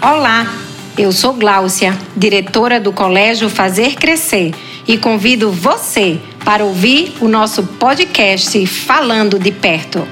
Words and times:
Olá, 0.00 0.46
eu 0.96 1.10
sou 1.10 1.32
Gláucia, 1.32 1.98
diretora 2.16 2.78
do 2.78 2.92
Colégio 2.92 3.50
Fazer 3.50 3.96
Crescer, 3.96 4.54
e 4.86 4.96
convido 4.96 5.50
você 5.50 6.20
para 6.44 6.64
ouvir 6.64 7.16
o 7.20 7.26
nosso 7.26 7.64
podcast 7.64 8.64
Falando 8.64 9.40
de 9.40 9.50
Perto. 9.50 10.06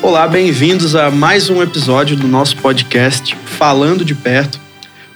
Olá, 0.00 0.28
bem-vindos 0.28 0.94
a 0.94 1.10
mais 1.10 1.50
um 1.50 1.60
episódio 1.60 2.16
do 2.16 2.28
nosso 2.28 2.56
podcast 2.58 3.36
Falando 3.46 4.04
de 4.04 4.14
Perto. 4.14 4.65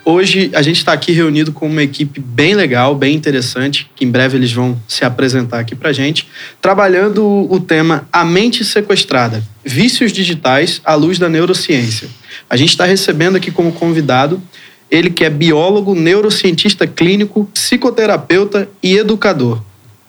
Hoje 0.05 0.51
a 0.55 0.62
gente 0.62 0.79
está 0.79 0.93
aqui 0.93 1.12
reunido 1.12 1.53
com 1.53 1.67
uma 1.67 1.82
equipe 1.82 2.21
bem 2.21 2.55
legal, 2.55 2.95
bem 2.95 3.14
interessante, 3.14 3.91
que 3.95 4.05
em 4.05 4.11
breve 4.11 4.37
eles 4.37 4.50
vão 4.50 4.80
se 4.89 5.05
apresentar 5.05 5.61
aqui 5.61 5.75
para 5.75 5.93
gente, 5.93 6.27
trabalhando 6.61 7.46
o 7.50 7.61
tema 7.61 8.09
A 8.11 8.25
Mente 8.25 8.64
Sequestrada, 8.64 9.45
Vícios 9.64 10.11
Digitais 10.11 10.81
à 10.85 10.95
Luz 10.95 11.18
da 11.18 11.29
Neurociência. 11.29 12.09
A 12.49 12.57
gente 12.57 12.71
está 12.71 12.86
recebendo 12.86 13.36
aqui 13.36 13.50
como 13.50 13.73
convidado 13.73 14.43
ele 14.90 15.11
que 15.11 15.25
é 15.25 15.31
biólogo, 15.31 15.95
neurocientista 15.95 16.87
clínico, 16.87 17.45
psicoterapeuta 17.54 18.68
e 18.82 18.96
educador, 18.96 19.62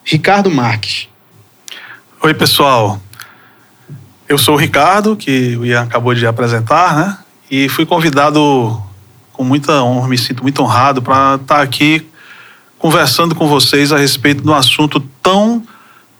Ricardo 0.03 0.49
Marques. 0.49 1.07
Oi, 2.23 2.33
pessoal. 2.33 2.99
Eu 4.27 4.37
sou 4.37 4.55
o 4.55 4.57
Ricardo, 4.57 5.15
que 5.15 5.57
o 5.57 5.65
Ian 5.65 5.83
acabou 5.83 6.15
de 6.15 6.25
apresentar, 6.25 6.95
né? 6.95 7.17
E 7.49 7.67
fui 7.67 7.85
convidado 7.85 8.81
com 9.41 9.45
muita 9.45 9.81
honra, 9.81 10.07
me 10.07 10.19
sinto 10.19 10.43
muito 10.43 10.61
honrado 10.61 11.01
para 11.01 11.33
estar 11.33 11.55
tá 11.55 11.61
aqui 11.63 12.05
conversando 12.77 13.33
com 13.33 13.47
vocês 13.47 13.91
a 13.91 13.97
respeito 13.97 14.43
de 14.43 14.47
um 14.47 14.53
assunto 14.53 14.99
tão 15.19 15.63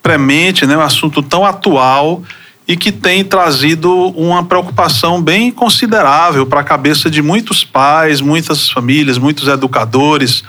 premente, 0.01 0.65
né, 0.65 0.75
um 0.75 0.81
assunto 0.81 1.21
tão 1.21 1.45
atual 1.45 2.23
e 2.67 2.75
que 2.75 2.91
tem 2.91 3.23
trazido 3.23 3.91
uma 4.17 4.43
preocupação 4.43 5.21
bem 5.21 5.51
considerável 5.51 6.47
para 6.47 6.61
a 6.61 6.63
cabeça 6.63 7.11
de 7.11 7.21
muitos 7.21 7.63
pais, 7.63 8.21
muitas 8.21 8.71
famílias, 8.71 9.19
muitos 9.19 9.47
educadores. 9.47 10.43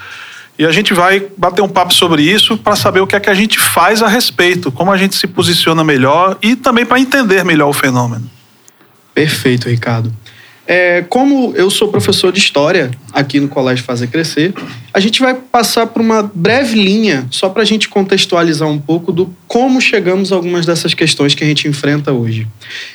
E 0.58 0.64
a 0.64 0.72
gente 0.72 0.94
vai 0.94 1.26
bater 1.36 1.60
um 1.60 1.68
papo 1.68 1.92
sobre 1.92 2.22
isso 2.22 2.56
para 2.56 2.74
saber 2.74 3.00
o 3.00 3.06
que 3.06 3.16
é 3.16 3.20
que 3.20 3.28
a 3.28 3.34
gente 3.34 3.58
faz 3.58 4.02
a 4.02 4.08
respeito, 4.08 4.72
como 4.72 4.90
a 4.90 4.96
gente 4.96 5.14
se 5.14 5.26
posiciona 5.26 5.84
melhor 5.84 6.38
e 6.40 6.56
também 6.56 6.86
para 6.86 6.98
entender 6.98 7.44
melhor 7.44 7.68
o 7.68 7.74
fenômeno. 7.74 8.30
Perfeito, 9.14 9.68
Ricardo. 9.68 10.21
É, 10.66 11.04
como 11.08 11.52
eu 11.56 11.68
sou 11.70 11.88
professor 11.88 12.32
de 12.32 12.38
história 12.38 12.90
aqui 13.12 13.40
no 13.40 13.48
Colégio 13.48 13.84
Fazer 13.84 14.06
Crescer, 14.06 14.54
a 14.94 15.00
gente 15.00 15.20
vai 15.20 15.34
passar 15.34 15.86
por 15.88 16.00
uma 16.00 16.22
breve 16.22 16.80
linha, 16.80 17.26
só 17.30 17.48
para 17.48 17.62
a 17.62 17.64
gente 17.64 17.88
contextualizar 17.88 18.68
um 18.68 18.78
pouco 18.78 19.10
do 19.10 19.34
como 19.48 19.80
chegamos 19.80 20.32
a 20.32 20.36
algumas 20.36 20.64
dessas 20.64 20.94
questões 20.94 21.34
que 21.34 21.42
a 21.42 21.46
gente 21.46 21.66
enfrenta 21.66 22.12
hoje. 22.12 22.46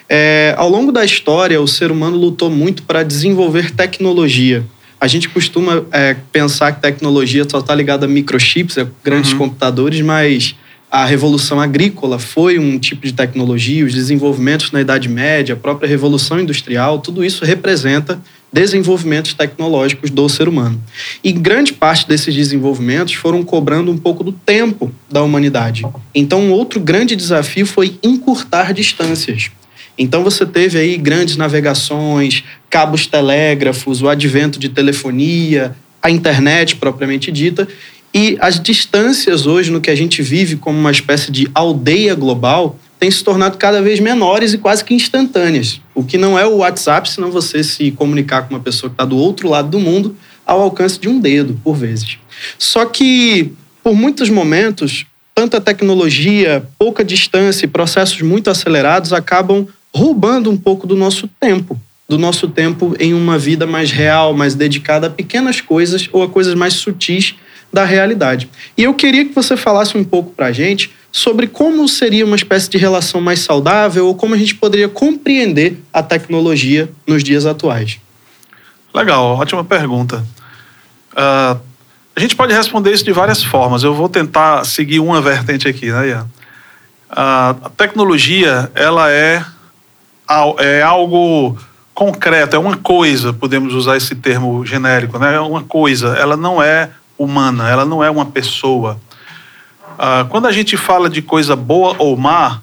É, 0.08 0.56
ao 0.58 0.70
longo 0.70 0.92
da 0.92 1.04
história, 1.04 1.62
o 1.62 1.68
ser 1.68 1.92
humano 1.92 2.18
lutou 2.18 2.50
muito 2.50 2.84
para 2.84 3.04
desenvolver 3.04 3.72
tecnologia. 3.72 4.64
A 5.00 5.08
gente 5.08 5.30
costuma 5.30 5.86
é, 5.92 6.16
pensar 6.32 6.72
que 6.72 6.82
tecnologia 6.82 7.46
só 7.48 7.60
está 7.60 7.76
ligada 7.76 8.06
a 8.06 8.10
microchips, 8.10 8.78
a 8.78 8.88
grandes 9.04 9.32
uhum. 9.34 9.40
computadores, 9.40 10.02
mas 10.02 10.56
a 10.90 11.06
revolução 11.06 11.60
agrícola 11.60 12.18
foi 12.18 12.58
um 12.58 12.80
tipo 12.80 13.06
de 13.06 13.14
tecnologia, 13.14 13.86
os 13.86 13.94
desenvolvimentos 13.94 14.72
na 14.72 14.80
Idade 14.80 15.10
Média, 15.10 15.54
a 15.54 15.58
própria 15.58 15.88
revolução 15.88 16.40
industrial, 16.40 17.00
tudo 17.00 17.26
isso 17.26 17.44
representa 17.44 18.22
desenvolvimentos 18.52 19.34
tecnológicos 19.34 20.10
do 20.10 20.28
ser 20.30 20.48
humano. 20.48 20.82
E 21.22 21.34
grande 21.34 21.74
parte 21.74 22.08
desses 22.08 22.34
desenvolvimentos 22.34 23.14
foram 23.14 23.44
cobrando 23.44 23.92
um 23.92 23.98
pouco 23.98 24.24
do 24.24 24.32
tempo 24.32 24.90
da 25.12 25.22
humanidade. 25.22 25.86
Então, 26.16 26.42
um 26.42 26.52
outro 26.52 26.80
grande 26.80 27.16
desafio 27.16 27.66
foi 27.66 28.00
encurtar 28.02 28.74
distâncias. 28.74 29.52
Então 29.98 30.24
você 30.24 30.46
teve 30.46 30.78
aí 30.78 30.96
grandes 30.96 31.38
navegações, 31.38 32.44
cabos 32.70 33.08
telégrafos, 33.08 34.02
o 34.02 34.08
advento 34.08 34.60
de 34.60 34.70
telefonia, 34.70 35.76
a 36.02 36.12
internet 36.12 36.76
propriamente 36.76 37.32
dita, 37.32 37.68
e 38.14 38.38
as 38.40 38.60
distâncias 38.60 39.46
hoje, 39.46 39.72
no 39.72 39.82
que 39.82 39.90
a 39.90 39.96
gente 39.96 40.22
vive 40.22 40.56
como 40.56 40.78
uma 40.78 40.92
espécie 40.92 41.32
de 41.32 41.50
aldeia 41.54 42.16
global, 42.16 42.78
têm 43.00 43.12
se 43.12 43.24
tornado 43.24 43.58
cada 43.58 43.82
vez 43.82 44.00
menores 44.00 44.54
e 44.54 44.58
quase 44.58 44.84
que 44.84 44.94
instantâneas. 44.94 45.80
O 45.94 46.04
que 46.04 46.18
não 46.18 46.38
é 46.38 46.46
o 46.46 46.58
WhatsApp, 46.58 47.10
senão 47.10 47.32
você 47.32 47.64
se 47.64 47.92
comunicar 47.92 48.44
com 48.44 48.56
uma 48.56 48.60
pessoa 48.60 48.90
que 48.90 48.96
está 48.96 49.06
do 49.06 49.18
outro 49.18 49.50
lado 49.50 49.70
do 49.70 49.80
mundo 49.80 50.16
ao 50.46 50.62
alcance 50.62 51.00
de 51.00 51.10
um 51.10 51.20
dedo, 51.20 51.60
por 51.64 51.76
vezes. 51.76 52.18
Só 52.58 52.86
que, 52.86 53.52
por 53.84 53.94
muitos 53.94 54.30
momentos, 54.30 55.06
tanta 55.36 55.62
tecnologia, 55.62 56.68
pouca 56.80 57.04
distância 57.04 57.66
e 57.66 57.70
processos 57.70 58.22
muito 58.22 58.50
acelerados 58.50 59.14
acabam 59.14 59.68
roubando 59.94 60.50
um 60.50 60.58
pouco 60.58 60.88
do 60.88 60.96
nosso 60.96 61.30
tempo. 61.40 61.80
Do 62.10 62.18
nosso 62.18 62.48
tempo 62.48 62.96
em 63.00 63.14
uma 63.14 63.38
vida 63.38 63.68
mais 63.68 63.92
real, 63.92 64.34
mais 64.34 64.56
dedicada 64.56 65.08
a 65.08 65.10
pequenas 65.10 65.60
coisas 65.60 66.08
ou 66.14 66.24
a 66.24 66.30
coisas 66.30 66.56
mais 66.56 66.74
sutis 66.76 67.36
da 67.72 67.84
realidade. 67.86 68.50
E 68.78 68.84
eu 68.84 68.94
queria 68.94 69.26
que 69.26 69.34
você 69.34 69.58
falasse 69.58 69.98
um 69.98 70.04
pouco 70.04 70.32
para 70.32 70.48
a 70.48 70.52
gente 70.52 70.92
sobre 71.12 71.48
como 71.48 71.88
seria 71.88 72.26
uma 72.26 72.36
espécie 72.36 72.70
de 72.70 72.78
relação 72.78 73.20
mais 73.22 73.40
saudável 73.40 74.08
ou 74.08 74.16
como 74.16 74.34
a 74.34 74.38
gente 74.38 74.56
poderia 74.56 74.88
compreender 74.88 75.82
a 75.92 76.02
tecnologia 76.02 76.90
nos 77.06 77.24
dias 77.24 77.46
atuais. 77.46 78.00
Legal, 78.94 79.38
ótima 79.38 79.64
pergunta. 79.64 80.26
Uh, 81.14 81.60
a 82.16 82.20
gente 82.20 82.36
pode 82.36 82.54
responder 82.54 82.92
isso 82.92 83.04
de 83.04 83.12
várias 83.12 83.44
formas. 83.44 83.84
Eu 83.84 83.94
vou 83.94 84.10
tentar 84.10 84.66
seguir 84.66 85.00
uma 85.00 85.22
vertente 85.22 85.68
aqui, 85.68 85.92
né, 85.92 86.10
Ian? 86.10 86.28
Uh, 87.12 87.66
a 87.66 87.72
tecnologia, 87.76 88.72
ela 88.74 89.12
é, 89.12 89.44
é 90.60 90.82
algo 90.82 91.58
concreto, 91.94 92.56
é 92.56 92.60
uma 92.60 92.78
coisa, 92.78 93.34
podemos 93.34 93.74
usar 93.74 93.98
esse 93.98 94.14
termo 94.14 94.66
genérico, 94.66 95.18
né? 95.18 95.36
É 95.36 95.40
uma 95.40 95.64
coisa, 95.64 96.16
ela 96.18 96.38
não 96.38 96.62
é 96.62 96.92
humana, 97.18 97.70
ela 97.70 97.86
não 97.86 98.04
é 98.04 98.10
uma 98.10 98.26
pessoa. 98.26 99.00
Ah, 99.98 100.26
quando 100.30 100.48
a 100.48 100.52
gente 100.52 100.78
fala 100.78 101.10
de 101.10 101.22
coisa 101.22 101.56
boa 101.56 101.96
ou 101.98 102.16
má, 102.16 102.62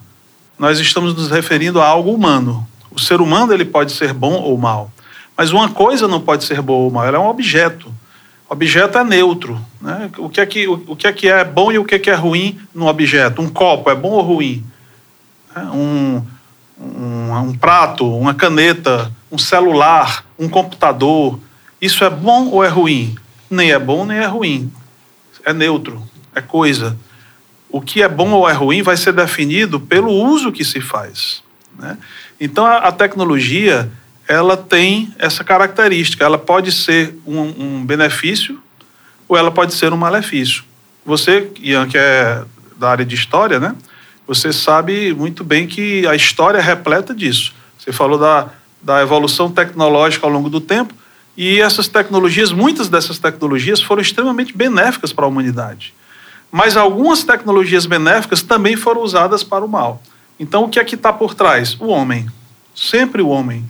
nós 0.57 0.79
estamos 0.79 1.13
nos 1.13 1.29
referindo 1.29 1.81
a 1.81 1.85
algo 1.85 2.13
humano. 2.13 2.65
O 2.91 2.99
ser 2.99 3.19
humano 3.19 3.53
ele 3.53 3.65
pode 3.65 3.91
ser 3.91 4.13
bom 4.13 4.35
ou 4.35 4.57
mal, 4.57 4.89
mas 5.35 5.51
uma 5.51 5.69
coisa 5.69 6.07
não 6.07 6.21
pode 6.21 6.45
ser 6.45 6.61
boa 6.61 6.85
ou 6.85 6.91
mal, 6.91 7.05
ela 7.05 7.17
é 7.17 7.19
um 7.19 7.27
objeto. 7.27 7.93
O 8.49 8.53
objeto 8.53 8.97
é 8.97 9.03
neutro. 9.03 9.59
Né? 9.81 10.09
O, 10.17 10.29
que 10.29 10.39
é 10.39 10.45
que, 10.45 10.67
o, 10.67 10.83
o 10.87 10.95
que 10.95 11.07
é 11.07 11.11
que 11.11 11.27
é 11.27 11.43
bom 11.43 11.71
e 11.71 11.77
o 11.77 11.83
que 11.83 11.95
é 11.95 11.99
que 11.99 12.09
é 12.09 12.13
ruim 12.13 12.57
no 12.73 12.87
objeto? 12.87 13.41
Um 13.41 13.49
copo 13.49 13.89
é 13.89 13.95
bom 13.95 14.11
ou 14.11 14.21
ruim? 14.21 14.63
É, 15.53 15.59
um, 15.61 16.23
um, 16.79 17.33
um 17.33 17.57
prato, 17.57 18.09
uma 18.15 18.33
caneta, 18.33 19.11
um 19.31 19.37
celular, 19.37 20.23
um 20.39 20.47
computador, 20.47 21.39
isso 21.81 22.03
é 22.03 22.09
bom 22.09 22.47
ou 22.49 22.63
é 22.63 22.67
ruim? 22.67 23.15
Nem 23.49 23.71
é 23.71 23.79
bom 23.79 24.05
nem 24.05 24.17
é 24.17 24.25
ruim. 24.25 24.71
É 25.43 25.53
neutro, 25.53 26.01
é 26.33 26.41
coisa. 26.41 26.97
O 27.69 27.81
que 27.81 28.01
é 28.01 28.07
bom 28.07 28.31
ou 28.31 28.49
é 28.49 28.53
ruim 28.53 28.81
vai 28.81 28.97
ser 28.97 29.13
definido 29.13 29.79
pelo 29.79 30.11
uso 30.11 30.51
que 30.51 30.63
se 30.63 30.81
faz. 30.81 31.43
Né? 31.77 31.97
Então 32.39 32.65
a, 32.65 32.77
a, 32.77 32.91
tecnologia 32.91 33.91
ela 34.27 34.57
tem 34.57 35.13
essa 35.19 35.43
característica. 35.43 36.23
Ela 36.23 36.37
pode 36.37 36.71
ser 36.71 37.17
um, 37.25 37.41
um, 37.41 37.85
benefício 37.85 38.61
ou 39.27 39.37
ela 39.37 39.51
pode 39.51 39.73
ser 39.73 39.93
um 39.93 39.97
malefício. 39.97 40.63
Você, 41.05 41.51
Ian, 41.59 41.87
que 41.87 41.97
é 41.97 42.43
da 42.77 42.89
área 42.89 43.05
de 43.05 43.15
história, 43.15 43.59
né? 43.59 43.75
Você 44.27 44.51
sabe 44.51 45.13
muito 45.13 45.43
bem 45.43 45.67
que 45.67 46.05
a 46.07 46.15
história 46.15 46.57
é 46.57 46.61
repleta 46.61 47.13
disso. 47.13 47.53
Você 47.77 47.91
falou 47.91 48.17
da, 48.17 48.49
da 48.81 49.01
evolução 49.01 49.51
tecnológica 49.51 50.25
ao 50.25 50.31
longo 50.31 50.49
do 50.49 50.59
tempo. 50.59 50.93
E 51.37 51.59
essas 51.59 51.87
tecnologias, 51.87 52.51
muitas 52.51 52.87
dessas 52.87 53.19
tecnologias 53.19 53.81
foram 53.81 54.01
extremamente 54.01 54.55
benéficas 54.55 55.11
para 55.11 55.25
a 55.25 55.27
humanidade. 55.27 55.93
Mas 56.51 56.77
algumas 56.77 57.23
tecnologias 57.23 57.85
benéficas 57.85 58.41
também 58.41 58.75
foram 58.75 59.01
usadas 59.01 59.43
para 59.43 59.65
o 59.65 59.67
mal. 59.67 60.01
Então, 60.39 60.63
o 60.63 60.69
que 60.69 60.79
é 60.79 60.83
que 60.83 60.95
está 60.95 61.11
por 61.11 61.33
trás? 61.33 61.75
O 61.79 61.87
homem. 61.87 62.29
Sempre 62.73 63.21
o 63.21 63.27
homem. 63.27 63.69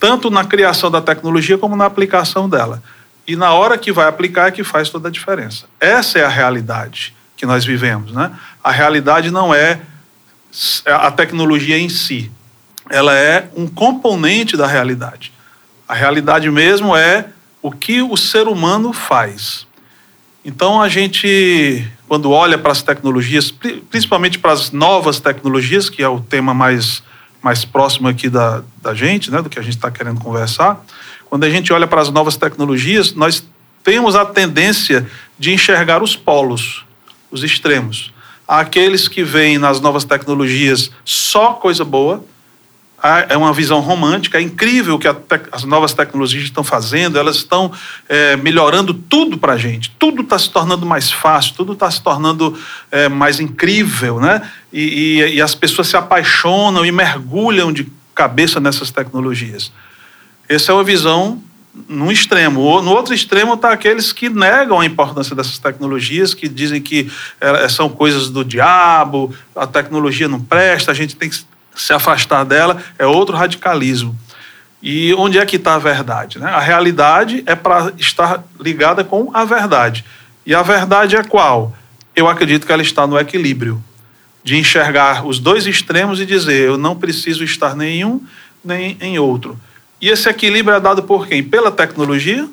Tanto 0.00 0.30
na 0.30 0.44
criação 0.44 0.90
da 0.90 1.00
tecnologia 1.00 1.56
como 1.56 1.76
na 1.76 1.86
aplicação 1.86 2.48
dela. 2.48 2.82
E 3.26 3.36
na 3.36 3.52
hora 3.52 3.78
que 3.78 3.92
vai 3.92 4.08
aplicar 4.08 4.48
é 4.48 4.50
que 4.50 4.64
faz 4.64 4.90
toda 4.90 5.08
a 5.08 5.10
diferença. 5.12 5.66
Essa 5.78 6.18
é 6.18 6.24
a 6.24 6.28
realidade 6.28 7.14
que 7.36 7.46
nós 7.46 7.64
vivemos. 7.64 8.12
Né? 8.12 8.32
A 8.62 8.72
realidade 8.72 9.30
não 9.30 9.54
é 9.54 9.80
a 10.84 11.10
tecnologia 11.10 11.78
em 11.78 11.88
si. 11.88 12.30
Ela 12.90 13.16
é 13.16 13.48
um 13.56 13.68
componente 13.68 14.56
da 14.56 14.66
realidade. 14.66 15.32
A 15.92 15.94
realidade 15.94 16.50
mesmo 16.50 16.96
é 16.96 17.26
o 17.60 17.70
que 17.70 18.00
o 18.00 18.16
ser 18.16 18.48
humano 18.48 18.94
faz. 18.94 19.66
Então 20.42 20.80
a 20.80 20.88
gente, 20.88 21.86
quando 22.08 22.30
olha 22.30 22.56
para 22.56 22.72
as 22.72 22.82
tecnologias, 22.82 23.50
principalmente 23.90 24.38
para 24.38 24.52
as 24.52 24.70
novas 24.70 25.20
tecnologias, 25.20 25.90
que 25.90 26.02
é 26.02 26.08
o 26.08 26.18
tema 26.18 26.54
mais, 26.54 27.02
mais 27.42 27.66
próximo 27.66 28.08
aqui 28.08 28.30
da, 28.30 28.62
da 28.80 28.94
gente, 28.94 29.30
né, 29.30 29.42
do 29.42 29.50
que 29.50 29.58
a 29.58 29.62
gente 29.62 29.76
está 29.76 29.90
querendo 29.90 30.18
conversar, 30.18 30.82
quando 31.26 31.44
a 31.44 31.50
gente 31.50 31.70
olha 31.74 31.86
para 31.86 32.00
as 32.00 32.08
novas 32.08 32.38
tecnologias, 32.38 33.12
nós 33.12 33.44
temos 33.84 34.16
a 34.16 34.24
tendência 34.24 35.06
de 35.38 35.52
enxergar 35.52 36.02
os 36.02 36.16
polos, 36.16 36.86
os 37.30 37.44
extremos. 37.44 38.14
Há 38.48 38.60
aqueles 38.60 39.08
que 39.08 39.22
veem 39.22 39.58
nas 39.58 39.78
novas 39.78 40.06
tecnologias 40.06 40.90
só 41.04 41.52
coisa 41.52 41.84
boa, 41.84 42.24
é 43.28 43.36
uma 43.36 43.52
visão 43.52 43.80
romântica, 43.80 44.38
é 44.38 44.40
incrível 44.40 44.94
o 44.94 44.98
que 44.98 45.08
as 45.50 45.64
novas 45.64 45.92
tecnologias 45.92 46.44
estão 46.44 46.62
fazendo, 46.62 47.18
elas 47.18 47.36
estão 47.36 47.72
é, 48.08 48.36
melhorando 48.36 48.94
tudo 48.94 49.36
para 49.36 49.54
a 49.54 49.58
gente, 49.58 49.90
tudo 49.98 50.22
está 50.22 50.38
se 50.38 50.50
tornando 50.50 50.86
mais 50.86 51.10
fácil, 51.10 51.54
tudo 51.54 51.72
está 51.72 51.90
se 51.90 52.00
tornando 52.00 52.56
é, 52.90 53.08
mais 53.08 53.40
incrível, 53.40 54.20
né? 54.20 54.48
E, 54.72 55.20
e, 55.20 55.34
e 55.34 55.42
as 55.42 55.54
pessoas 55.54 55.88
se 55.88 55.96
apaixonam 55.96 56.86
e 56.86 56.92
mergulham 56.92 57.72
de 57.72 57.90
cabeça 58.14 58.60
nessas 58.60 58.90
tecnologias. 58.90 59.72
Essa 60.48 60.70
é 60.70 60.74
uma 60.74 60.84
visão 60.84 61.42
num 61.88 62.12
extremo. 62.12 62.82
No 62.82 62.90
outro 62.90 63.14
extremo 63.14 63.54
está 63.54 63.72
aqueles 63.72 64.12
que 64.12 64.28
negam 64.28 64.78
a 64.78 64.84
importância 64.84 65.34
dessas 65.34 65.58
tecnologias, 65.58 66.34
que 66.34 66.48
dizem 66.48 66.80
que 66.80 67.10
é, 67.40 67.68
são 67.68 67.88
coisas 67.88 68.28
do 68.28 68.44
diabo, 68.44 69.34
a 69.56 69.66
tecnologia 69.66 70.28
não 70.28 70.40
presta, 70.40 70.90
a 70.90 70.94
gente 70.94 71.16
tem 71.16 71.30
que 71.30 71.44
se 71.74 71.92
afastar 71.92 72.44
dela 72.44 72.82
é 72.98 73.06
outro 73.06 73.36
radicalismo. 73.36 74.16
E 74.82 75.14
onde 75.14 75.38
é 75.38 75.46
que 75.46 75.56
está 75.56 75.76
a 75.76 75.78
verdade? 75.78 76.38
Né? 76.38 76.50
A 76.50 76.58
realidade 76.58 77.42
é 77.46 77.54
para 77.54 77.92
estar 77.98 78.44
ligada 78.58 79.04
com 79.04 79.30
a 79.32 79.44
verdade. 79.44 80.04
E 80.44 80.54
a 80.54 80.62
verdade 80.62 81.16
é 81.16 81.22
qual? 81.22 81.72
Eu 82.16 82.28
acredito 82.28 82.66
que 82.66 82.72
ela 82.72 82.82
está 82.82 83.06
no 83.06 83.18
equilíbrio 83.18 83.82
de 84.42 84.56
enxergar 84.56 85.24
os 85.24 85.38
dois 85.38 85.66
extremos 85.66 86.20
e 86.20 86.26
dizer 86.26 86.66
eu 86.66 86.76
não 86.76 86.96
preciso 86.96 87.44
estar 87.44 87.76
nem 87.76 88.00
em 88.00 88.04
um 88.04 88.20
nem 88.64 88.96
em 89.00 89.18
outro. 89.18 89.58
E 90.00 90.08
esse 90.08 90.28
equilíbrio 90.28 90.76
é 90.76 90.80
dado 90.80 91.04
por 91.04 91.26
quem? 91.26 91.42
Pela 91.42 91.70
tecnologia? 91.70 92.48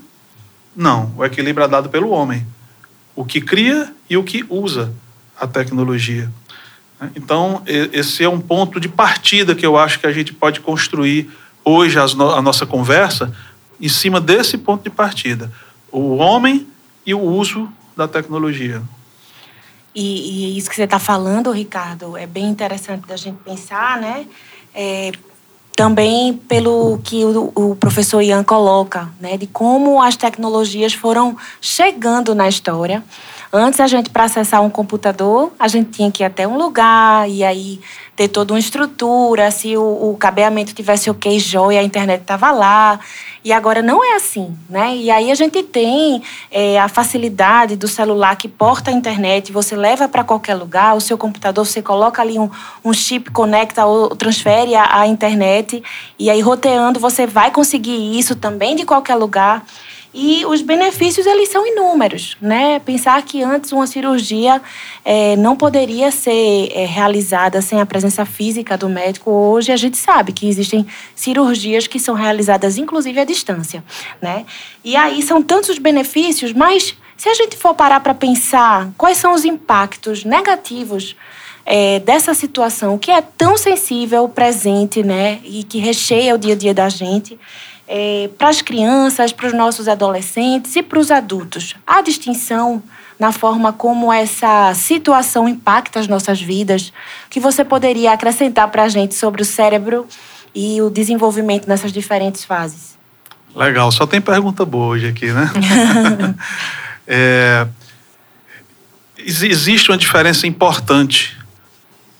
Não, 0.75 1.11
o 1.17 1.25
equilíbrio 1.25 1.65
é 1.65 1.67
dado 1.67 1.89
pelo 1.89 2.09
homem. 2.09 2.45
O 3.15 3.25
que 3.25 3.41
cria 3.41 3.91
e 4.09 4.15
o 4.17 4.23
que 4.23 4.45
usa 4.49 4.93
a 5.39 5.47
tecnologia. 5.47 6.29
Então, 7.15 7.61
esse 7.65 8.23
é 8.23 8.29
um 8.29 8.41
ponto 8.41 8.79
de 8.79 8.89
partida 8.89 9.55
que 9.55 9.65
eu 9.65 9.77
acho 9.77 9.99
que 9.99 10.07
a 10.07 10.11
gente 10.11 10.33
pode 10.33 10.59
construir 10.59 11.29
hoje 11.63 11.97
a 11.97 12.41
nossa 12.41 12.65
conversa 12.65 13.33
em 13.79 13.87
cima 13.87 14.19
desse 14.19 14.57
ponto 14.57 14.83
de 14.83 14.89
partida: 14.89 15.51
o 15.91 16.17
homem 16.17 16.67
e 17.05 17.13
o 17.13 17.21
uso 17.21 17.69
da 17.95 18.07
tecnologia. 18.07 18.81
E, 19.95 20.53
e 20.53 20.57
isso 20.57 20.69
que 20.69 20.75
você 20.75 20.83
está 20.83 20.99
falando, 20.99 21.51
Ricardo, 21.51 22.15
é 22.15 22.27
bem 22.27 22.45
interessante 22.45 23.07
da 23.07 23.15
gente 23.15 23.37
pensar, 23.43 23.99
né? 23.99 24.27
É, 24.73 25.11
também 25.75 26.33
pelo 26.33 26.99
que 27.03 27.23
o, 27.23 27.51
o, 27.55 27.75
professor 27.75 28.21
Ian 28.21 28.43
coloca, 28.43 29.09
né? 29.19 29.37
De 29.37 29.47
como 29.47 30.01
as 30.01 30.15
tecnologias 30.15 30.93
foram 30.93 31.35
chegando 31.61 32.35
na 32.35 32.47
história 32.47 33.03
Antes, 33.51 33.79
a 33.79 33.87
gente, 33.87 34.11
para 34.11 34.25
acessar 34.25 34.61
um 34.61 34.69
computador, 34.69 35.51
a 35.57 35.67
gente 35.67 35.89
tinha 35.89 36.11
que 36.11 36.21
ir 36.21 36.25
até 36.25 36.47
um 36.47 36.55
lugar 36.55 37.27
e 37.27 37.43
aí 37.43 37.79
ter 38.15 38.27
toda 38.27 38.53
uma 38.53 38.59
estrutura. 38.59 39.49
Se 39.49 39.75
o, 39.75 40.11
o 40.11 40.17
cabeamento 40.19 40.71
tivesse 40.73 41.09
ok, 41.09 41.39
joia, 41.39 41.79
a 41.79 41.83
internet 41.83 42.21
estava 42.21 42.51
lá. 42.51 42.99
E 43.43 43.51
agora 43.51 43.81
não 43.81 44.03
é 44.03 44.15
assim, 44.15 44.55
né? 44.69 44.95
E 44.95 45.09
aí 45.09 45.31
a 45.31 45.35
gente 45.35 45.63
tem 45.63 46.21
é, 46.51 46.77
a 46.77 46.87
facilidade 46.87 47.75
do 47.75 47.87
celular 47.87 48.35
que 48.35 48.47
porta 48.47 48.91
a 48.91 48.93
internet, 48.93 49.51
você 49.51 49.75
leva 49.75 50.07
para 50.09 50.23
qualquer 50.23 50.55
lugar, 50.55 50.95
o 50.95 51.01
seu 51.01 51.17
computador, 51.17 51.65
você 51.65 51.81
coloca 51.81 52.21
ali 52.21 52.37
um, 52.37 52.49
um 52.83 52.93
chip, 52.93 53.31
conecta 53.31 53.85
ou 53.85 54.13
transfere 54.15 54.75
a, 54.75 54.99
a 54.99 55.07
internet, 55.07 55.81
e 56.19 56.29
aí 56.29 56.41
roteando 56.41 56.99
você 56.99 57.25
vai 57.25 57.49
conseguir 57.49 58.19
isso 58.19 58.35
também 58.35 58.75
de 58.75 58.85
qualquer 58.85 59.15
lugar. 59.15 59.63
E 60.11 60.43
os 60.45 60.63
benefícios, 60.63 61.27
eles 61.27 61.49
são 61.49 61.67
inúmeros, 61.67 62.35
né? 62.41 62.79
Pensar 62.79 63.21
que 63.21 63.43
antes 63.43 63.71
uma 63.71 63.85
cirurgia 63.85 64.59
é, 65.05 65.35
não 65.35 65.55
poderia 65.55 66.09
ser 66.09 66.71
é, 66.73 66.83
realizada 66.85 67.61
sem 67.61 67.79
a 67.79 67.85
presença 67.85 68.25
física 68.25 68.75
do 68.75 68.89
médico, 68.89 69.29
hoje 69.29 69.71
a 69.71 69.77
gente 69.77 69.97
sabe 69.97 70.33
que 70.33 70.49
existem 70.49 70.85
cirurgias 71.15 71.85
que 71.85 71.99
são 71.99 72.15
realizadas, 72.15 72.77
inclusive, 72.77 73.19
à 73.19 73.23
distância, 73.23 73.83
né? 74.19 74.45
E 74.83 74.95
aí 74.95 75.21
são 75.21 75.43
tantos 75.43 75.69
os 75.69 75.77
benefícios, 75.77 76.53
mas 76.53 76.95
se 77.15 77.29
a 77.29 77.33
gente 77.35 77.55
for 77.55 77.75
parar 77.75 77.99
para 77.99 78.15
pensar 78.15 78.89
quais 78.97 79.17
são 79.17 79.33
os 79.33 79.45
impactos 79.45 80.25
negativos 80.25 81.15
é, 81.65 81.99
dessa 81.99 82.33
situação 82.33 82.97
que 82.97 83.11
é 83.11 83.21
tão 83.21 83.55
sensível, 83.55 84.27
presente, 84.27 85.03
né? 85.03 85.39
E 85.43 85.63
que 85.63 85.77
recheia 85.77 86.33
o 86.33 86.37
dia 86.37 86.53
a 86.53 86.57
dia 86.57 86.73
da 86.73 86.89
gente, 86.89 87.37
é, 87.91 88.29
para 88.37 88.49
as 88.49 88.61
crianças, 88.61 89.33
para 89.33 89.47
os 89.47 89.53
nossos 89.53 89.87
adolescentes 89.87 90.75
e 90.75 90.83
para 90.83 90.99
os 90.99 91.09
adultos. 91.09 91.75
Há 91.87 92.01
distinção 92.01 92.83
na 93.17 93.31
forma 93.31 93.73
como 93.73 94.13
essa 94.13 94.73
situação 94.75 95.49
impacta 95.49 95.99
as 95.99 96.07
nossas 96.07 96.39
vidas, 96.39 96.93
que 97.29 97.39
você 97.39 97.65
poderia 97.65 98.13
acrescentar 98.13 98.67
para 98.69 98.83
a 98.83 98.87
gente 98.87 99.15
sobre 99.15 99.41
o 99.41 99.45
cérebro 99.45 100.07
e 100.53 100.79
o 100.81 100.89
desenvolvimento 100.89 101.67
nessas 101.67 101.91
diferentes 101.91 102.45
fases? 102.45 102.97
Legal, 103.55 103.91
só 103.91 104.05
tem 104.05 104.21
pergunta 104.21 104.63
boa 104.63 104.89
hoje 104.89 105.07
aqui, 105.07 105.31
né? 105.31 105.51
é, 107.07 107.67
existe 109.17 109.89
uma 109.89 109.97
diferença 109.97 110.45
importante 110.45 111.37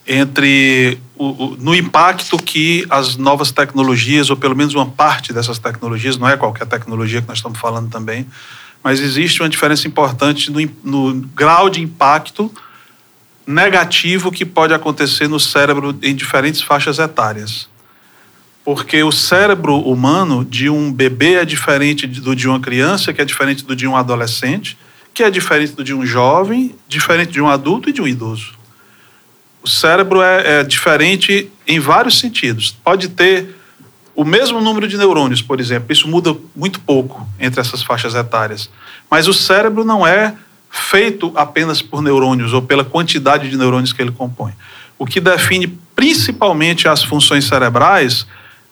entre 0.05 0.97
o, 1.19 1.25
o, 1.25 1.57
no 1.59 1.75
impacto 1.75 2.37
que 2.37 2.87
as 2.89 3.17
novas 3.17 3.51
tecnologias, 3.51 4.29
ou 4.29 4.37
pelo 4.37 4.55
menos 4.55 4.73
uma 4.73 4.85
parte 4.85 5.33
dessas 5.33 5.59
tecnologias, 5.59 6.17
não 6.17 6.29
é 6.29 6.37
qualquer 6.37 6.65
tecnologia 6.65 7.21
que 7.21 7.27
nós 7.27 7.39
estamos 7.39 7.59
falando 7.59 7.91
também, 7.91 8.25
mas 8.81 9.01
existe 9.01 9.41
uma 9.41 9.49
diferença 9.49 9.85
importante 9.85 10.49
no, 10.49 10.61
no 10.81 11.27
grau 11.35 11.69
de 11.69 11.81
impacto 11.81 12.49
negativo 13.45 14.31
que 14.31 14.45
pode 14.45 14.73
acontecer 14.73 15.27
no 15.27 15.41
cérebro 15.41 15.97
em 16.01 16.15
diferentes 16.15 16.61
faixas 16.61 16.99
etárias. 16.99 17.67
Porque 18.63 19.03
o 19.03 19.11
cérebro 19.11 19.77
humano 19.77 20.45
de 20.45 20.69
um 20.69 20.89
bebê 20.89 21.33
é 21.33 21.45
diferente 21.45 22.07
do 22.07 22.33
de 22.33 22.47
uma 22.47 22.61
criança, 22.61 23.11
que 23.11 23.21
é 23.21 23.25
diferente 23.25 23.65
do 23.65 23.75
de 23.75 23.85
um 23.85 23.97
adolescente, 23.97 24.77
que 25.13 25.21
é 25.21 25.29
diferente 25.29 25.73
do 25.73 25.83
de 25.83 25.93
um 25.93 26.05
jovem, 26.05 26.75
diferente 26.87 27.33
de 27.33 27.41
um 27.41 27.49
adulto 27.49 27.89
e 27.89 27.93
de 27.93 28.01
um 28.01 28.07
idoso. 28.07 28.58
O 29.61 29.67
cérebro 29.67 30.21
é, 30.21 30.59
é 30.59 30.63
diferente 30.63 31.51
em 31.67 31.79
vários 31.79 32.17
sentidos. 32.17 32.75
Pode 32.83 33.09
ter 33.09 33.55
o 34.15 34.23
mesmo 34.23 34.61
número 34.61 34.87
de 34.87 34.97
neurônios, 34.97 35.41
por 35.41 35.59
exemplo. 35.59 35.91
Isso 35.91 36.07
muda 36.07 36.35
muito 36.55 36.79
pouco 36.79 37.27
entre 37.39 37.59
essas 37.59 37.83
faixas 37.83 38.15
etárias. 38.15 38.69
Mas 39.09 39.27
o 39.27 39.33
cérebro 39.33 39.83
não 39.83 40.05
é 40.05 40.33
feito 40.69 41.31
apenas 41.35 41.81
por 41.81 42.01
neurônios 42.01 42.53
ou 42.53 42.61
pela 42.61 42.85
quantidade 42.85 43.49
de 43.49 43.57
neurônios 43.57 43.91
que 43.91 44.01
ele 44.01 44.11
compõe. 44.11 44.53
O 44.97 45.05
que 45.05 45.19
define 45.19 45.67
principalmente 45.95 46.87
as 46.87 47.03
funções 47.03 47.45
cerebrais 47.45 48.27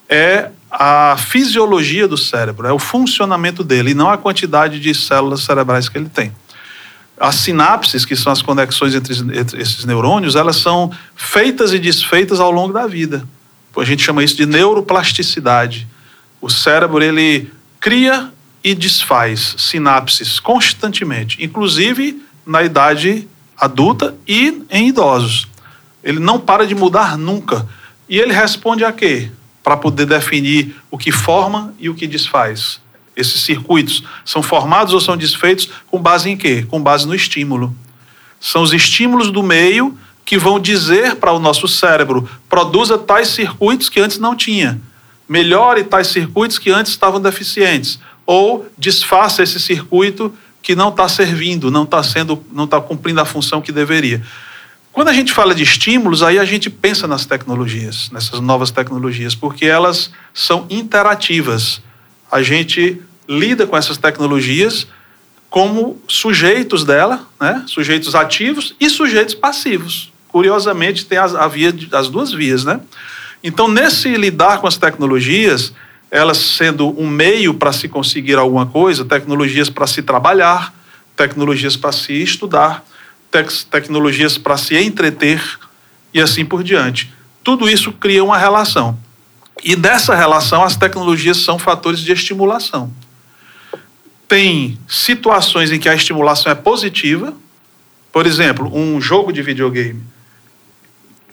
é 0.10 0.50
a 0.70 1.16
fisiologia 1.18 2.08
do 2.08 2.18
cérebro, 2.18 2.68
é 2.68 2.74
o 2.74 2.80
funcionamento 2.80 3.64
dele, 3.64 3.92
e 3.92 3.94
não 3.94 4.10
a 4.10 4.18
quantidade 4.18 4.80
de 4.80 4.94
células 4.94 5.42
cerebrais 5.42 5.88
que 5.90 5.98
ele 5.98 6.10
tem 6.10 6.32
as 7.20 7.36
sinapses, 7.36 8.06
que 8.06 8.16
são 8.16 8.32
as 8.32 8.42
conexões 8.42 8.94
entre, 8.94 9.14
entre, 9.40 9.62
esses 9.62 9.86
neurônios, 9.86 10.36
elas 10.36 10.58
são 10.58 10.92
feitas 11.16 11.74
e 11.74 11.80
desfeitas 11.80 12.40
ao 12.40 12.52
longo 12.52 12.74
da 12.74 12.86
vida. 12.86 13.28
A 13.76 13.84
gente 13.84 14.04
chama 14.04 14.24
isso 14.24 14.36
de 14.36 14.46
neuroplasticidade. 14.46 15.88
O 16.42 16.50
cérebro 16.50 17.04
ele 17.04 17.52
cria 17.80 18.32
e 18.64 18.74
desfaz 18.74 19.56
sinapses 19.58 20.40
constantemente, 20.40 21.44
inclusive 21.44 22.22
na 22.46 22.64
idade 22.64 23.28
adulta 23.58 24.16
e 24.28 24.64
em 24.70 24.88
idosos. 24.90 25.48
Ele 26.04 26.20
não 26.20 26.40
para 26.40 26.66
de 26.66 26.74
mudar 26.74 27.18
nunca. 27.18 27.68
E 28.08 28.18
ele 28.18 28.34
responde 28.34 28.84
a 28.84 28.92
quê? 28.92 29.30
Para 29.64 29.76
poder 29.76 30.06
definir 30.06 30.76
o 30.90 30.98
que 30.98 31.12
forma 31.12 31.74
e 31.80 31.90
o 31.90 31.96
que 31.96 32.08
desfaz. 32.08 32.80
Esses 33.18 33.42
circuitos 33.42 34.04
são 34.24 34.44
formados 34.44 34.94
ou 34.94 35.02
são 35.02 35.18
desfeitos 35.18 35.68
com 35.88 36.00
base 36.00 36.30
em 36.30 36.38
quê? 36.38 36.66
Com 36.70 36.82
base 36.82 37.08
no 37.08 37.16
estímulo. 37.16 37.76
São 38.40 38.62
os 38.62 38.72
estímulos 38.72 39.32
do 39.32 39.42
meio 39.42 39.98
que 40.24 40.38
vão 40.38 40.60
dizer 40.60 41.16
para 41.16 41.34
o 41.34 41.40
nosso 41.40 41.68
cérebro: 41.68 42.30
produza 42.48 42.98
tais 42.98 43.30
circuitos 43.30 43.90
que 43.90 44.00
antes 44.00 44.20
não 44.20 44.36
tinha, 44.36 44.80
melhore 45.28 45.84
tais 45.84 46.08
circuitos 46.08 46.60
que 46.60 46.70
antes 46.70 46.92
estavam 46.92 47.20
deficientes, 47.20 48.00
ou 48.26 48.68
desfaça 48.78 49.42
esse 49.42 49.60
circuito 49.60 50.34
que 50.62 50.76
não 50.76 50.90
está 50.90 51.08
servindo, 51.08 51.72
não 51.72 51.84
está 51.84 52.04
sendo, 52.04 52.44
não 52.52 52.66
está 52.66 52.80
cumprindo 52.80 53.22
a 53.22 53.26
função 53.26 53.62
que 53.62 53.72
deveria. 53.72 54.22
Quando 54.92 55.08
a 55.08 55.14
gente 55.14 55.32
fala 55.32 55.56
de 55.56 55.64
estímulos, 55.64 56.24
aí 56.24 56.38
a 56.38 56.44
gente 56.44 56.70
pensa 56.70 57.08
nas 57.08 57.26
tecnologias, 57.26 58.10
nessas 58.12 58.40
novas 58.42 58.70
tecnologias, 58.70 59.34
porque 59.34 59.66
elas 59.66 60.12
são 60.34 60.66
interativas. 60.70 61.82
A 62.32 62.42
gente 62.42 63.00
lida 63.28 63.68
com 63.68 63.76
essas 63.76 63.98
tecnologias 63.98 64.88
como 65.50 66.02
sujeitos 66.08 66.84
dela, 66.84 67.28
né? 67.40 67.64
sujeitos 67.68 68.16
ativos 68.16 68.76
e 68.80 68.90
sujeitos 68.90 69.34
passivos. 69.34 70.12
Curiosamente, 70.28 71.06
tem 71.06 71.18
as, 71.18 71.34
a 71.34 71.48
via, 71.48 71.74
as 71.94 72.10
duas 72.10 72.32
vias. 72.32 72.64
Né? 72.64 72.80
Então, 73.44 73.68
nesse 73.68 74.16
lidar 74.16 74.60
com 74.60 74.68
as 74.68 74.78
tecnologias, 74.78 75.74
elas 76.12 76.38
sendo 76.38 76.90
um 77.00 77.08
meio 77.08 77.54
para 77.54 77.72
se 77.72 77.88
conseguir 77.88 78.36
alguma 78.36 78.66
coisa, 78.66 79.06
tecnologias 79.06 79.70
para 79.70 79.88
se 79.88 80.02
trabalhar, 80.02 80.74
tecnologias 81.16 81.76
para 81.76 81.92
se 81.92 82.14
estudar, 82.22 82.84
tec 83.32 83.50
tecnologias 83.70 84.38
para 84.38 84.58
se 84.58 84.78
entreter 84.78 85.42
e 86.14 86.22
assim 86.22 86.46
por 86.46 86.64
diante. 86.64 87.14
Tudo 87.44 87.70
isso 87.70 87.92
cria 87.92 88.24
uma 88.24 88.38
relação. 88.38 88.98
E 89.64 89.76
dessa 89.76 90.14
relação, 90.14 90.64
as 90.64 90.76
tecnologias 90.76 91.38
são 91.38 91.58
fatores 91.58 92.00
de 92.00 92.12
estimulação. 92.12 92.92
Tem 94.28 94.78
situações 94.88 95.72
em 95.72 95.80
que 95.80 95.88
a 95.88 95.96
estimulação 95.96 96.52
é 96.52 96.56
positiva, 96.56 97.34
por 98.12 98.26
exemplo, 98.26 98.70
um 98.76 99.00
jogo 99.00 99.32
de 99.32 99.42
videogame. 99.42 100.04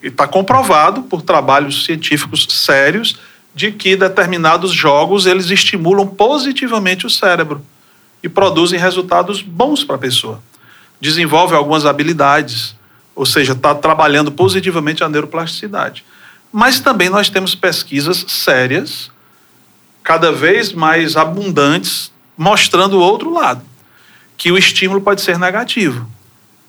Está 0.03 0.29
comprovado 0.29 1.03
por 1.03 1.23
trabalhos 1.23 1.85
científicos 1.85 2.47
sérios 2.51 3.19
de 3.55 3.73
que 3.73 3.97
determinados 3.97 4.73
jogos 4.73 5.27
eles 5.27 5.51
estimulam 5.51 6.07
positivamente 6.07 7.07
o 7.07 7.11
cérebro 7.11 7.65
e 8.23 8.29
produzem 8.29 8.79
resultados 8.79 9.43
bons 9.43 9.85
para 9.85 9.97
a 9.97 9.99
pessoa. 9.99 10.43
Desenvolve 11.01 11.55
algumas 11.55 11.87
habilidades, 11.87 12.75
ou 13.15 13.27
seja, 13.27 13.53
está 13.53 13.75
trabalhando 13.75 14.33
positivamente 14.33 15.05
a 15.05 15.09
neuroplasticidade. 15.09 16.05
Mas 16.53 16.81
também 16.81 17.09
nós 17.11 17.29
temos 17.29 17.55
pesquisas 17.55 18.25
sérias, 18.29 19.11
cada 20.03 20.33
vez 20.33 20.73
mais 20.73 21.17
abundantes, 21.17 22.14
mostrando 22.37 22.99
o 22.99 23.01
outro 23.01 23.33
lado, 23.33 23.63
que 24.37 24.51
o 24.51 24.59
estímulo 24.59 25.01
pode 25.01 25.23
ser 25.23 25.39
negativo 25.39 26.09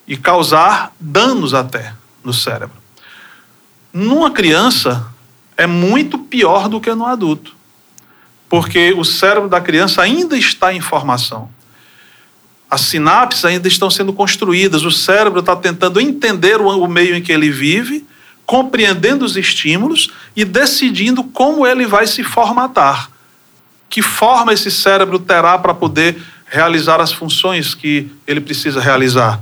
e 0.08 0.16
causar 0.16 0.94
danos 1.00 1.54
até 1.54 1.94
no 2.24 2.34
cérebro. 2.34 2.78
Numa 3.92 4.32
criança, 4.32 5.08
é 5.58 5.66
muito 5.66 6.18
pior 6.18 6.68
do 6.68 6.82
que 6.82 6.94
no 6.94 7.06
adulto, 7.06 7.56
porque 8.50 8.94
o 8.94 9.04
cérebro 9.04 9.50
da 9.50 9.62
criança 9.62 10.02
ainda 10.02 10.38
está 10.38 10.74
em 10.74 10.82
formação. 10.82 11.50
As 12.70 12.82
sinapses 12.82 13.46
ainda 13.46 13.68
estão 13.68 13.90
sendo 13.90 14.12
construídas, 14.12 14.84
o 14.84 14.92
cérebro 14.92 15.40
está 15.40 15.56
tentando 15.56 16.02
entender 16.02 16.60
o 16.60 16.88
meio 16.88 17.16
em 17.16 17.22
que 17.22 17.32
ele 17.32 17.50
vive, 17.50 18.06
compreendendo 18.46 19.26
os 19.26 19.38
estímulos 19.38 20.12
e 20.36 20.44
decidindo 20.44 21.24
como 21.24 21.66
ele 21.66 21.86
vai 21.86 22.06
se 22.06 22.24
formatar. 22.24 23.10
Que 23.90 24.02
forma 24.02 24.54
esse 24.54 24.70
cérebro 24.72 25.20
terá 25.20 25.58
para 25.58 25.74
poder 25.74 26.18
realizar 26.48 27.02
as 27.02 27.12
funções 27.12 27.74
que 27.74 28.12
ele 28.28 28.42
precisa 28.42 28.80
realizar. 28.80 29.42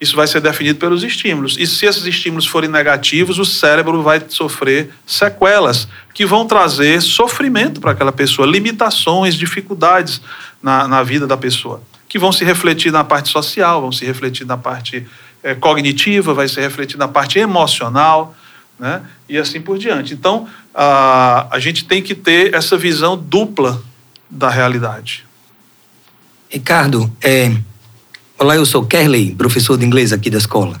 Isso 0.00 0.14
vai 0.14 0.26
ser 0.26 0.40
definido 0.40 0.78
pelos 0.78 1.02
estímulos. 1.02 1.56
E 1.58 1.66
se 1.66 1.86
esses 1.86 2.04
estímulos 2.04 2.46
forem 2.46 2.68
negativos, 2.68 3.38
o 3.38 3.44
cérebro 3.44 4.02
vai 4.02 4.22
sofrer 4.28 4.90
sequelas 5.06 5.88
que 6.12 6.26
vão 6.26 6.46
trazer 6.46 7.00
sofrimento 7.00 7.80
para 7.80 7.92
aquela 7.92 8.12
pessoa, 8.12 8.46
limitações, 8.46 9.34
dificuldades 9.34 10.20
na, 10.62 10.86
na 10.86 11.02
vida 11.02 11.26
da 11.26 11.36
pessoa, 11.36 11.82
que 12.08 12.18
vão 12.18 12.30
se 12.30 12.44
refletir 12.44 12.92
na 12.92 13.04
parte 13.04 13.30
social, 13.30 13.80
vão 13.80 13.92
se 13.92 14.04
refletir 14.04 14.46
na 14.46 14.56
parte 14.56 15.06
é, 15.42 15.54
cognitiva, 15.54 16.34
vai 16.34 16.48
se 16.48 16.60
refletir 16.60 16.98
na 16.98 17.08
parte 17.08 17.38
emocional, 17.38 18.36
né? 18.78 19.02
e 19.28 19.38
assim 19.38 19.60
por 19.60 19.78
diante. 19.78 20.12
Então, 20.12 20.46
a, 20.76 21.48
a 21.50 21.58
gente 21.58 21.86
tem 21.86 22.02
que 22.02 22.14
ter 22.14 22.54
essa 22.54 22.76
visão 22.76 23.16
dupla 23.16 23.82
da 24.28 24.50
realidade. 24.50 25.24
Ricardo, 26.50 27.10
é, 27.22 27.50
Olá, 28.38 28.54
eu 28.54 28.66
sou 28.66 28.84
Kerley, 28.84 29.34
professor 29.34 29.78
de 29.78 29.86
inglês 29.86 30.12
aqui 30.12 30.28
da 30.28 30.36
escola. 30.36 30.78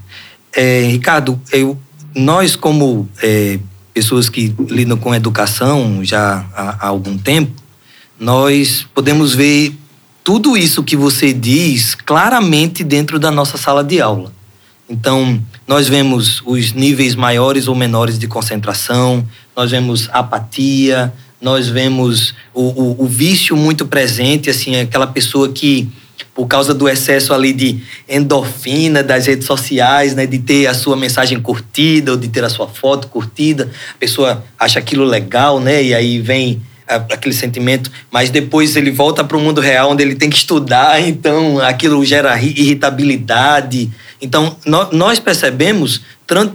É, 0.54 0.82
Ricardo, 0.90 1.40
eu, 1.50 1.78
nós 2.14 2.54
como 2.54 3.08
é, 3.22 3.58
pessoas 3.94 4.28
que 4.28 4.54
lidam 4.68 4.98
com 4.98 5.14
educação 5.14 6.04
já 6.04 6.44
há, 6.54 6.76
há, 6.84 6.88
algum 6.88 7.16
tempo, 7.16 7.50
nós 8.20 8.86
podemos 8.94 9.34
ver 9.34 9.74
tudo 10.22 10.54
isso 10.54 10.84
que 10.84 10.94
você 10.94 11.32
diz 11.32 11.94
claramente 11.94 12.84
dentro 12.84 13.18
da 13.18 13.30
nossa 13.30 13.56
sala 13.56 13.82
de 13.82 14.02
aula. 14.02 14.35
Então, 14.88 15.40
nós 15.66 15.88
vemos 15.88 16.42
os 16.46 16.72
níveis 16.72 17.14
maiores 17.14 17.66
ou 17.66 17.74
menores 17.74 18.18
de 18.18 18.28
concentração, 18.28 19.26
nós 19.54 19.70
vemos 19.70 20.08
apatia, 20.12 21.12
nós 21.40 21.68
vemos 21.68 22.34
o, 22.54 22.62
o, 22.62 23.04
o 23.04 23.06
vício 23.06 23.56
muito 23.56 23.86
presente, 23.86 24.48
assim, 24.48 24.76
aquela 24.76 25.06
pessoa 25.06 25.48
que 25.48 25.88
por 26.34 26.46
causa 26.46 26.74
do 26.74 26.86
excesso 26.86 27.32
ali 27.32 27.52
de 27.52 27.80
endorfina 28.06 29.02
das 29.02 29.26
redes 29.26 29.46
sociais, 29.46 30.14
né, 30.14 30.26
de 30.26 30.38
ter 30.38 30.66
a 30.66 30.74
sua 30.74 30.94
mensagem 30.94 31.40
curtida 31.40 32.10
ou 32.12 32.16
de 32.16 32.28
ter 32.28 32.44
a 32.44 32.50
sua 32.50 32.68
foto 32.68 33.08
curtida, 33.08 33.70
a 33.94 33.98
pessoa 33.98 34.44
acha 34.58 34.78
aquilo 34.78 35.04
legal, 35.04 35.58
né, 35.58 35.82
e 35.82 35.94
aí 35.94 36.20
vem 36.20 36.60
aquele 36.86 37.34
sentimento, 37.34 37.90
mas 38.10 38.30
depois 38.30 38.76
ele 38.76 38.90
volta 38.90 39.24
para 39.24 39.36
o 39.36 39.40
mundo 39.40 39.60
real 39.60 39.90
onde 39.90 40.02
ele 40.02 40.14
tem 40.14 40.30
que 40.30 40.36
estudar, 40.36 41.00
então 41.00 41.58
aquilo 41.60 42.04
gera 42.04 42.40
irritabilidade. 42.40 43.90
Então 44.20 44.56
nós 44.92 45.18
percebemos 45.18 46.02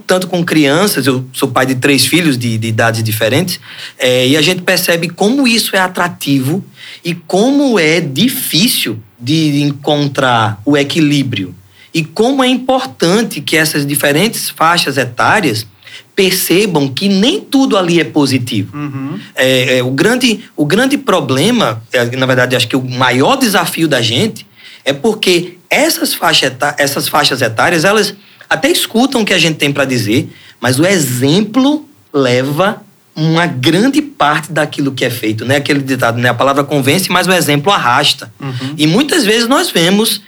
tanto 0.06 0.28
com 0.28 0.44
crianças, 0.44 1.08
eu 1.08 1.26
sou 1.34 1.50
pai 1.50 1.66
de 1.66 1.76
três 1.76 2.06
filhos 2.06 2.38
de, 2.38 2.58
de 2.58 2.68
idades 2.68 3.04
diferentes, 3.04 3.60
é, 3.98 4.28
e 4.28 4.38
a 4.38 4.42
gente 4.42 4.62
percebe 4.62 5.10
como 5.10 5.48
isso 5.48 5.76
é 5.76 5.80
atrativo 5.80 6.64
e 7.04 7.14
como 7.14 7.80
é 7.80 8.00
difícil 8.00 9.00
de 9.20 9.62
encontrar 9.62 10.62
o 10.66 10.78
equilíbrio 10.78 11.56
e 11.94 12.04
como 12.04 12.44
é 12.44 12.48
importante 12.48 13.42
que 13.42 13.58
essas 13.58 13.86
diferentes 13.86 14.50
faixas 14.50 14.98
etárias 14.98 15.68
percebam 16.16 16.88
que 16.88 17.08
nem 17.08 17.40
tudo 17.40 17.78
ali 17.78 18.00
é 18.00 18.04
positivo. 18.04 18.76
Uhum. 18.76 19.20
É, 19.36 19.78
é, 19.78 19.84
o, 19.84 19.92
grande, 19.92 20.44
o 20.56 20.66
grande 20.66 20.98
problema, 20.98 21.82
é, 21.92 22.16
na 22.16 22.26
verdade, 22.26 22.56
acho 22.56 22.68
que 22.68 22.76
o 22.76 22.84
maior 22.84 23.38
desafio 23.38 23.88
da 23.88 24.02
gente 24.02 24.46
é 24.84 24.94
porque 24.94 25.58
essas, 25.70 26.14
faixa 26.14 26.56
essas 26.78 27.08
faixas 27.08 27.42
etárias, 27.42 27.86
elas 27.86 28.14
até 28.50 28.70
escutam 28.70 29.22
o 29.22 29.26
que 29.26 29.34
a 29.34 29.38
gente 29.38 29.56
tem 29.56 29.72
para 29.72 29.86
dizer, 29.86 30.30
mas 30.60 30.80
o 30.80 30.86
exemplo 30.86 31.86
leva 32.14 32.84
uma 33.16 33.46
grande 33.46 34.02
parte 34.02 34.52
daquilo 34.52 34.92
que 34.92 35.04
é 35.04 35.10
feito, 35.10 35.46
né? 35.46 35.58
Aquele 35.58 35.82
ditado, 35.82 36.18
né? 36.18 36.30
A 36.30 36.34
palavra 36.34 36.64
convence, 36.64 37.12
mas 37.12 37.28
o 37.28 37.32
exemplo 37.32 37.72
arrasta. 37.72 38.32
Uhum. 38.40 38.76
E 38.78 38.88
muitas 38.88 39.26
vezes 39.26 39.48
nós 39.48 39.70
vemos, 39.70 40.22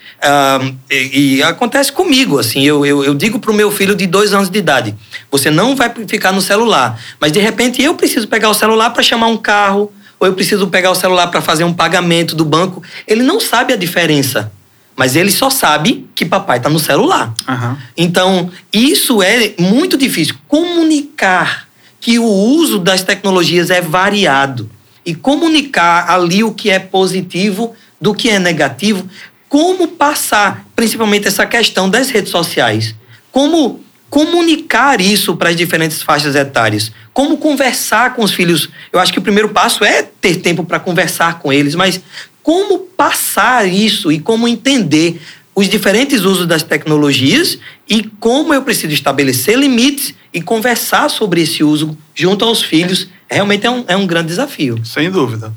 e, 0.90 1.38
e, 1.38 1.44
acontece 1.44 1.92
comigo, 1.92 2.40
assim, 2.40 2.64
eu, 2.64 2.86
eu, 2.86 3.04
eu 3.04 3.14
digo 3.14 3.40
para 3.40 3.52
o 3.52 3.54
meu 3.54 3.72
filho 3.72 3.96
de 3.96 4.06
dois 4.06 4.34
anos 4.34 4.50
de 4.50 4.60
idade, 4.60 4.96
você 5.32 5.50
não 5.50 5.76
vai 5.76 5.92
ficar 6.08 6.32
no 6.32 6.42
celular, 6.42 7.00
mas 7.20 7.32
de 7.32 7.40
repente 7.40 7.82
eu 7.82 7.96
preciso 7.96 8.28
pegar 8.28 8.50
o 8.50 8.54
celular 8.54 8.90
para 8.90 9.04
chamar 9.04 9.28
um 9.28 9.38
carro, 9.38 9.92
ou 10.20 10.28
eu 10.28 10.34
preciso 10.34 10.68
pegar 10.68 10.92
o 10.92 10.96
celular 10.96 11.28
para 11.28 11.42
fazer 11.42 11.64
um 11.64 11.74
pagamento 11.74 12.36
do 12.36 12.46
banco. 12.46 12.82
Ele 13.06 13.24
não 13.24 13.42
sabe 13.42 13.74
a 13.74 13.76
diferença. 13.76 14.52
Mas 14.96 15.16
ele 15.16 15.32
só 15.32 15.50
sabe 15.50 16.08
que 16.14 16.24
papai 16.24 16.58
está 16.58 16.70
no 16.70 16.80
celular. 16.80 17.34
Uhum. 17.50 17.78
Então, 17.98 18.52
isso 18.72 19.24
é 19.24 19.54
muito 19.60 19.98
difícil. 19.98 20.36
Comunicar 20.48 21.68
que 22.04 22.20
o 22.20 22.26
uso 22.26 22.80
das 22.80 23.02
tecnologias 23.02 23.70
é 23.70 23.80
variado. 23.80 24.70
E 25.06 25.16
comunicar 25.16 26.10
ali 26.10 26.44
o 26.44 26.52
que 26.52 26.70
é 26.70 26.78
positivo 26.78 27.74
do 28.00 28.14
que 28.14 28.30
é 28.30 28.40
negativo, 28.40 29.08
como 29.48 29.88
passar, 29.88 30.66
principalmente 30.76 31.30
essa 31.30 31.46
questão 31.46 31.90
das 31.90 32.10
redes 32.10 32.30
sociais, 32.30 32.94
como 33.32 33.82
comunicar 34.10 35.00
isso 35.00 35.38
para 35.38 35.50
as 35.50 35.56
diferentes 35.56 36.02
faixas 36.02 36.36
etárias, 36.36 36.92
como 37.14 37.38
conversar 37.38 38.14
com 38.16 38.24
os 38.24 38.34
filhos. 38.34 38.68
Eu 38.92 39.00
acho 39.00 39.14
que 39.14 39.20
o 39.20 39.24
primeiro 39.24 39.50
passo 39.50 39.86
é 39.86 40.04
ter 40.04 40.42
tempo 40.42 40.66
para 40.66 40.82
conversar 40.82 41.40
com 41.40 41.54
eles, 41.54 41.74
mas 41.74 42.02
como 42.42 42.80
passar 42.80 43.66
isso 43.66 44.12
e 44.12 44.20
como 44.20 44.46
entender 44.46 45.22
os 45.56 45.70
diferentes 45.70 46.24
usos 46.24 46.48
das 46.48 46.64
tecnologias 46.64 47.60
e 47.90 48.04
como 48.20 48.54
eu 48.54 48.62
preciso 48.62 48.94
estabelecer 48.94 49.58
limites 49.58 50.14
e 50.34 50.42
conversar 50.42 51.10
sobre 51.10 51.42
esse 51.42 51.64
uso 51.64 51.98
junto 52.16 52.46
aos 52.46 52.62
filhos 52.62 53.10
realmente 53.30 53.66
é 53.66 53.70
um, 53.70 53.86
é 53.88 53.98
um 53.98 54.08
grande 54.08 54.28
desafio. 54.28 54.84
Sem 54.86 55.10
dúvida. 55.12 55.54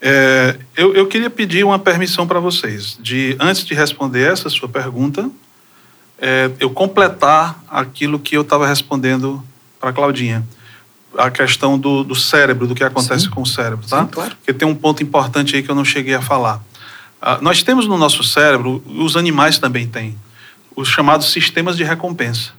É, 0.00 0.56
eu, 0.76 0.94
eu 0.94 1.06
queria 1.06 1.30
pedir 1.30 1.64
uma 1.64 1.78
permissão 1.78 2.26
para 2.26 2.38
vocês, 2.38 2.96
de 3.00 3.36
antes 3.40 3.64
de 3.64 3.74
responder 3.74 4.32
essa 4.32 4.48
sua 4.48 4.68
pergunta, 4.68 5.28
é, 6.20 6.50
eu 6.60 6.70
completar 6.70 7.62
aquilo 7.68 8.18
que 8.18 8.36
eu 8.36 8.42
estava 8.42 8.66
respondendo 8.66 9.42
para 9.80 9.90
a 9.90 9.92
Claudinha. 9.92 10.46
A 11.16 11.30
questão 11.30 11.78
do, 11.78 12.04
do, 12.04 12.14
cérebro, 12.14 12.66
do 12.66 12.74
que 12.74 12.84
acontece 12.84 13.24
Sim. 13.24 13.30
com 13.30 13.42
o 13.42 13.46
cérebro, 13.46 13.86
tá? 13.88 14.02
Sim, 14.02 14.08
claro. 14.08 14.36
Porque 14.36 14.52
tem 14.52 14.68
um 14.68 14.74
ponto 14.74 15.02
importante 15.02 15.56
aí 15.56 15.62
que 15.62 15.70
eu 15.70 15.74
não 15.74 15.84
cheguei 15.84 16.14
a 16.14 16.20
falar. 16.20 16.62
Ah, 17.20 17.38
nós 17.40 17.62
temos 17.62 17.86
no 17.86 17.96
nosso 17.96 18.22
cérebro, 18.22 18.82
os 18.86 19.16
animais 19.16 19.58
também 19.58 19.86
têm, 19.86 20.16
os 20.78 20.86
chamados 20.86 21.32
sistemas 21.32 21.76
de 21.76 21.82
recompensa 21.82 22.52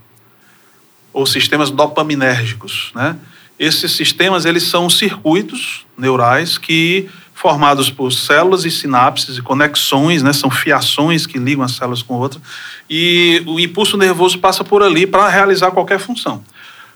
ou 1.14 1.26
sistemas 1.26 1.72
dopaminérgicos, 1.72 2.92
né? 2.94 3.16
Esses 3.58 3.94
sistemas 3.94 4.44
eles 4.44 4.64
são 4.64 4.90
circuitos 4.90 5.86
neurais 5.98 6.58
que 6.58 7.10
formados 7.34 7.90
por 7.90 8.12
células 8.12 8.66
e 8.66 8.72
sinapses 8.72 9.38
e 9.38 9.42
conexões, 9.42 10.22
né? 10.22 10.34
São 10.34 10.52
fiações 10.52 11.26
que 11.26 11.38
ligam 11.38 11.64
as 11.64 11.72
células 11.72 12.02
com 12.02 12.16
outras 12.16 12.44
e 12.90 13.42
o 13.48 13.58
impulso 13.58 13.96
nervoso 13.96 14.38
passa 14.40 14.66
por 14.66 14.84
ali 14.84 15.08
para 15.08 15.30
realizar 15.30 15.72
qualquer 15.72 15.98
função. 15.98 16.44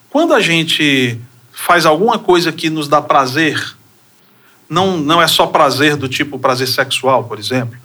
Quando 0.10 0.34
a 0.34 0.42
gente 0.42 1.18
faz 1.54 1.86
alguma 1.86 2.20
coisa 2.20 2.52
que 2.52 2.70
nos 2.70 2.90
dá 2.90 3.02
prazer, 3.02 3.78
não, 4.68 4.98
não 4.98 5.22
é 5.22 5.28
só 5.28 5.48
prazer 5.48 5.96
do 5.96 6.10
tipo 6.10 6.38
prazer 6.38 6.68
sexual, 6.68 7.24
por 7.24 7.40
exemplo, 7.40 7.78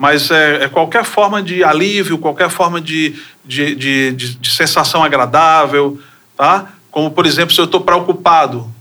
mas 0.00 0.30
é, 0.30 0.64
é 0.64 0.68
qualquer 0.70 1.04
forma 1.04 1.42
de 1.42 1.62
alívio, 1.62 2.16
qualquer 2.16 2.48
forma 2.48 2.80
de, 2.80 3.20
de, 3.44 3.74
de, 3.74 4.12
de, 4.12 4.34
de 4.34 4.50
sensação 4.50 5.04
agradável, 5.04 6.00
tá? 6.34 6.72
Como, 6.90 7.10
por 7.10 7.26
exemplo, 7.26 7.54
se 7.54 7.60
eu 7.60 7.66
estou 7.66 7.82
preocupado 7.82 8.72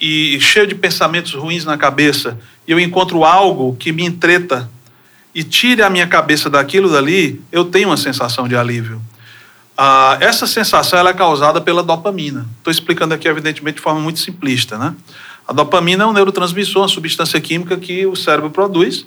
e 0.00 0.40
cheio 0.40 0.64
de 0.64 0.76
pensamentos 0.76 1.34
ruins 1.34 1.64
na 1.64 1.76
cabeça, 1.76 2.38
e 2.64 2.70
eu 2.70 2.78
encontro 2.78 3.24
algo 3.24 3.74
que 3.74 3.90
me 3.90 4.04
entreta 4.04 4.70
e 5.34 5.42
tire 5.42 5.82
a 5.82 5.90
minha 5.90 6.06
cabeça 6.06 6.48
daquilo 6.48 6.88
dali, 6.88 7.42
eu 7.50 7.64
tenho 7.64 7.88
uma 7.88 7.96
sensação 7.96 8.46
de 8.46 8.54
alívio. 8.54 9.02
Ah, 9.76 10.16
essa 10.20 10.46
sensação 10.46 10.96
ela 10.96 11.10
é 11.10 11.14
causada 11.14 11.60
pela 11.60 11.82
dopamina. 11.82 12.46
Estou 12.58 12.70
explicando 12.70 13.12
aqui, 13.12 13.26
evidentemente, 13.26 13.78
de 13.78 13.82
forma 13.82 13.98
muito 13.98 14.20
simplista. 14.20 14.78
Né? 14.78 14.94
A 15.48 15.52
dopamina 15.52 16.04
é 16.04 16.06
um 16.06 16.12
neurotransmissor, 16.12 16.82
uma 16.82 16.88
substância 16.88 17.40
química 17.40 17.76
que 17.76 18.06
o 18.06 18.14
cérebro 18.14 18.48
produz 18.48 19.04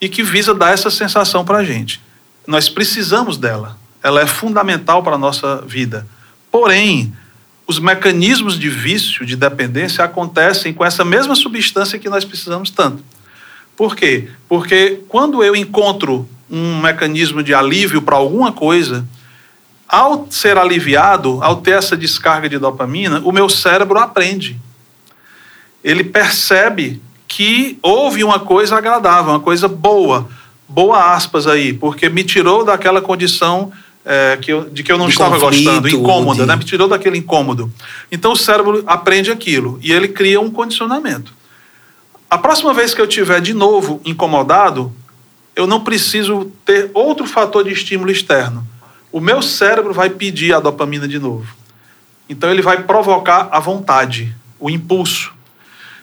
e 0.00 0.08
que 0.08 0.22
visa 0.22 0.54
dar 0.54 0.72
essa 0.72 0.90
sensação 0.90 1.44
para 1.44 1.58
a 1.58 1.64
gente. 1.64 2.00
Nós 2.46 2.68
precisamos 2.68 3.36
dela. 3.36 3.78
Ela 4.02 4.20
é 4.20 4.26
fundamental 4.26 5.02
para 5.02 5.14
a 5.14 5.18
nossa 5.18 5.62
vida. 5.62 6.06
Porém, 6.50 7.12
os 7.66 7.78
mecanismos 7.78 8.58
de 8.58 8.68
vício, 8.68 9.24
de 9.24 9.36
dependência, 9.36 10.04
acontecem 10.04 10.74
com 10.74 10.84
essa 10.84 11.04
mesma 11.04 11.34
substância 11.34 11.98
que 11.98 12.08
nós 12.08 12.24
precisamos 12.24 12.70
tanto. 12.70 13.02
Por 13.76 13.96
quê? 13.96 14.28
Porque 14.48 15.00
quando 15.08 15.42
eu 15.42 15.56
encontro 15.56 16.28
um 16.50 16.80
mecanismo 16.80 17.42
de 17.42 17.54
alívio 17.54 18.02
para 18.02 18.16
alguma 18.16 18.52
coisa, 18.52 19.06
ao 19.88 20.26
ser 20.30 20.58
aliviado, 20.58 21.42
ao 21.42 21.56
ter 21.56 21.72
essa 21.72 21.96
descarga 21.96 22.48
de 22.48 22.58
dopamina, 22.58 23.20
o 23.24 23.32
meu 23.32 23.48
cérebro 23.48 23.98
aprende. 23.98 24.60
Ele 25.82 26.04
percebe 26.04 27.00
que 27.34 27.80
houve 27.82 28.22
uma 28.22 28.38
coisa 28.38 28.76
agradável, 28.76 29.32
uma 29.32 29.40
coisa 29.40 29.66
boa, 29.66 30.28
boa 30.68 31.16
aspas 31.16 31.48
aí, 31.48 31.72
porque 31.72 32.08
me 32.08 32.22
tirou 32.22 32.64
daquela 32.64 33.02
condição 33.02 33.72
é, 34.04 34.38
que 34.40 34.52
eu, 34.52 34.70
de 34.70 34.84
que 34.84 34.92
eu 34.92 34.96
não 34.96 35.06
de 35.06 35.14
estava 35.14 35.36
gostando, 35.36 35.88
incômoda, 35.88 36.42
de... 36.42 36.46
né? 36.46 36.54
me 36.54 36.62
tirou 36.62 36.86
daquele 36.86 37.18
incômodo. 37.18 37.72
Então 38.12 38.30
o 38.30 38.36
cérebro 38.36 38.84
aprende 38.86 39.32
aquilo 39.32 39.80
e 39.82 39.90
ele 39.90 40.06
cria 40.06 40.40
um 40.40 40.48
condicionamento. 40.48 41.34
A 42.30 42.38
próxima 42.38 42.72
vez 42.72 42.94
que 42.94 43.00
eu 43.00 43.06
tiver 43.08 43.40
de 43.40 43.52
novo 43.52 44.00
incomodado, 44.04 44.92
eu 45.56 45.66
não 45.66 45.80
preciso 45.80 46.52
ter 46.64 46.88
outro 46.94 47.26
fator 47.26 47.64
de 47.64 47.72
estímulo 47.72 48.12
externo. 48.12 48.64
O 49.10 49.18
meu 49.18 49.42
cérebro 49.42 49.92
vai 49.92 50.08
pedir 50.08 50.54
a 50.54 50.60
dopamina 50.60 51.08
de 51.08 51.18
novo. 51.18 51.52
Então 52.28 52.48
ele 52.48 52.62
vai 52.62 52.84
provocar 52.84 53.48
a 53.50 53.58
vontade, 53.58 54.32
o 54.60 54.70
impulso. 54.70 55.34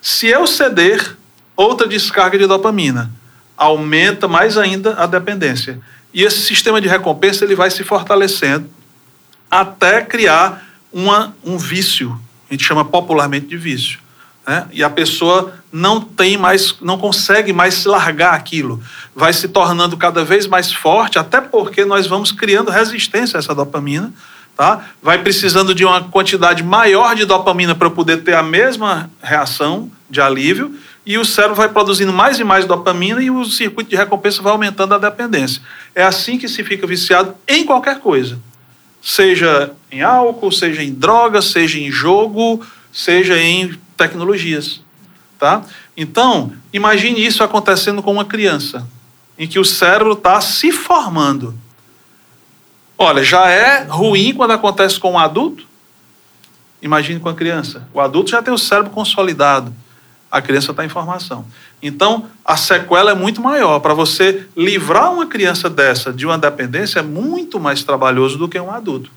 Se 0.01 0.27
eu 0.27 0.45
ceder, 0.45 1.20
outra 1.55 1.87
descarga 1.87 2.37
de 2.37 2.47
dopamina 2.47 3.11
aumenta 3.57 4.27
mais 4.27 4.57
ainda 4.57 4.95
a 4.95 5.05
dependência. 5.05 5.79
E 6.13 6.23
esse 6.23 6.41
sistema 6.41 6.81
de 6.81 6.87
recompensa 6.87 7.45
ele 7.45 7.55
vai 7.55 7.69
se 7.69 7.83
fortalecendo 7.83 8.69
até 9.49 10.01
criar 10.01 10.65
uma, 10.91 11.35
um 11.43 11.57
vício. 11.57 12.19
A 12.49 12.53
gente 12.53 12.65
chama 12.65 12.83
popularmente 12.83 13.47
de 13.47 13.57
vício. 13.57 13.99
Né? 14.47 14.67
E 14.71 14.83
a 14.83 14.89
pessoa 14.89 15.53
não 15.71 16.01
tem 16.01 16.37
mais, 16.37 16.75
não 16.81 16.97
consegue 16.97 17.53
mais 17.53 17.75
se 17.75 17.87
largar 17.87 18.33
aquilo. 18.33 18.81
Vai 19.15 19.31
se 19.31 19.47
tornando 19.47 19.95
cada 19.95 20.23
vez 20.23 20.47
mais 20.47 20.71
forte, 20.71 21.19
até 21.19 21.39
porque 21.39 21.85
nós 21.85 22.07
vamos 22.07 22.31
criando 22.31 22.71
resistência 22.71 23.37
a 23.37 23.39
essa 23.39 23.53
dopamina. 23.53 24.11
Tá? 24.57 24.85
Vai 25.01 25.19
precisando 25.19 25.73
de 25.73 25.85
uma 25.85 26.03
quantidade 26.03 26.63
maior 26.63 27.15
de 27.15 27.25
dopamina 27.25 27.73
para 27.73 27.89
poder 27.89 28.17
ter 28.17 28.35
a 28.35 28.43
mesma 28.43 29.09
reação 29.21 29.89
de 30.09 30.19
alívio, 30.19 30.75
e 31.05 31.17
o 31.17 31.25
cérebro 31.25 31.55
vai 31.55 31.69
produzindo 31.69 32.13
mais 32.13 32.39
e 32.39 32.43
mais 32.43 32.65
dopamina 32.65 33.21
e 33.21 33.31
o 33.31 33.43
circuito 33.45 33.89
de 33.89 33.95
recompensa 33.95 34.41
vai 34.41 34.51
aumentando 34.51 34.93
a 34.93 34.97
dependência. 34.97 35.61
É 35.95 36.03
assim 36.03 36.37
que 36.37 36.47
se 36.47 36.63
fica 36.63 36.85
viciado 36.85 37.35
em 37.47 37.65
qualquer 37.65 37.99
coisa. 37.99 38.39
Seja 39.01 39.71
em 39.91 40.03
álcool, 40.03 40.51
seja 40.51 40.83
em 40.83 40.93
droga, 40.93 41.41
seja 41.41 41.79
em 41.79 41.91
jogo, 41.91 42.63
seja 42.91 43.37
em 43.37 43.73
tecnologias. 43.97 44.81
Tá? 45.39 45.63
Então, 45.97 46.53
imagine 46.71 47.25
isso 47.25 47.43
acontecendo 47.43 48.03
com 48.03 48.11
uma 48.11 48.25
criança, 48.25 48.87
em 49.39 49.47
que 49.47 49.57
o 49.57 49.65
cérebro 49.65 50.13
está 50.13 50.39
se 50.39 50.71
formando. 50.71 51.55
Olha, 52.95 53.23
já 53.23 53.49
é 53.49 53.83
ruim 53.85 54.35
quando 54.35 54.51
acontece 54.51 54.99
com 54.99 55.13
um 55.13 55.19
adulto? 55.19 55.65
Imagine 56.79 57.19
com 57.19 57.29
a 57.29 57.33
criança. 57.33 57.87
O 57.91 57.99
adulto 57.99 58.29
já 58.29 58.43
tem 58.43 58.53
o 58.53 58.57
cérebro 58.57 58.91
consolidado, 58.91 59.73
a 60.31 60.41
criança 60.41 60.71
está 60.71 60.85
em 60.85 60.89
formação. 60.89 61.45
Então, 61.83 62.27
a 62.45 62.55
sequela 62.55 63.11
é 63.11 63.13
muito 63.13 63.41
maior. 63.41 63.79
Para 63.79 63.93
você 63.93 64.47
livrar 64.55 65.11
uma 65.11 65.27
criança 65.27 65.69
dessa 65.69 66.13
de 66.13 66.25
uma 66.25 66.37
dependência 66.37 66.99
é 66.99 67.03
muito 67.03 67.59
mais 67.59 67.83
trabalhoso 67.83 68.37
do 68.37 68.47
que 68.47 68.57
um 68.57 68.71
adulto. 68.71 69.11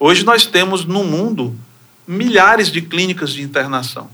Hoje 0.00 0.24
nós 0.24 0.46
temos 0.46 0.86
no 0.86 1.04
mundo 1.04 1.54
milhares 2.08 2.70
de 2.70 2.80
clínicas 2.80 3.32
de 3.32 3.42
internação. 3.42 4.08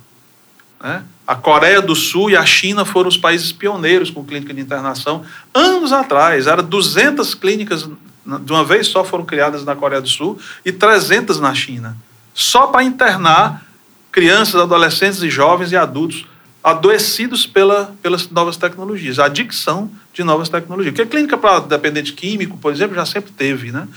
Né? 0.83 1.05
A 1.25 1.37
Coreia 1.37 1.81
do 1.81 1.95
Sul 1.95 2.31
e 2.31 2.37
a 2.37 2.45
China 2.45 2.85
foram 2.85 3.09
os 3.09 3.17
países 3.17 3.53
pioneiros 3.53 4.11
com 4.11 4.25
clínica 4.25 4.53
de 4.53 4.61
internação. 4.61 5.23
Anos 5.55 5.93
atrás, 5.93 6.49
eram 6.49 6.65
200 6.65 7.35
clínicas 7.37 7.89
de 8.25 8.53
uma 8.53 8.65
vez 8.65 8.89
só 8.89 9.05
foram 9.05 9.25
criadas 9.25 9.65
na 9.65 9.77
Coreia 9.77 10.01
do 10.01 10.09
Sul 10.09 10.39
e 10.65 10.73
300 10.73 11.39
na 11.39 11.55
China. 11.55 11.97
Só 12.35 12.69
para 12.69 12.83
internar 12.83 13.65
crianças, 14.11 14.61
adolescentes 14.61 15.23
e 15.23 15.31
jovens 15.31 15.73
e 15.73 15.77
adultos 15.77 16.27
adoecidos 16.63 17.47
pela, 17.47 17.95
pelas 18.01 18.29
novas 18.31 18.57
tecnologias, 18.57 19.19
a 19.19 19.25
adicção 19.25 19.91
de 20.13 20.23
novas 20.23 20.49
tecnologias. 20.49 20.93
Porque 20.95 21.03
a 21.03 21.07
clínica 21.07 21.37
para 21.37 21.61
dependente 21.61 22.13
químico, 22.13 22.57
por 22.57 22.73
exemplo, 22.73 22.95
já 22.95 23.05
sempre 23.05 23.33
teve. 23.33 23.73
Né? 23.73 23.89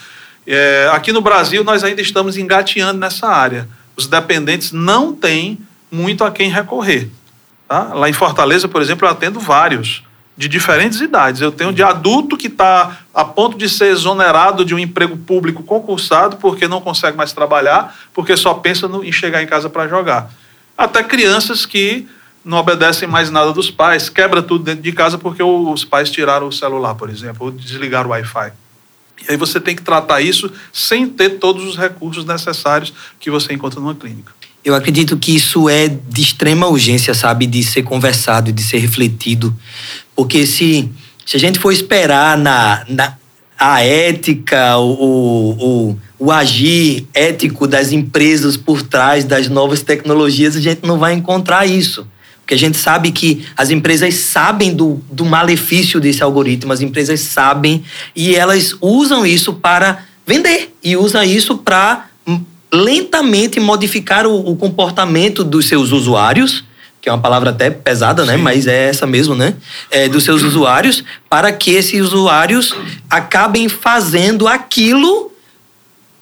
É, 0.48 0.90
aqui 0.92 1.12
no 1.12 1.22
Brasil, 1.22 1.64
nós 1.64 1.84
ainda 1.84 2.02
estamos 2.02 2.38
engateando 2.38 3.00
nessa 3.00 3.28
área. 3.28 3.68
Os 3.96 4.08
dependentes 4.08 4.72
não 4.72 5.14
têm 5.14 5.60
muito 5.92 6.24
a 6.24 6.32
quem 6.32 6.50
recorrer. 6.50 7.10
Tá? 7.68 7.94
Lá 7.94 8.10
em 8.10 8.14
Fortaleza, 8.14 8.68
por 8.68 8.82
exemplo, 8.82 9.08
eu 9.08 9.12
atendo 9.12 9.40
vários, 9.40 10.04
de 10.38 10.48
diferentes 10.48 11.00
idades. 11.00 11.42
Eu 11.42 11.52
tenho 11.52 11.72
de 11.72 11.82
adulto 11.82 12.36
que 12.36 12.48
está 12.48 13.00
a 13.14 13.24
ponto 13.24 13.58
de 13.58 13.70
ser 13.70 13.88
exonerado 13.88 14.66
de 14.66 14.76
um 14.76 14.80
emprego 14.80 15.16
público 15.16 15.64
concursado 15.64 16.38
porque 16.38 16.68
não 16.68 16.82
consegue 16.82 17.16
mais 17.16 17.32
trabalhar, 17.32 17.96
porque 18.14 18.36
só 18.36 18.54
pensa 18.56 18.88
no, 18.88 19.04
em 19.04 19.12
chegar 19.12 19.42
em 19.42 19.48
casa 19.48 19.70
para 19.70 19.88
jogar. 19.88 20.30
Até 20.78 21.04
crianças 21.04 21.66
que 21.66 22.08
não 22.46 22.60
obedecem 22.60 23.08
mais 23.08 23.32
nada 23.32 23.52
dos 23.52 23.72
pais, 23.72 24.08
quebra 24.08 24.42
tudo 24.42 24.64
dentro 24.64 24.84
de 24.84 24.92
casa 24.92 25.18
porque 25.18 25.42
os 25.42 25.84
pais 25.84 26.12
tiraram 26.12 26.48
o 26.48 26.52
celular, 26.52 26.94
por 26.94 27.10
exemplo, 27.10 27.48
ou 27.48 27.52
desligaram 27.52 28.10
o 28.10 28.12
Wi-Fi. 28.12 28.54
E 29.28 29.32
aí 29.32 29.38
você 29.38 29.60
tem 29.60 29.76
que 29.76 29.82
tratar 29.82 30.22
isso 30.22 30.52
sem 30.72 31.08
ter 31.08 31.32
todos 31.40 31.66
os 31.66 31.76
recursos 31.76 32.24
necessários 32.24 32.94
que 33.20 33.32
você 33.32 33.54
encontra 33.54 33.80
numa 33.80 33.96
clínica. 33.96 34.32
Eu 34.64 34.76
acredito 34.76 35.18
que 35.18 35.36
isso 35.36 35.70
é 35.70 35.88
de 35.88 36.22
extrema 36.22 36.68
urgência, 36.68 37.14
sabe, 37.14 37.48
de 37.48 37.64
ser 37.64 37.84
conversado, 37.84 38.52
de 38.52 38.64
ser 38.64 38.78
refletido. 38.78 39.56
Porque 40.16 40.46
se, 40.46 40.92
se 41.26 41.38
a 41.38 41.40
gente 41.40 41.60
for 41.60 41.72
esperar 41.72 42.38
na, 42.38 42.86
na 42.88 43.16
a 43.58 43.82
ética, 43.84 44.78
o, 44.78 45.52
o, 45.90 46.00
o 46.20 46.32
agir 46.32 47.08
ético 47.14 47.68
das 47.68 47.92
empresas 47.92 48.58
por 48.58 48.82
trás 48.82 49.24
das 49.24 49.48
novas 49.48 49.82
tecnologias, 49.82 50.56
a 50.56 50.62
gente 50.62 50.86
não 50.86 51.00
vai 51.00 51.14
encontrar 51.14 51.66
isso. 51.66 52.06
Porque 52.46 52.54
a 52.54 52.58
gente 52.60 52.78
sabe 52.78 53.12
que 53.12 53.44
as 53.58 53.72
empresas 53.72 54.14
sabem 54.14 54.72
do, 54.72 55.02
do 55.12 55.26
malefício 55.26 56.00
desse 56.00 56.22
algoritmo, 56.22 56.72
as 56.72 56.80
empresas 56.80 57.20
sabem 57.22 57.84
e 58.16 58.36
elas 58.36 58.76
usam 58.80 59.26
isso 59.26 59.54
para 59.54 60.06
vender 60.28 60.72
e 60.84 60.96
usam 60.96 61.24
isso 61.24 61.58
para 61.58 62.06
lentamente 62.72 63.60
modificar 63.60 64.28
o, 64.28 64.52
o, 64.52 64.56
comportamento 64.56 65.44
dos 65.44 65.66
seus 65.66 65.92
usuários, 65.92 66.64
que 67.02 67.10
é 67.10 67.12
uma 67.12 67.22
palavra 67.22 67.50
até 67.50 67.72
pesada, 67.72 68.26
né? 68.26 68.38
Mas 68.38 68.68
é 68.68 68.90
essa 68.90 69.08
mesmo, 69.08 69.34
né? 69.34 69.56
É, 69.90 70.08
dos 70.08 70.24
seus 70.24 70.44
usuários, 70.44 71.04
para 71.28 71.52
que 71.52 71.72
esses 71.72 72.00
usuários 72.00 72.76
acabem 73.10 73.68
fazendo 73.68 74.48
aquilo 74.48 75.32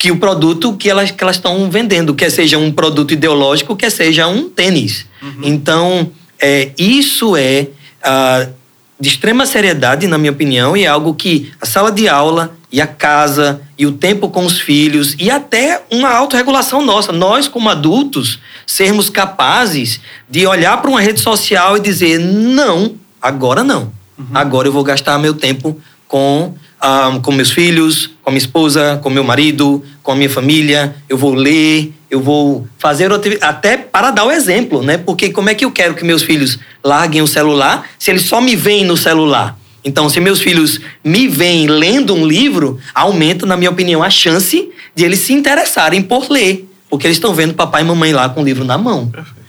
que 0.04 0.12
o 0.12 0.18
produto 0.18 0.74
que 0.74 0.90
elas 0.90 1.12
que 1.12 1.24
elas 1.24 1.38
estão 1.38 1.72
vendendo, 1.72 2.14
quer 2.14 2.30
seja 2.30 2.58
um 2.58 2.70
produto 2.74 3.14
ideológico, 3.14 3.74
quer 3.74 3.90
seja 3.90 4.28
um 4.28 4.50
tênis. 4.50 5.06
Uhum. 5.22 5.40
Então, 5.44 6.12
é, 6.38 6.72
isso 6.78 7.38
é 7.38 7.70
uh, 8.04 8.52
de 9.00 9.08
extrema 9.08 9.46
seriedade, 9.46 10.06
na 10.06 10.18
minha 10.18 10.34
opinião, 10.34 10.76
e 10.76 10.84
é 10.84 10.88
algo 10.88 11.14
que 11.14 11.54
a 11.62 11.66
sala 11.66 11.90
de 11.90 12.10
aula 12.10 12.54
e 12.70 12.82
a 12.82 12.88
casa 12.88 13.62
e 13.78 13.86
o 13.86 13.94
tempo 13.94 14.28
com 14.28 14.46
os 14.46 14.60
filhos 14.60 15.16
e 15.18 15.32
até 15.32 15.82
uma 15.90 16.10
autorregulação 16.10 16.82
nossa. 16.82 17.14
Nós, 17.14 17.48
como 17.48 17.70
adultos, 17.70 18.40
sermos 18.68 19.10
capazes 19.10 20.02
de 20.30 20.46
olhar 20.46 20.82
para 20.82 20.90
uma 20.90 21.00
rede 21.00 21.22
social 21.22 21.78
e 21.78 21.80
dizer: 21.80 22.20
não, 22.20 22.96
agora 23.22 23.64
não. 23.64 23.84
Uhum. 24.18 24.26
Agora 24.34 24.68
eu 24.68 24.74
vou 24.74 24.84
gastar 24.84 25.18
meu 25.18 25.34
tempo 25.34 25.80
com, 26.14 26.44
um, 26.44 26.54
ah, 26.80 27.20
com 27.24 27.32
meus 27.32 27.50
filhos, 27.50 28.12
com 28.22 28.30
minha 28.30 28.38
esposa, 28.38 29.00
com 29.02 29.10
meu 29.10 29.24
marido, 29.24 29.84
com 30.04 30.12
a 30.12 30.16
minha 30.16 30.30
família. 30.30 30.96
Eu 31.10 31.18
vou 31.18 31.34
ler, 31.34 31.92
eu 32.08 32.22
vou 32.22 32.68
fazer 32.78 33.10
até 33.42 33.78
para 33.78 34.12
dar 34.12 34.26
o 34.26 34.32
exemplo, 34.32 34.84
né? 34.84 34.96
Porque 34.96 35.32
como 35.32 35.50
é 35.50 35.56
que 35.56 35.66
eu 35.66 35.72
quero 35.72 35.96
que 35.96 36.06
meus 36.06 36.22
filhos 36.22 36.60
larguem 36.84 37.24
o 37.24 37.28
celular 37.28 37.90
se 37.98 38.12
eles 38.12 38.22
só 38.22 38.40
me 38.40 38.56
veem 38.56 38.86
no 38.86 38.96
celular? 38.96 39.58
Então, 39.84 40.08
se 40.08 40.20
meus 40.20 40.40
filhos 40.40 40.80
me 41.04 41.28
veem 41.28 41.66
lendo 41.66 42.14
um 42.14 42.28
livro, 42.28 42.80
aumenta, 42.94 43.48
na 43.48 43.58
minha 43.58 43.72
opinião, 43.72 44.04
a 44.04 44.10
chance 44.12 44.70
de 44.94 45.04
eles 45.04 45.18
se 45.18 45.34
interessarem 45.34 46.04
por 46.04 46.30
ler, 46.30 46.70
porque 46.92 47.08
eles 47.08 47.18
estão 47.18 47.34
vendo 47.34 47.56
papai 47.56 47.82
e 47.82 47.86
mamãe 47.86 48.14
lá 48.14 48.30
com 48.30 48.44
o 48.44 48.46
livro 48.46 48.64
na 48.64 48.78
mão. 48.78 49.08
Perfeito. 49.08 49.43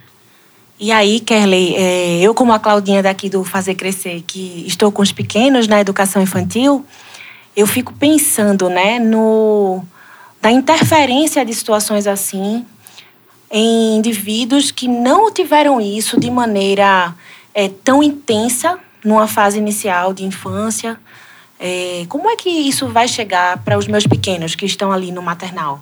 E 0.85 0.93
aí, 0.93 1.19
Kerley, 1.19 1.75
é, 1.77 2.21
eu 2.21 2.35
como 2.35 2.53
a 2.53 2.59
Claudinha 2.59 3.03
daqui 3.03 3.31
do 3.31 3.43
Fazer 3.43 3.75
Crescer, 3.75 4.23
que 4.27 4.65
estou 4.67 4.93
com 4.93 5.01
os 5.01 5.13
pequenos 5.13 5.67
na 5.67 5.81
educação 5.81 6.21
infantil, 6.21 6.85
eu 7.57 7.67
fico 7.67 7.95
pensando, 7.95 8.69
né, 8.69 8.99
no 8.99 9.83
da 10.43 10.51
interferência 10.51 11.43
de 11.43 11.55
situações 11.55 12.07
assim 12.07 12.67
em 13.51 13.97
indivíduos 13.97 14.71
que 14.71 14.87
não 14.87 15.33
tiveram 15.33 15.81
isso 15.81 16.21
de 16.21 16.31
maneira 16.31 17.15
é, 17.55 17.71
tão 17.83 18.03
intensa 18.03 18.79
numa 19.03 19.27
fase 19.27 19.57
inicial 19.57 20.13
de 20.13 20.27
infância. 20.27 21.01
É, 21.59 22.05
como 22.11 22.29
é 22.29 22.37
que 22.37 22.51
isso 22.51 22.89
vai 22.89 23.09
chegar 23.09 23.57
para 23.65 23.79
os 23.79 23.87
meus 23.87 24.07
pequenos 24.07 24.55
que 24.55 24.67
estão 24.67 24.93
ali 24.93 25.11
no 25.11 25.23
maternal? 25.23 25.81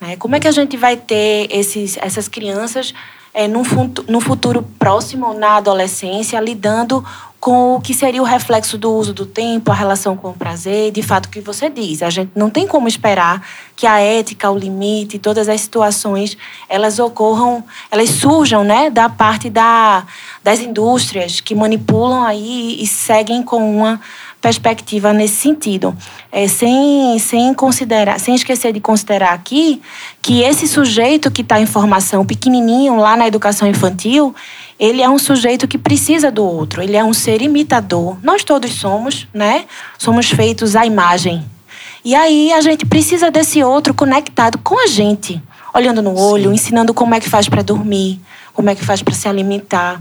Né? 0.00 0.16
Como 0.16 0.34
é 0.34 0.40
que 0.40 0.48
a 0.48 0.50
gente 0.50 0.76
vai 0.76 0.96
ter 0.96 1.46
esses, 1.52 1.96
essas 1.98 2.26
crianças 2.26 2.92
é, 3.32 3.46
no, 3.46 3.62
no 4.08 4.20
futuro 4.20 4.62
próximo, 4.78 5.34
na 5.34 5.56
adolescência, 5.56 6.40
lidando 6.40 7.04
com 7.40 7.76
o 7.76 7.80
que 7.80 7.94
seria 7.94 8.20
o 8.20 8.24
reflexo 8.24 8.76
do 8.76 8.92
uso 8.92 9.14
do 9.14 9.24
tempo, 9.24 9.72
a 9.72 9.74
relação 9.74 10.14
com 10.14 10.28
o 10.28 10.34
prazer, 10.34 10.92
de 10.92 11.02
fato, 11.02 11.24
o 11.24 11.28
que 11.30 11.40
você 11.40 11.70
diz. 11.70 12.02
A 12.02 12.10
gente 12.10 12.32
não 12.36 12.50
tem 12.50 12.66
como 12.66 12.86
esperar 12.86 13.42
que 13.74 13.86
a 13.86 13.98
ética, 13.98 14.50
o 14.50 14.58
limite, 14.58 15.18
todas 15.18 15.48
as 15.48 15.62
situações, 15.62 16.36
elas 16.68 16.98
ocorram, 16.98 17.64
elas 17.90 18.10
surjam, 18.10 18.62
né, 18.62 18.90
da 18.90 19.08
parte 19.08 19.48
da, 19.48 20.04
das 20.44 20.60
indústrias 20.60 21.40
que 21.40 21.54
manipulam 21.54 22.22
aí 22.22 22.76
e 22.78 22.86
seguem 22.86 23.42
com 23.42 23.78
uma 23.78 23.98
perspectiva 24.40 25.12
nesse 25.12 25.34
sentido, 25.34 25.94
é, 26.32 26.48
sem, 26.48 27.18
sem 27.18 27.52
considerar, 27.52 28.18
sem 28.18 28.34
esquecer 28.34 28.72
de 28.72 28.80
considerar 28.80 29.32
aqui 29.32 29.82
que 30.22 30.42
esse 30.42 30.66
sujeito 30.66 31.30
que 31.30 31.42
está 31.42 31.60
em 31.60 31.66
formação 31.66 32.24
pequenininho 32.24 32.96
lá 32.96 33.16
na 33.16 33.26
educação 33.26 33.68
infantil, 33.68 34.34
ele 34.78 35.02
é 35.02 35.08
um 35.08 35.18
sujeito 35.18 35.68
que 35.68 35.76
precisa 35.76 36.30
do 36.30 36.42
outro, 36.42 36.82
ele 36.82 36.96
é 36.96 37.04
um 37.04 37.12
ser 37.12 37.42
imitador. 37.42 38.16
Nós 38.22 38.42
todos 38.42 38.72
somos, 38.72 39.28
né? 39.34 39.66
Somos 39.98 40.30
feitos 40.30 40.74
à 40.74 40.86
imagem. 40.86 41.44
E 42.02 42.14
aí 42.14 42.50
a 42.52 42.62
gente 42.62 42.86
precisa 42.86 43.30
desse 43.30 43.62
outro 43.62 43.92
conectado 43.92 44.56
com 44.58 44.82
a 44.82 44.86
gente, 44.86 45.42
olhando 45.74 46.00
no 46.00 46.18
olho, 46.18 46.48
Sim. 46.48 46.54
ensinando 46.54 46.94
como 46.94 47.14
é 47.14 47.20
que 47.20 47.28
faz 47.28 47.46
para 47.46 47.60
dormir, 47.60 48.18
como 48.54 48.70
é 48.70 48.74
que 48.74 48.82
faz 48.82 49.02
para 49.02 49.12
se 49.12 49.28
alimentar. 49.28 50.00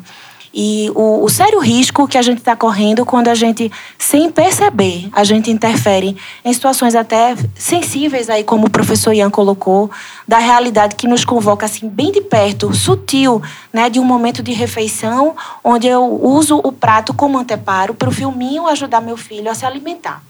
E 0.53 0.91
o, 0.95 1.23
o, 1.23 1.29
sério 1.29 1.59
risco 1.59 2.07
que 2.07 2.17
a 2.17 2.21
gente 2.21 2.39
está 2.39 2.55
correndo 2.55 3.05
quando 3.05 3.27
a 3.27 3.35
gente, 3.35 3.71
sem 3.97 4.31
perceber, 4.31 5.07
a 5.12 5.23
gente 5.23 5.51
interfere 5.51 6.17
em 6.43 6.51
situações 6.51 6.95
até 6.95 7.35
sensíveis, 7.53 8.29
aí, 8.29 8.43
como 8.43 8.67
o 8.67 8.69
professor 8.69 9.13
Ian 9.13 9.29
colocou, 9.29 9.91
da 10.27 10.39
realidade 10.39 10.95
que 10.95 11.07
nos 11.07 11.23
convoca 11.23 11.65
assim, 11.65 11.88
bem 11.88 12.12
de 12.12 12.21
perto, 12.21 12.73
sutil, 12.73 13.41
né, 13.71 13.89
de 13.89 13.99
um 13.99 14.03
momento 14.03 14.41
de 14.41 14.51
refeição, 14.51 15.35
onde 15.63 15.88
eu 15.88 16.03
uso 16.23 16.59
o 16.63 16.71
prato 16.71 17.13
como 17.13 17.38
anteparo 17.38 17.93
para 17.93 18.09
o 18.09 18.12
filminho 18.12 18.67
ajudar 18.67 19.01
meu 19.01 19.17
filho 19.17 19.51
a 19.51 19.55
se 19.55 19.65
alimentar 19.65 20.23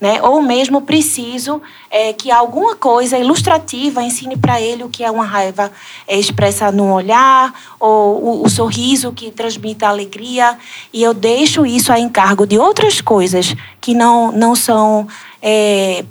né? 0.00 0.20
Ou 0.22 0.42
mesmo 0.42 0.82
preciso 0.82 1.60
é, 1.90 2.12
que 2.12 2.30
alguma 2.30 2.76
coisa 2.76 3.18
ilustrativa 3.18 4.02
ensine 4.02 4.36
para 4.36 4.60
ele 4.60 4.84
o 4.84 4.88
que 4.88 5.04
é 5.04 5.10
uma 5.10 5.24
raiva 5.24 5.70
é, 6.06 6.18
expressa 6.18 6.70
no 6.70 6.92
olhar, 6.92 7.52
ou 7.78 8.22
o, 8.22 8.44
o 8.44 8.48
sorriso 8.50 9.12
que 9.12 9.30
transmite 9.30 9.84
alegria, 9.84 10.58
e 10.92 11.02
eu 11.02 11.14
deixo 11.14 11.64
isso 11.64 11.92
a 11.92 11.98
encargo 11.98 12.46
de 12.46 12.58
outras 12.58 13.00
coisas 13.00 13.54
que 13.80 13.94
não, 13.94 14.32
não 14.32 14.54
são 14.54 15.06
é, 15.40 16.04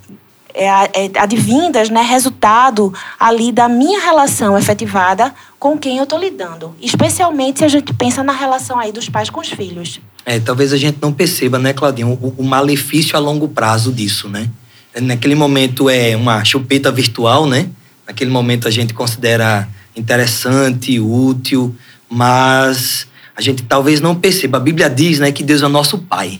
é, 0.54 0.68
é, 0.68 1.12
advindas, 1.18 1.90
né, 1.90 2.02
resultado 2.02 2.94
ali 3.20 3.52
da 3.52 3.68
minha 3.68 4.00
relação 4.00 4.56
efetivada 4.56 5.34
com 5.60 5.78
quem 5.78 5.98
eu 5.98 6.04
estou 6.04 6.20
lidando. 6.20 6.76
Especialmente 6.80 7.60
se 7.60 7.66
a 7.66 7.68
gente 7.68 7.92
pensa 7.94 8.24
na 8.24 8.34
relação 8.34 8.78
aí 8.78 8.92
dos 8.92 9.10
pais 9.10 9.30
com 9.32 9.40
os 9.40 9.50
filhos. 9.50 10.00
É, 10.26 10.40
talvez 10.40 10.72
a 10.72 10.78
gente 10.78 10.98
não 11.02 11.12
perceba, 11.12 11.60
né, 11.60 11.74
Claudinho, 11.74 12.18
o, 12.22 12.36
o, 12.38 12.44
malefício 12.44 13.16
a 13.18 13.20
longo 13.20 13.48
prazo 13.48 13.92
disso, 13.92 14.30
né? 14.30 14.50
Naquele 15.02 15.36
momento 15.36 15.90
é 15.90 16.16
uma 16.16 16.44
chupeta 16.46 16.92
virtual, 16.92 17.46
né? 17.46 17.70
Naquele 18.08 18.32
momento 18.32 18.68
a 18.68 18.72
gente 18.72 18.94
considera 18.94 19.68
interessante, 19.96 21.00
útil, 21.00 21.76
mas 22.10 23.08
a 23.36 23.42
gente 23.42 23.64
talvez 23.64 24.00
não 24.00 24.16
perceba. 24.16 24.58
A 24.58 24.62
Bíblia 24.62 24.90
diz, 24.90 25.20
né, 25.20 25.32
que 25.32 25.44
Deus 25.44 25.62
é 25.62 25.68
nosso 25.68 25.98
pai 25.98 26.40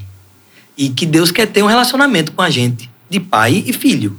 e 0.78 0.90
que 0.90 1.06
Deus 1.06 1.32
quer 1.32 1.48
ter 1.48 1.64
um 1.64 1.68
relacionamento 1.68 2.32
com 2.32 2.42
a 2.42 2.50
gente, 2.50 2.90
de 3.10 3.20
pai 3.20 3.64
e 3.66 3.74
filho. 3.74 4.18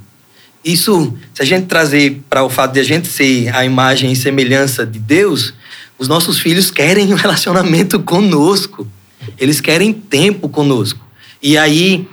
Isso, 0.63 1.13
se 1.33 1.41
a 1.41 1.45
gente 1.45 1.67
trazer 1.67 2.23
para 2.29 2.43
o 2.43 2.49
fato 2.49 2.73
de 2.73 2.79
a 2.79 2.83
gente 2.83 3.07
ser 3.07 3.55
a 3.55 3.63
imagem 3.63 4.11
e 4.11 4.15
semelhança 4.15 4.85
de 4.85 4.97
Deus, 4.97 5.53
os 5.97 6.07
nossos 6.07 6.39
filhos 6.39 6.71
querem 6.71 7.13
um 7.13 7.15
relacionamento 7.17 7.99
conosco. 7.99 8.87
Eles 9.37 9.61
querem 9.61 9.93
tempo 9.93 10.49
conosco. 10.49 10.99
E 11.41 11.57
aí 11.57 12.07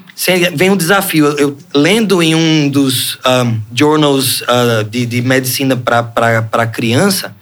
vem 0.55 0.71
um 0.71 0.77
desafio. 0.77 1.27
Eu, 1.39 1.57
lendo 1.75 2.23
em 2.23 2.35
um 2.35 2.69
dos 2.69 3.19
um, 3.27 3.61
journals 3.75 4.43
uh, 4.43 4.85
de, 4.89 5.07
de, 5.07 5.23
medicina 5.23 5.77
para 5.77 6.67
criança, 6.67 7.35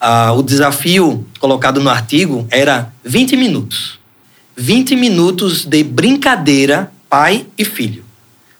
uh, 0.00 0.32
o 0.32 0.42
desafio 0.42 1.26
colocado 1.38 1.80
no 1.80 1.90
artigo 1.90 2.46
era 2.50 2.92
20 3.04 3.36
minutos. 3.36 3.98
20 4.56 4.96
minutos 4.96 5.64
de 5.64 5.84
brincadeira, 5.84 6.90
pai 7.08 7.46
e 7.56 7.64
filho. 7.64 8.04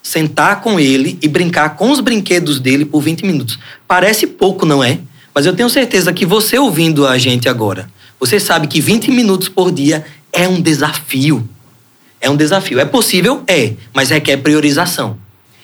Sentar 0.02 0.60
com 0.60 0.78
ele 0.78 1.18
e 1.20 1.28
brincar 1.28 1.70
com 1.70 1.90
os 1.90 2.00
brinquedos 2.00 2.60
dele 2.60 2.84
por 2.84 3.02
20 3.02 3.26
minutos. 3.26 3.58
Parece 3.86 4.26
pouco, 4.26 4.64
não 4.64 4.82
é? 4.82 5.00
Mas 5.34 5.44
eu 5.44 5.54
tenho 5.54 5.68
certeza 5.68 6.12
que 6.12 6.24
você 6.24 6.58
ouvindo 6.58 7.06
a 7.06 7.18
gente 7.18 7.48
agora, 7.48 7.90
você 8.18 8.40
sabe 8.40 8.66
que 8.66 8.80
20 8.80 9.10
minutos 9.10 9.48
por 9.48 9.70
dia 9.70 10.04
é 10.32 10.48
um 10.48 10.60
desafio. 10.60 11.48
É 12.20 12.28
um 12.28 12.36
desafio. 12.36 12.80
É 12.80 12.84
possível? 12.84 13.42
É, 13.46 13.74
mas 13.92 14.10
requer 14.10 14.38
priorização. 14.38 15.18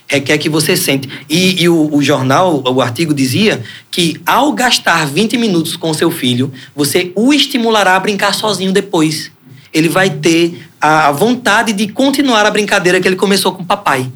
Requer 0.07 0.39
que 0.39 0.49
você 0.49 0.77
sente. 0.77 1.09
E, 1.29 1.63
e 1.63 1.69
o, 1.69 1.95
o, 1.95 2.03
jornal, 2.03 2.63
o 2.67 2.81
artigo 2.81 3.15
dizia 3.15 3.63
que 3.91 4.21
ao 4.27 4.53
gastar 4.53 5.07
20 5.07 5.37
minutos 5.39 5.77
com 5.77 5.93
seu 5.95 6.11
filho, 6.11 6.53
você 6.77 7.11
o 7.15 7.33
estimulará 7.33 7.97
a 7.97 8.01
brincar 8.01 8.35
sozinho 8.35 8.73
depois. 8.73 9.31
Ele 9.73 9.89
vai 9.89 10.11
ter 10.11 10.69
a, 10.81 11.09
a 11.09 11.13
vontade 11.13 11.73
de 11.73 11.89
continuar 11.89 12.47
a 12.47 12.51
brincadeira 12.51 13.01
que 13.01 13.09
ele 13.09 13.17
começou 13.17 13.53
com 13.53 13.63
o 13.63 13.67
papai. 13.67 14.11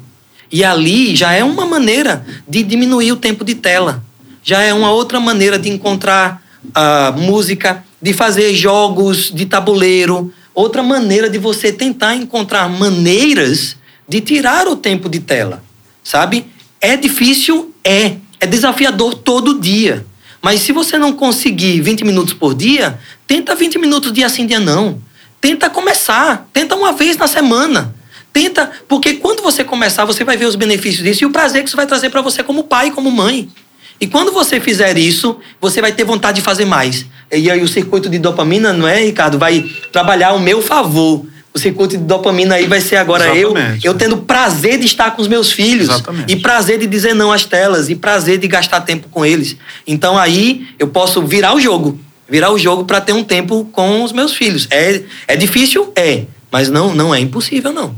E 0.51 0.63
ali 0.63 1.15
já 1.15 1.33
é 1.33 1.43
uma 1.43 1.65
maneira 1.65 2.25
de 2.47 2.63
diminuir 2.63 3.11
o 3.11 3.17
tempo 3.17 3.43
de 3.43 3.55
tela. 3.55 4.03
Já 4.43 4.61
é 4.61 4.73
uma 4.73 4.91
outra 4.91 5.19
maneira 5.19 5.59
de 5.59 5.69
encontrar 5.69 6.41
uh, 6.65 7.19
música, 7.19 7.83
de 8.01 8.13
fazer 8.13 8.53
jogos 8.53 9.31
de 9.33 9.45
tabuleiro, 9.45 10.31
outra 10.59 10.83
maneira 10.83 11.29
de 11.29 11.37
você 11.37 11.71
tentar 11.71 12.15
encontrar 12.15 12.67
maneiras 12.67 13.77
de 14.07 14.19
tirar 14.19 14.67
o 14.67 14.75
tempo 14.75 15.07
de 15.07 15.19
tela, 15.19 15.63
sabe? 16.03 16.45
É 16.81 16.97
difícil? 16.97 17.73
É. 17.83 18.15
É 18.39 18.47
desafiador 18.47 19.15
todo 19.15 19.59
dia. 19.59 20.05
Mas 20.41 20.61
se 20.61 20.71
você 20.71 20.97
não 20.97 21.13
conseguir 21.13 21.81
20 21.81 22.05
minutos 22.05 22.33
por 22.33 22.55
dia, 22.55 22.99
tenta 23.27 23.53
20 23.53 23.77
minutos 23.77 24.11
dia 24.11 24.29
sim, 24.29 24.45
dia 24.45 24.59
não. 24.59 25.01
Tenta 25.41 25.69
começar. 25.69 26.49
Tenta 26.53 26.75
uma 26.75 26.93
vez 26.93 27.17
na 27.17 27.27
semana. 27.27 27.93
Tenta, 28.31 28.71
porque 28.87 29.15
quando 29.15 29.41
você 29.41 29.63
começar, 29.63 30.05
você 30.05 30.23
vai 30.23 30.37
ver 30.37 30.45
os 30.45 30.55
benefícios 30.55 31.03
disso 31.03 31.23
e 31.23 31.27
o 31.27 31.31
prazer 31.31 31.63
que 31.63 31.67
isso 31.67 31.75
vai 31.75 31.85
trazer 31.85 32.09
para 32.09 32.21
você 32.21 32.43
como 32.43 32.63
pai, 32.63 32.91
como 32.91 33.11
mãe. 33.11 33.49
E 33.99 34.07
quando 34.07 34.31
você 34.31 34.59
fizer 34.59 34.97
isso, 34.97 35.37
você 35.59 35.81
vai 35.81 35.91
ter 35.91 36.03
vontade 36.03 36.37
de 36.37 36.41
fazer 36.41 36.65
mais. 36.65 37.05
E 37.31 37.51
aí 37.51 37.61
o 37.61 37.67
circuito 37.67 38.09
de 38.09 38.17
dopamina, 38.17 38.71
não 38.71 38.87
é, 38.87 39.03
Ricardo? 39.03 39.37
Vai 39.37 39.69
trabalhar 39.91 40.29
ao 40.29 40.39
meu 40.39 40.61
favor. 40.61 41.25
O 41.53 41.59
circuito 41.59 41.97
de 41.97 42.03
dopamina 42.03 42.55
aí 42.55 42.67
vai 42.67 42.79
ser 42.79 42.97
agora 42.97 43.35
eu, 43.35 43.53
eu 43.83 43.93
tendo 43.95 44.17
prazer 44.17 44.77
de 44.79 44.85
estar 44.85 45.11
com 45.11 45.21
os 45.21 45.27
meus 45.27 45.51
filhos. 45.51 45.89
Exatamente. 45.89 46.31
E 46.31 46.35
prazer 46.37 46.79
de 46.79 46.87
dizer 46.87 47.13
não 47.13 47.31
às 47.31 47.43
telas. 47.43 47.89
E 47.89 47.95
prazer 47.95 48.37
de 48.37 48.47
gastar 48.47 48.81
tempo 48.81 49.09
com 49.09 49.25
eles. 49.25 49.57
Então 49.85 50.17
aí 50.17 50.67
eu 50.77 50.87
posso 50.87 51.21
virar 51.25 51.53
o 51.53 51.59
jogo. 51.59 51.99
Virar 52.27 52.51
o 52.51 52.57
jogo 52.57 52.85
para 52.85 53.01
ter 53.01 53.13
um 53.13 53.23
tempo 53.23 53.67
com 53.71 54.03
os 54.03 54.11
meus 54.11 54.33
filhos. 54.33 54.67
É, 54.69 55.01
é 55.27 55.35
difícil? 55.35 55.91
É. 55.95 56.25
Mas 56.51 56.69
não, 56.69 56.93
não 56.95 57.13
é 57.13 57.19
impossível, 57.19 57.73
não. 57.73 57.95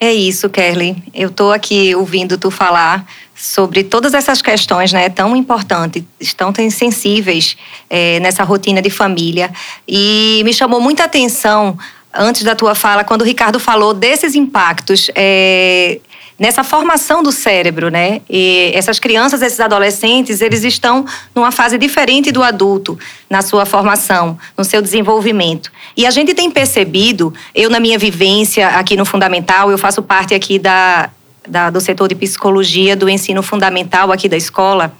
É 0.00 0.12
isso, 0.12 0.48
Kelly. 0.48 1.02
Eu 1.12 1.28
estou 1.28 1.52
aqui 1.52 1.94
ouvindo 1.94 2.38
tu 2.38 2.52
falar 2.52 3.04
sobre 3.38 3.84
todas 3.84 4.14
essas 4.14 4.42
questões, 4.42 4.92
né, 4.92 5.08
tão 5.08 5.36
importantes, 5.36 6.02
tão 6.36 6.52
sensíveis 6.70 7.56
é, 7.88 8.18
nessa 8.18 8.42
rotina 8.42 8.82
de 8.82 8.90
família. 8.90 9.50
E 9.86 10.42
me 10.44 10.52
chamou 10.52 10.80
muita 10.80 11.04
atenção 11.04 11.78
antes 12.12 12.42
da 12.42 12.56
tua 12.56 12.74
fala 12.74 13.04
quando 13.04 13.22
o 13.22 13.24
Ricardo 13.24 13.60
falou 13.60 13.94
desses 13.94 14.34
impactos 14.34 15.08
é, 15.14 16.00
nessa 16.36 16.64
formação 16.64 17.22
do 17.22 17.30
cérebro, 17.30 17.90
né? 17.90 18.22
E 18.28 18.72
essas 18.74 18.98
crianças, 18.98 19.42
esses 19.42 19.60
adolescentes, 19.60 20.40
eles 20.40 20.64
estão 20.64 21.04
numa 21.34 21.52
fase 21.52 21.78
diferente 21.78 22.32
do 22.32 22.42
adulto 22.42 22.98
na 23.30 23.42
sua 23.42 23.64
formação, 23.64 24.36
no 24.56 24.64
seu 24.64 24.82
desenvolvimento. 24.82 25.70
E 25.96 26.06
a 26.06 26.10
gente 26.10 26.34
tem 26.34 26.50
percebido, 26.50 27.32
eu 27.54 27.70
na 27.70 27.78
minha 27.78 27.98
vivência 27.98 28.68
aqui 28.68 28.96
no 28.96 29.04
Fundamental, 29.04 29.70
eu 29.70 29.78
faço 29.78 30.02
parte 30.02 30.32
aqui 30.34 30.58
da, 30.58 31.10
da 31.48 31.70
do 31.70 31.80
setor 31.80 32.08
de 32.08 32.14
psicologia 32.14 32.94
do 32.94 33.08
ensino 33.08 33.42
fundamental 33.42 34.12
aqui 34.12 34.28
da 34.28 34.36
escola, 34.36 34.92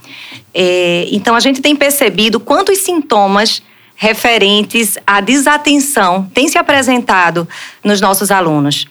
É, 0.54 1.06
então, 1.12 1.37
a 1.37 1.40
gente 1.40 1.61
tem 1.61 1.76
percebido 1.76 2.40
quantos 2.40 2.78
sintomas 2.78 3.62
referentes 3.94 4.98
à 5.06 5.20
desatenção 5.20 6.28
têm 6.32 6.48
se 6.48 6.58
apresentado 6.58 7.46
nos 7.84 8.00
nossos 8.00 8.30
alunos. 8.30 8.87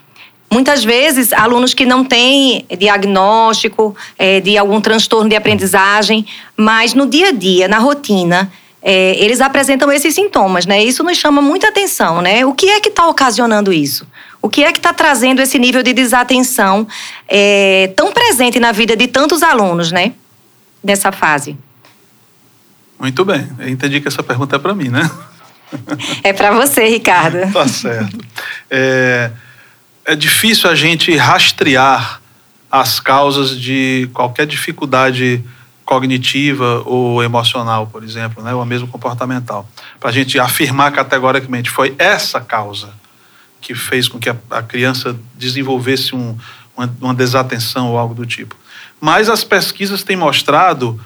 Muitas 0.49 0.83
vezes, 0.83 1.33
alunos 1.33 1.73
que 1.73 1.85
não 1.85 2.05
têm 2.05 2.65
diagnóstico 2.77 3.95
é, 4.17 4.39
de 4.39 4.57
algum 4.57 4.79
transtorno 4.79 5.29
de 5.29 5.35
aprendizagem, 5.35 6.25
mas 6.55 6.93
no 6.93 7.05
dia 7.05 7.29
a 7.29 7.31
dia, 7.31 7.67
na 7.67 7.79
rotina, 7.79 8.49
é, 8.81 9.15
eles 9.17 9.41
apresentam 9.41 9.91
esses 9.91 10.13
sintomas, 10.15 10.65
né? 10.65 10.81
Isso 10.81 11.03
nos 11.03 11.17
chama 11.17 11.41
muita 11.41 11.67
atenção, 11.67 12.21
né? 12.21 12.45
O 12.45 12.53
que 12.53 12.69
é 12.69 12.79
que 12.79 12.89
está 12.89 13.07
ocasionando 13.07 13.73
isso? 13.73 14.07
O 14.41 14.49
que 14.49 14.63
é 14.63 14.71
que 14.71 14.79
está 14.79 14.93
trazendo 14.93 15.41
esse 15.41 15.57
nível 15.57 15.83
de 15.83 15.93
desatenção 15.93 16.87
é, 17.27 17.91
tão 17.95 18.11
presente 18.11 18.59
na 18.59 18.71
vida 18.71 18.95
de 18.95 19.07
tantos 19.07 19.43
alunos, 19.43 19.91
né? 19.91 20.13
Nessa 20.83 21.11
fase. 21.11 21.57
Muito 22.99 23.25
bem. 23.25 23.49
Eu 23.59 23.69
entendi 23.69 24.01
que 24.01 24.07
essa 24.07 24.23
pergunta 24.23 24.55
é 24.55 24.59
para 24.59 24.73
mim, 24.73 24.89
né? 24.89 25.09
É 26.23 26.31
para 26.31 26.51
você, 26.51 26.85
Ricardo. 26.87 27.51
tá 27.51 27.67
certo. 27.67 28.17
É, 28.71 29.31
é 30.05 30.15
difícil 30.15 30.69
a 30.69 30.75
gente 30.75 31.15
rastrear 31.15 32.21
as 32.71 32.99
causas 32.99 33.59
de 33.59 34.09
qualquer 34.13 34.45
dificuldade 34.45 35.43
cognitiva 35.83 36.83
ou 36.85 37.23
emocional, 37.23 37.87
por 37.87 38.03
exemplo, 38.03 38.43
né, 38.43 38.53
ou 38.53 38.65
mesmo 38.65 38.87
comportamental, 38.87 39.67
para 39.99 40.09
a 40.09 40.13
gente 40.13 40.37
afirmar 40.37 40.91
categoricamente 40.91 41.69
foi 41.69 41.95
essa 41.97 42.41
causa 42.41 42.93
que 43.67 43.75
fez 43.75 44.07
com 44.07 44.17
que 44.17 44.29
a, 44.29 44.35
a 44.49 44.63
criança 44.63 45.13
desenvolvesse 45.35 46.15
um, 46.15 46.37
uma, 46.75 46.95
uma 47.01 47.13
desatenção 47.13 47.89
ou 47.89 47.97
algo 47.97 48.15
do 48.15 48.25
tipo. 48.25 48.55
Mas 49.01 49.27
as 49.27 49.43
pesquisas 49.43 50.03
têm 50.03 50.15
mostrado 50.15 50.97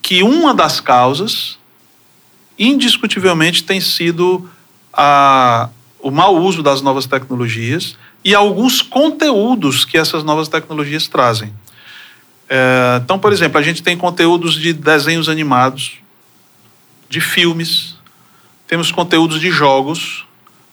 que 0.00 0.22
uma 0.22 0.54
das 0.54 0.80
causas, 0.80 1.58
indiscutivelmente, 2.58 3.64
tem 3.64 3.82
sido 3.82 4.48
a, 4.94 5.68
o 5.98 6.10
mau 6.10 6.38
uso 6.38 6.62
das 6.62 6.80
novas 6.80 7.04
tecnologias 7.04 7.98
e 8.24 8.34
alguns 8.34 8.80
conteúdos 8.80 9.84
que 9.84 9.98
essas 9.98 10.24
novas 10.24 10.48
tecnologias 10.48 11.06
trazem. 11.06 11.52
É, 12.48 12.98
então, 13.04 13.18
por 13.18 13.30
exemplo, 13.30 13.58
a 13.58 13.62
gente 13.62 13.82
tem 13.82 13.94
conteúdos 13.94 14.54
de 14.54 14.72
desenhos 14.72 15.28
animados, 15.28 15.98
de 17.10 17.20
filmes, 17.20 17.94
temos 18.66 18.90
conteúdos 18.90 19.38
de 19.38 19.50
jogos, 19.50 20.24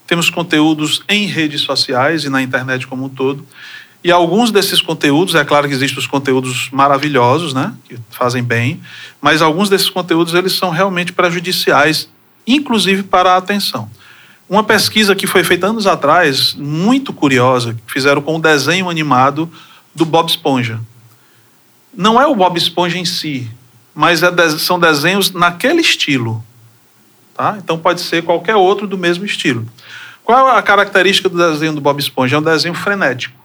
temos 0.07 0.29
conteúdos 0.29 1.03
em 1.07 1.27
redes 1.27 1.61
sociais 1.61 2.23
e 2.23 2.29
na 2.29 2.41
internet 2.41 2.87
como 2.87 3.05
um 3.05 3.09
todo. 3.09 3.45
E 4.03 4.11
alguns 4.11 4.51
desses 4.51 4.81
conteúdos, 4.81 5.35
é 5.35 5.43
claro 5.43 5.67
que 5.67 5.73
existem 5.73 5.99
os 5.99 6.07
conteúdos 6.07 6.69
maravilhosos, 6.71 7.53
né, 7.53 7.73
que 7.87 7.99
fazem 8.09 8.41
bem, 8.41 8.81
mas 9.21 9.41
alguns 9.41 9.69
desses 9.69 9.89
conteúdos 9.89 10.33
eles 10.33 10.53
são 10.53 10.69
realmente 10.69 11.11
prejudiciais, 11.11 12.07
inclusive 12.47 13.03
para 13.03 13.33
a 13.33 13.37
atenção. 13.37 13.89
Uma 14.49 14.63
pesquisa 14.63 15.13
que 15.13 15.27
foi 15.27 15.43
feita 15.43 15.67
anos 15.67 15.85
atrás, 15.85 16.53
muito 16.53 17.11
curiosa, 17.11 17.73
que 17.73 17.91
fizeram 17.91 18.21
com 18.21 18.37
um 18.37 18.39
desenho 18.39 18.89
animado 18.89 19.51
do 19.93 20.05
Bob 20.05 20.29
Esponja. 20.29 20.79
Não 21.93 22.21
é 22.21 22.25
o 22.25 22.35
Bob 22.35 22.57
Esponja 22.57 22.97
em 22.97 23.03
si, 23.03 23.51
mas 23.93 24.23
é 24.23 24.31
de, 24.31 24.59
são 24.59 24.79
desenhos 24.79 25.31
naquele 25.31 25.81
estilo. 25.81 26.41
Tá? 27.37 27.55
Então 27.63 27.77
pode 27.77 28.01
ser 28.01 28.23
qualquer 28.23 28.55
outro 28.55 28.87
do 28.87 28.97
mesmo 28.97 29.23
estilo. 29.23 29.63
Qual 30.23 30.49
é 30.49 30.57
a 30.57 30.61
característica 30.63 31.29
do 31.29 31.37
desenho 31.37 31.73
do 31.73 31.79
Bob 31.79 31.99
Esponja? 31.99 32.35
É 32.35 32.39
um 32.39 32.41
desenho 32.41 32.73
frenético, 32.73 33.37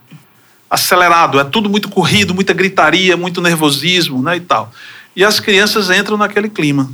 acelerado, 0.70 1.38
é 1.38 1.44
tudo 1.44 1.68
muito 1.68 1.90
corrido, 1.90 2.34
muita 2.34 2.54
gritaria, 2.54 3.18
muito 3.18 3.42
nervosismo 3.42 4.22
né, 4.22 4.36
e 4.36 4.40
tal. 4.40 4.72
E 5.14 5.22
as 5.22 5.38
crianças 5.38 5.90
entram 5.90 6.16
naquele 6.16 6.48
clima. 6.48 6.90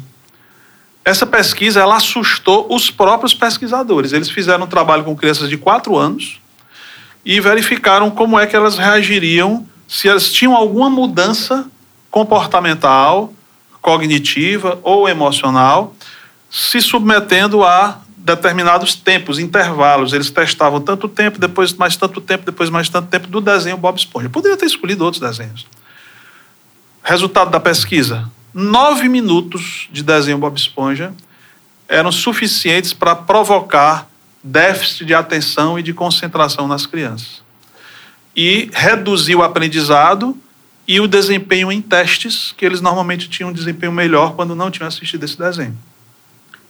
Essa 1.04 1.24
pesquisa 1.24 1.80
ela 1.80 1.96
assustou 1.96 2.66
os 2.68 2.90
próprios 2.90 3.32
pesquisadores. 3.32 4.12
Eles 4.12 4.28
fizeram 4.28 4.64
um 4.64 4.68
trabalho 4.68 5.04
com 5.04 5.16
crianças 5.16 5.48
de 5.48 5.56
4 5.56 5.96
anos 5.96 6.40
e 7.24 7.40
verificaram 7.40 8.10
como 8.10 8.38
é 8.38 8.44
que 8.44 8.56
elas 8.56 8.76
reagiriam 8.76 9.64
se 9.86 10.08
elas 10.08 10.30
tinham 10.32 10.54
alguma 10.54 10.90
mudança 10.90 11.64
comportamental, 12.10 13.32
cognitiva 13.80 14.78
ou 14.82 15.08
emocional, 15.08 15.94
se 16.50 16.80
submetendo 16.80 17.64
a 17.64 18.00
determinados 18.16 18.94
tempos, 18.94 19.38
intervalos. 19.38 20.12
Eles 20.12 20.30
testavam 20.30 20.80
tanto 20.80 21.08
tempo, 21.08 21.38
depois 21.38 21.72
mais 21.72 21.96
tanto 21.96 22.20
tempo, 22.20 22.44
depois 22.44 22.70
mais 22.70 22.88
tanto 22.88 23.08
tempo 23.08 23.26
do 23.26 23.40
desenho 23.40 23.76
Bob 23.76 23.96
Esponja. 23.96 24.28
Poderia 24.28 24.56
ter 24.56 24.66
escolhido 24.66 25.04
outros 25.04 25.20
desenhos. 25.20 25.66
Resultado 27.02 27.50
da 27.50 27.60
pesquisa: 27.60 28.30
nove 28.52 29.08
minutos 29.08 29.88
de 29.90 30.02
desenho 30.02 30.38
Bob 30.38 30.56
Esponja 30.56 31.12
eram 31.88 32.12
suficientes 32.12 32.92
para 32.92 33.16
provocar 33.16 34.08
déficit 34.42 35.06
de 35.06 35.14
atenção 35.14 35.78
e 35.78 35.82
de 35.82 35.94
concentração 35.94 36.68
nas 36.68 36.84
crianças. 36.84 37.42
E 38.36 38.70
reduzir 38.72 39.34
o 39.34 39.42
aprendizado 39.42 40.36
e 40.86 41.00
o 41.00 41.08
desempenho 41.08 41.72
em 41.72 41.82
testes, 41.82 42.54
que 42.56 42.64
eles 42.64 42.80
normalmente 42.80 43.28
tinham 43.28 43.50
um 43.50 43.52
desempenho 43.52 43.92
melhor 43.92 44.34
quando 44.34 44.54
não 44.54 44.70
tinham 44.70 44.86
assistido 44.86 45.24
esse 45.24 45.38
desenho. 45.38 45.76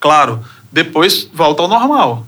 Claro, 0.01 0.45
depois 0.71 1.29
volta 1.33 1.63
ao 1.63 1.69
normal. 1.69 2.27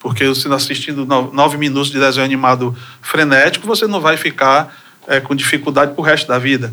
Porque 0.00 0.26
você 0.26 0.48
assistindo 0.52 1.04
nove 1.04 1.56
minutos 1.56 1.90
de 1.90 1.98
desenho 1.98 2.24
animado 2.24 2.76
frenético, 3.02 3.66
você 3.66 3.86
não 3.86 4.00
vai 4.00 4.16
ficar 4.16 4.74
é, 5.06 5.20
com 5.20 5.34
dificuldade 5.34 5.92
para 5.92 6.00
o 6.00 6.04
resto 6.04 6.28
da 6.28 6.38
vida. 6.38 6.72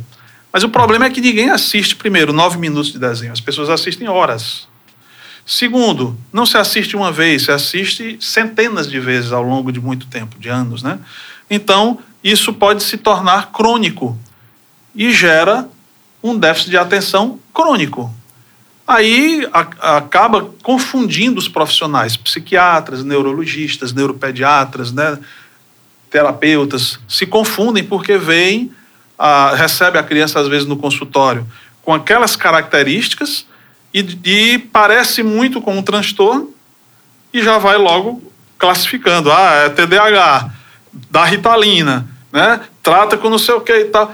Mas 0.54 0.64
o 0.64 0.70
problema 0.70 1.06
é 1.06 1.10
que 1.10 1.20
ninguém 1.20 1.50
assiste, 1.50 1.96
primeiro, 1.96 2.32
nove 2.32 2.58
minutos 2.58 2.92
de 2.92 3.00
desenho. 3.00 3.34
As 3.34 3.42
pessoas 3.42 3.70
assistem 3.70 4.08
horas. 4.08 4.68
Segundo, 5.46 6.18
não 6.32 6.46
se 6.46 6.58
assiste 6.58 6.96
uma 6.96 7.12
vez, 7.12 7.44
se 7.44 7.52
assiste 7.52 8.18
centenas 8.20 8.90
de 8.90 9.00
vezes 9.00 9.32
ao 9.32 9.44
longo 9.44 9.72
de 9.72 9.80
muito 9.80 10.08
tempo, 10.08 10.40
de 10.40 10.50
anos, 10.50 10.82
né? 10.82 11.00
Então, 11.50 12.00
isso 12.24 12.54
pode 12.54 12.82
se 12.82 12.98
tornar 12.98 13.52
crônico 13.52 14.18
e 14.96 15.12
gera 15.12 15.70
um 16.24 16.36
déficit 16.38 16.72
de 16.72 16.78
atenção 16.78 17.40
crônico. 17.54 18.12
Aí 18.88 19.48
a, 19.52 19.98
acaba 19.98 20.50
confundindo 20.62 21.40
os 21.40 21.48
profissionais, 21.48 22.16
psiquiatras, 22.16 23.04
neurologistas, 23.04 23.94
neuropediatras, 23.94 24.92
né? 24.92 25.18
terapeutas, 26.10 27.00
se 27.10 27.26
confundem 27.26 27.84
porque 27.84 28.18
veem 28.18 28.72
a, 29.18 29.54
recebe 29.56 29.98
a 29.98 30.04
criança, 30.04 30.40
às 30.40 30.48
vezes, 30.48 30.68
no 30.68 30.78
consultório 30.78 31.46
com 31.86 31.94
aquelas 31.94 32.36
características 32.36 33.46
e, 33.94 34.00
e 34.26 34.58
parece 34.58 35.22
muito 35.22 35.62
com 35.62 35.78
um 35.78 35.84
transtorno 35.84 36.52
e 37.32 37.42
já 37.44 37.60
vai 37.60 37.78
logo 37.78 38.22
classificando. 38.58 39.32
Ah, 39.32 39.66
é 39.66 39.70
TDAH, 39.70 40.50
dá 41.12 41.24
ritalina, 41.26 42.08
né? 42.32 42.62
trata 42.82 43.18
com 43.18 43.30
não 43.30 43.38
sei 43.38 43.54
o 43.54 43.62
que 43.62 43.72
e 43.74 43.86
tal. 43.86 44.14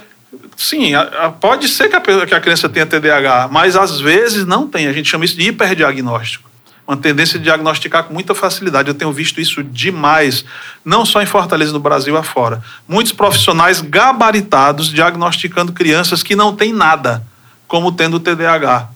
Sim, 0.56 0.92
pode 1.40 1.68
ser 1.68 1.90
que 1.90 1.96
a, 1.96 2.02
que 2.26 2.34
a 2.34 2.40
criança 2.40 2.70
tenha 2.70 2.86
TDAH, 2.86 3.50
mas 3.52 3.76
às 3.76 4.00
vezes 4.00 4.46
não 4.46 4.68
tem. 4.68 4.88
A 4.88 4.94
gente 4.94 5.10
chama 5.10 5.26
isso 5.26 5.36
de 5.36 5.48
hiperdiagnóstico 5.48 6.52
uma 6.92 6.98
tendência 6.98 7.40
de 7.40 7.46
diagnosticar 7.46 8.04
com 8.04 8.14
muita 8.14 8.36
facilidade. 8.36 8.90
Eu 8.90 8.94
tenho 8.94 9.14
visto 9.14 9.40
isso 9.40 9.64
demais, 9.64 10.44
não 10.84 11.06
só 11.06 11.22
em 11.22 11.26
Fortaleza, 11.26 11.72
no 11.72 11.80
Brasil 11.80 12.18
afora. 12.18 12.62
Muitos 12.86 13.14
profissionais 13.14 13.80
gabaritados 13.80 14.90
diagnosticando 14.90 15.72
crianças 15.72 16.22
que 16.22 16.36
não 16.36 16.54
têm 16.54 16.74
nada, 16.74 17.26
como 17.66 17.92
tendo 17.94 18.20
TDAH, 18.20 18.90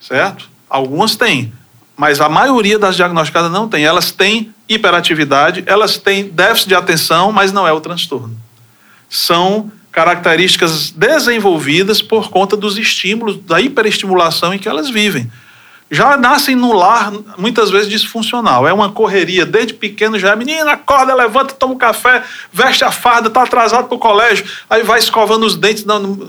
certo? 0.00 0.48
Algumas 0.68 1.14
têm, 1.14 1.52
mas 1.96 2.20
a 2.20 2.28
maioria 2.28 2.78
das 2.80 2.96
diagnosticadas 2.96 3.52
não 3.52 3.68
tem. 3.68 3.84
Elas 3.84 4.10
têm 4.10 4.52
hiperatividade, 4.68 5.62
elas 5.66 5.96
têm 5.98 6.24
déficit 6.28 6.70
de 6.70 6.74
atenção, 6.74 7.30
mas 7.30 7.52
não 7.52 7.66
é 7.66 7.72
o 7.72 7.80
transtorno. 7.80 8.36
São 9.08 9.70
características 9.96 10.90
desenvolvidas 10.90 12.02
por 12.02 12.28
conta 12.28 12.54
dos 12.54 12.76
estímulos, 12.76 13.38
da 13.38 13.58
hiperestimulação 13.58 14.52
em 14.52 14.58
que 14.58 14.68
elas 14.68 14.90
vivem 14.90 15.30
já 15.88 16.16
nascem 16.16 16.56
no 16.56 16.72
lar, 16.72 17.12
muitas 17.38 17.70
vezes 17.70 17.88
disfuncional. 17.88 18.66
É 18.66 18.72
uma 18.72 18.90
correria, 18.90 19.46
desde 19.46 19.72
pequeno 19.72 20.18
já 20.18 20.32
é 20.32 20.36
menina, 20.36 20.72
acorda, 20.72 21.14
levanta, 21.14 21.54
toma 21.54 21.74
um 21.74 21.78
café, 21.78 22.24
veste 22.52 22.82
a 22.82 22.90
farda, 22.90 23.28
está 23.28 23.44
atrasado 23.44 23.86
para 23.86 23.94
o 23.94 23.98
colégio, 23.98 24.44
aí 24.68 24.82
vai 24.82 24.98
escovando 24.98 25.46
os 25.46 25.54
dentes, 25.54 25.84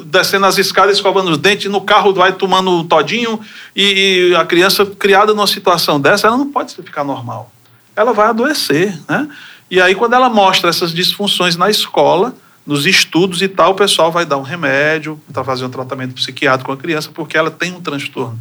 descendo 0.05 0.45
as 0.45 0.59
escadas, 0.59 0.97
escovando 0.97 1.31
os 1.31 1.39
dentes, 1.39 1.71
no 1.71 1.81
carro 1.81 2.13
vai 2.13 2.33
tomando 2.33 2.83
todinho, 2.83 3.39
e, 3.75 4.31
a 4.37 4.45
criança 4.45 4.85
criada 4.85 5.33
numa 5.33 5.47
situação 5.47 5.99
dessa, 5.99 6.27
ela 6.27 6.37
não 6.37 6.51
pode 6.51 6.75
ficar 6.75 7.03
normal. 7.03 7.51
Ela 7.95 8.13
vai 8.13 8.27
adoecer, 8.27 8.95
né? 9.09 9.27
E 9.71 9.81
aí, 9.81 9.95
quando 9.95 10.13
ela 10.13 10.29
mostra 10.29 10.69
essas 10.69 10.93
disfunções 10.93 11.57
na 11.57 11.67
escola, 11.67 12.35
nos 12.67 12.85
estudos 12.85 13.41
e 13.41 13.47
tal, 13.47 13.71
o 13.71 13.75
pessoal 13.75 14.11
vai 14.11 14.25
dar 14.25 14.35
um 14.35 14.41
remédio, 14.41 15.17
para 15.31 15.41
fazer 15.41 15.63
um 15.63 15.69
tratamento 15.69 16.13
psiquiátrico 16.13 16.65
com 16.67 16.73
a 16.73 16.77
criança, 16.77 17.09
porque 17.13 17.37
ela 17.37 17.49
tem 17.49 17.73
um 17.73 17.79
transtorno. 17.79 18.37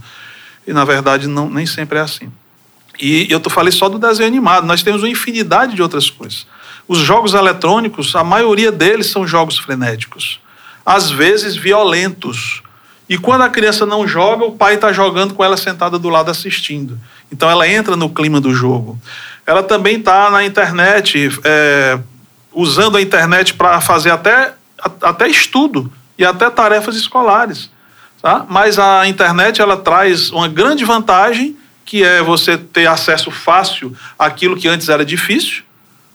E 0.67 0.73
na 0.73 0.85
verdade 0.85 1.29
não, 1.29 1.49
nem 1.49 1.65
sempre 1.65 1.99
é 1.99 2.01
assim. 2.03 2.31
E 3.01 3.31
eu 3.31 3.41
falei 3.49 3.71
só 3.71 3.89
do 3.89 4.01
desenho 4.01 4.27
animado, 4.27 4.67
nós 4.67 4.83
temos 4.83 5.03
uma 5.03 5.09
infinidade 5.09 5.77
de 5.77 5.83
outras 5.83 6.11
coisas. 6.11 6.45
Os 6.89 6.99
jogos 6.99 7.35
eletrônicos, 7.35 8.17
a 8.17 8.25
maioria 8.25 8.73
deles 8.73 9.07
são 9.07 9.25
jogos 9.25 9.59
frenéticos, 9.59 10.41
às 10.85 11.09
vezes 11.09 11.55
violentos. 11.55 12.62
E 13.09 13.17
quando 13.17 13.43
a 13.43 13.49
criança 13.49 13.87
não 13.87 14.09
joga, 14.09 14.45
o 14.45 14.57
pai 14.57 14.75
está 14.75 14.93
jogando 14.93 15.35
com 15.35 15.45
ela 15.45 15.57
sentada 15.57 16.01
do 16.01 16.09
lado 16.09 16.33
assistindo. 16.33 16.99
Então 17.31 17.49
ela 17.49 17.69
entra 17.69 17.95
no 17.95 18.11
clima 18.11 18.41
do 18.41 18.53
jogo. 18.53 18.99
Ela 19.47 19.62
também 19.62 19.99
está 19.99 20.29
na 20.31 20.45
internet, 20.45 21.31
é, 21.45 22.01
usando 22.57 22.97
a 22.97 23.03
internet 23.03 23.53
para 23.53 23.83
fazer 23.83 24.11
até, 24.11 24.55
até 25.03 25.29
estudo 25.29 25.92
e 26.16 26.25
até 26.25 26.49
tarefas 26.49 26.97
escolares. 26.97 27.71
Tá? 28.23 28.47
Mas 28.49 28.79
a 28.79 29.07
internet 29.07 29.61
ela 29.61 29.77
traz 29.77 30.31
uma 30.31 30.49
grande 30.49 30.83
vantagem, 30.83 31.55
que 31.85 32.03
é 32.03 32.23
você 32.23 32.57
ter 32.57 32.88
acesso 32.88 33.31
fácil 33.31 33.95
àquilo 34.19 34.57
que 34.57 34.66
antes 34.66 34.88
era 34.88 35.05
difícil. 35.05 35.64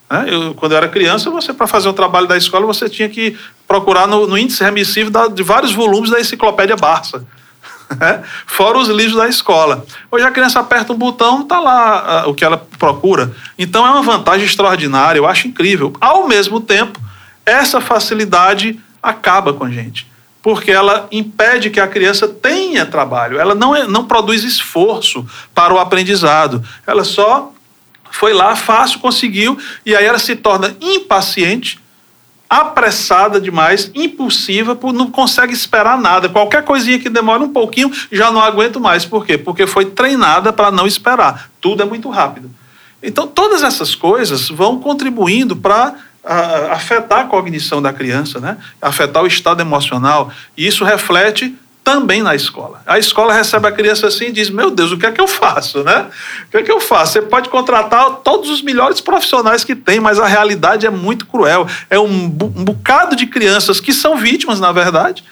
Né? 0.10 0.26
Eu, 0.30 0.56
quando 0.56 0.72
eu 0.72 0.80
era 0.80 0.90
criança, 0.90 1.30
você 1.30 1.54
para 1.54 1.68
fazer 1.68 1.88
o 1.88 1.94
trabalho 1.94 2.28
da 2.28 2.36
escola, 2.36 2.66
você 2.66 2.90
tinha 2.90 3.08
que 3.08 3.38
procurar 3.68 4.08
no, 4.08 4.26
no 4.26 4.36
índice 4.36 4.64
remissivo 4.64 5.12
da, 5.12 5.28
de 5.28 5.44
vários 5.44 5.72
volumes 5.72 6.10
da 6.10 6.20
enciclopédia 6.20 6.76
Barça. 6.76 7.24
Né? 8.00 8.24
Fora 8.46 8.78
os 8.78 8.88
livros 8.88 9.16
da 9.16 9.28
escola. 9.28 9.86
Hoje 10.10 10.26
a 10.26 10.32
criança 10.32 10.60
aperta 10.60 10.94
um 10.94 10.98
botão, 10.98 11.42
está 11.42 11.60
lá 11.60 12.26
uh, 12.26 12.30
o 12.30 12.34
que 12.34 12.46
ela 12.46 12.58
procura. 12.78 13.32
Então 13.58 13.86
é 13.86 13.90
uma 13.90 14.02
vantagem 14.02 14.46
extraordinária, 14.46 15.20
eu 15.20 15.28
acho 15.28 15.48
incrível. 15.48 15.94
Ao 16.00 16.28
mesmo 16.28 16.62
tempo, 16.62 17.00
essa 17.46 17.82
facilidade 17.82 18.80
acaba 19.02 19.54
com 19.54 19.66
a 19.66 19.70
gente 19.70 20.10
porque 20.44 20.72
ela 20.72 21.08
impede 21.12 21.70
que 21.70 21.80
a 21.80 21.88
criança 21.88 22.28
tenha 22.28 22.86
trabalho. 22.86 23.40
Ela 23.40 23.54
não, 23.54 23.76
é, 23.76 23.86
não 23.88 24.06
produz 24.06 24.44
esforço 24.44 25.24
para 25.54 25.72
o 25.72 25.78
aprendizado. 25.78 26.64
Ela 26.88 27.04
só 27.04 27.54
foi 28.10 28.34
lá, 28.34 28.56
fácil, 28.56 29.00
conseguiu, 29.00 29.58
e 29.86 29.96
aí 29.96 30.06
ela 30.06 30.20
se 30.20 30.36
torna 30.36 30.76
impaciente, 30.82 31.80
apressada 32.52 33.40
demais, 33.40 33.90
impulsiva, 33.96 34.78
não 34.94 35.10
consegue 35.10 35.54
esperar 35.54 35.98
nada. 35.98 36.28
Qualquer 36.28 36.66
coisinha 36.66 37.00
que 37.00 37.10
demora 37.10 37.42
um 37.42 37.48
pouquinho, 37.48 37.90
já 38.12 38.30
não 38.30 38.42
aguento 38.42 38.78
mais. 38.78 39.06
Por 39.06 39.26
quê? 39.26 39.38
Porque 39.38 39.66
foi 39.66 39.86
treinada 39.86 40.52
para 40.52 40.70
não 40.70 40.86
esperar. 40.86 41.50
Tudo 41.62 41.82
é 41.82 41.86
muito 41.86 42.10
rápido. 42.10 42.52
Então, 43.02 43.26
todas 43.26 43.64
essas 43.64 43.96
coisas 43.96 44.50
vão 44.50 44.82
contribuindo 44.82 45.56
para 45.56 45.96
afetar 46.72 47.22
a 47.22 47.24
cognição 47.24 47.82
da 47.82 47.94
criança, 47.94 48.38
né? 48.42 48.58
afetar 48.82 49.24
o 49.24 49.28
estado 49.28 49.62
emocional. 49.62 50.30
E 50.58 50.68
isso 50.68 50.84
reflete 50.84 51.56
também 51.84 52.22
na 52.22 52.36
escola. 52.36 52.82
A 52.86 53.00
escola 53.00 53.34
recebe 53.34 53.68
a 53.68 53.72
criança 53.72 54.08
assim 54.08 54.26
e 54.26 54.32
diz: 54.32 54.50
Meu 54.50 54.70
Deus, 54.70 54.92
o 54.92 54.98
que 54.98 55.06
é 55.06 55.12
que 55.12 55.22
eu 55.22 55.28
faço? 55.28 55.84
Né? 55.84 56.08
O 56.48 56.52
que 56.52 56.58
é 56.58 56.64
que 56.64 56.72
eu 56.72 56.80
faço? 56.80 57.14
Você 57.14 57.22
pode 57.22 57.50
contratar 57.50 58.18
todos 58.18 58.50
os 58.50 58.62
melhores 58.62 59.02
profissionais 59.02 59.64
que 59.64 59.76
tem, 59.76 60.00
mas 60.00 60.20
a 60.20 60.28
realidade 60.28 60.86
é 60.86 60.90
muito 60.90 61.26
cruel. 61.26 61.68
É 61.90 62.00
um, 62.00 62.26
um 62.26 62.64
bocado 62.64 63.16
de 63.16 63.26
crianças 63.26 63.80
que 63.80 63.94
são 63.94 64.18
vítimas, 64.18 64.60
na 64.60 64.72
verdade, 64.72 65.24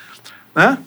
né? 0.56 0.78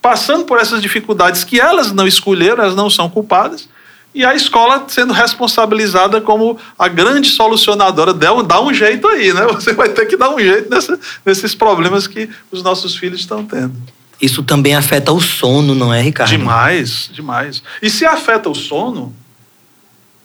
passando 0.00 0.44
por 0.44 0.58
essas 0.58 0.80
dificuldades 0.80 1.44
que 1.44 1.60
elas 1.60 1.92
não 1.92 2.06
escolheram, 2.06 2.62
elas 2.62 2.76
não 2.76 2.88
são 2.88 3.10
culpadas. 3.10 3.68
E 4.14 4.24
a 4.24 4.34
escola 4.34 4.84
sendo 4.88 5.12
responsabilizada 5.12 6.20
como 6.20 6.58
a 6.78 6.88
grande 6.88 7.28
solucionadora. 7.28 8.14
Dá 8.14 8.60
um 8.62 8.72
jeito 8.72 9.06
aí, 9.06 9.34
né? 9.34 9.46
Você 9.52 9.74
vai 9.74 9.90
ter 9.90 10.06
que 10.06 10.16
dar 10.16 10.30
um 10.30 10.40
jeito 10.40 10.70
nessa, 10.70 10.98
nesses 11.26 11.54
problemas 11.54 12.06
que 12.06 12.30
os 12.50 12.62
nossos 12.62 12.96
filhos 12.96 13.20
estão 13.20 13.44
tendo. 13.44 13.74
Isso 14.20 14.42
também 14.42 14.74
afeta 14.74 15.12
o 15.12 15.20
sono, 15.20 15.74
não 15.74 15.94
é, 15.94 16.02
Ricardo? 16.02 16.30
Demais, 16.30 17.08
demais. 17.12 17.62
E 17.80 17.88
se 17.88 18.04
afeta 18.04 18.50
o 18.50 18.54
sono, 18.54 19.14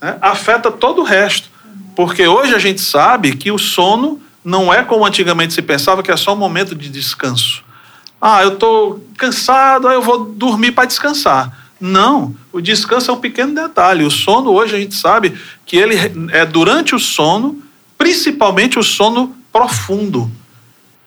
né, 0.02 0.18
afeta 0.22 0.72
todo 0.72 1.02
o 1.02 1.04
resto. 1.04 1.50
Porque 1.96 2.28
hoje 2.28 2.56
a 2.56 2.60
gente 2.60 2.82
sabe 2.82 3.36
que 3.36 3.52
o 3.52 3.58
sono 3.60 4.20
não 4.44 4.74
é 4.74 4.84
como 4.84 5.06
antigamente 5.06 5.54
se 5.54 5.62
pensava, 5.62 6.02
que 6.02 6.12
é 6.12 6.18
só 6.18 6.34
um 6.34 6.38
momento 6.38 6.76
de 6.76 6.90
descanso. 6.90 7.64
Ah, 8.20 8.42
eu 8.42 8.54
estou 8.54 9.06
cansado, 9.18 9.88
aí 9.88 9.96
eu 9.96 10.02
vou 10.02 10.26
dormir 10.26 10.72
para 10.72 10.86
descansar. 10.86 11.56
Não, 11.80 12.34
o 12.52 12.62
descanso 12.62 13.12
é 13.12 13.14
um 13.14 13.20
pequeno 13.20 13.54
detalhe. 13.54 14.04
O 14.04 14.10
sono, 14.10 14.52
hoje 14.52 14.76
a 14.76 14.80
gente 14.80 14.96
sabe 14.96 15.38
que 15.66 15.76
ele 15.76 15.96
é 16.32 16.46
durante 16.46 16.96
o 16.96 17.00
sono, 17.00 17.62
principalmente 17.98 18.80
o 18.80 18.84
sono 18.84 19.36
profundo. 19.52 20.32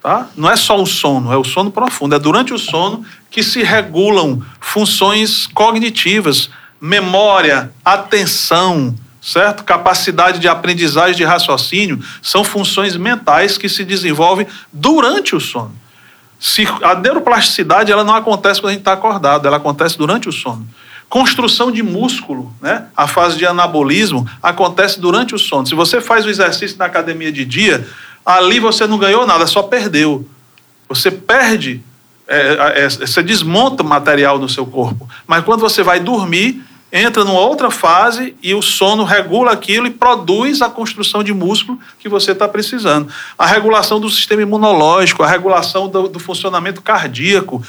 Tá? 0.06 0.28
Não 0.36 0.48
é 0.48 0.54
só 0.54 0.80
o 0.80 0.86
sono, 0.86 1.32
é 1.32 1.36
o 1.36 1.42
sono 1.42 1.68
profundo. 1.68 2.14
É 2.14 2.18
durante 2.20 2.54
o 2.54 2.58
sono 2.60 3.04
que 3.28 3.42
se 3.42 3.64
regulam 3.64 4.40
funções 4.60 5.48
cognitivas, 5.48 6.48
memória, 6.80 7.72
atenção, 7.84 8.94
certo? 9.20 9.64
Capacidade 9.64 10.38
de 10.38 10.46
aprendizagem 10.46 11.16
de 11.16 11.24
raciocínio 11.24 12.00
são 12.22 12.44
funções 12.44 12.96
mentais 12.96 13.58
que 13.58 13.68
se 13.68 13.84
desenvolvem 13.84 14.46
durante 14.72 15.34
o 15.34 15.40
sono. 15.40 15.74
Se 16.38 16.68
a 16.84 16.94
neuroplasticidade 16.94 17.90
ela 17.90 18.04
não 18.04 18.14
acontece 18.14 18.60
quando 18.60 18.68
a 18.70 18.72
gente 18.74 18.82
está 18.82 18.92
acordado, 18.92 19.48
ela 19.48 19.56
acontece 19.56 19.98
durante 19.98 20.28
o 20.28 20.32
sono. 20.32 20.68
Construção 21.08 21.72
de 21.72 21.82
músculo, 21.82 22.54
né? 22.62 22.86
a 22.96 23.08
fase 23.08 23.36
de 23.36 23.44
anabolismo, 23.44 24.24
acontece 24.40 25.00
durante 25.00 25.34
o 25.34 25.38
sono. 25.38 25.66
Se 25.66 25.74
você 25.74 26.00
faz 26.00 26.24
o 26.24 26.30
exercício 26.30 26.78
na 26.78 26.84
academia 26.84 27.32
de 27.32 27.44
dia, 27.44 27.84
ali 28.26 28.58
você 28.58 28.88
não 28.88 28.98
ganhou 28.98 29.24
nada, 29.24 29.46
só 29.46 29.62
perdeu. 29.62 30.28
Você 30.88 31.12
perde, 31.12 31.80
é, 32.26 32.82
é, 32.84 32.88
você 32.88 33.22
desmonta 33.22 33.84
material 33.84 34.36
no 34.36 34.48
seu 34.48 34.66
corpo. 34.66 35.08
Mas 35.28 35.44
quando 35.44 35.60
você 35.60 35.84
vai 35.84 36.00
dormir, 36.00 36.60
entra 36.92 37.24
numa 37.24 37.38
outra 37.38 37.70
fase 37.70 38.34
e 38.42 38.52
o 38.52 38.60
sono 38.60 39.04
regula 39.04 39.52
aquilo 39.52 39.86
e 39.86 39.90
produz 39.90 40.60
a 40.60 40.68
construção 40.68 41.22
de 41.22 41.32
músculo 41.32 41.78
que 42.00 42.08
você 42.08 42.32
está 42.32 42.48
precisando. 42.48 43.08
A 43.38 43.46
regulação 43.46 44.00
do 44.00 44.10
sistema 44.10 44.42
imunológico, 44.42 45.22
a 45.22 45.28
regulação 45.28 45.88
do, 45.88 46.08
do 46.08 46.18
funcionamento 46.18 46.82
cardíaco, 46.82 47.62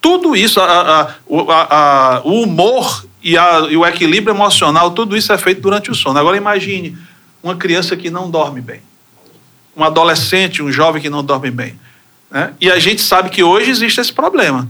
tudo 0.00 0.36
isso, 0.36 0.60
a, 0.60 1.00
a, 1.00 2.16
a, 2.18 2.20
o 2.24 2.42
humor 2.42 3.04
e, 3.22 3.34
e 3.34 3.76
o 3.76 3.86
equilíbrio 3.86 4.34
emocional, 4.34 4.92
tudo 4.92 5.16
isso 5.16 5.32
é 5.32 5.38
feito 5.38 5.60
durante 5.60 5.90
o 5.90 5.94
sono. 5.94 6.18
Agora 6.18 6.36
imagine 6.36 6.96
uma 7.42 7.56
criança 7.56 7.96
que 7.96 8.10
não 8.10 8.30
dorme 8.30 8.60
bem 8.60 8.80
um 9.76 9.84
adolescente, 9.84 10.62
um 10.62 10.70
jovem 10.70 11.00
que 11.00 11.10
não 11.10 11.24
dorme 11.24 11.50
bem. 11.50 11.78
Né? 12.30 12.50
E 12.60 12.70
a 12.70 12.78
gente 12.78 13.02
sabe 13.02 13.30
que 13.30 13.42
hoje 13.42 13.70
existe 13.70 14.00
esse 14.00 14.12
problema. 14.12 14.68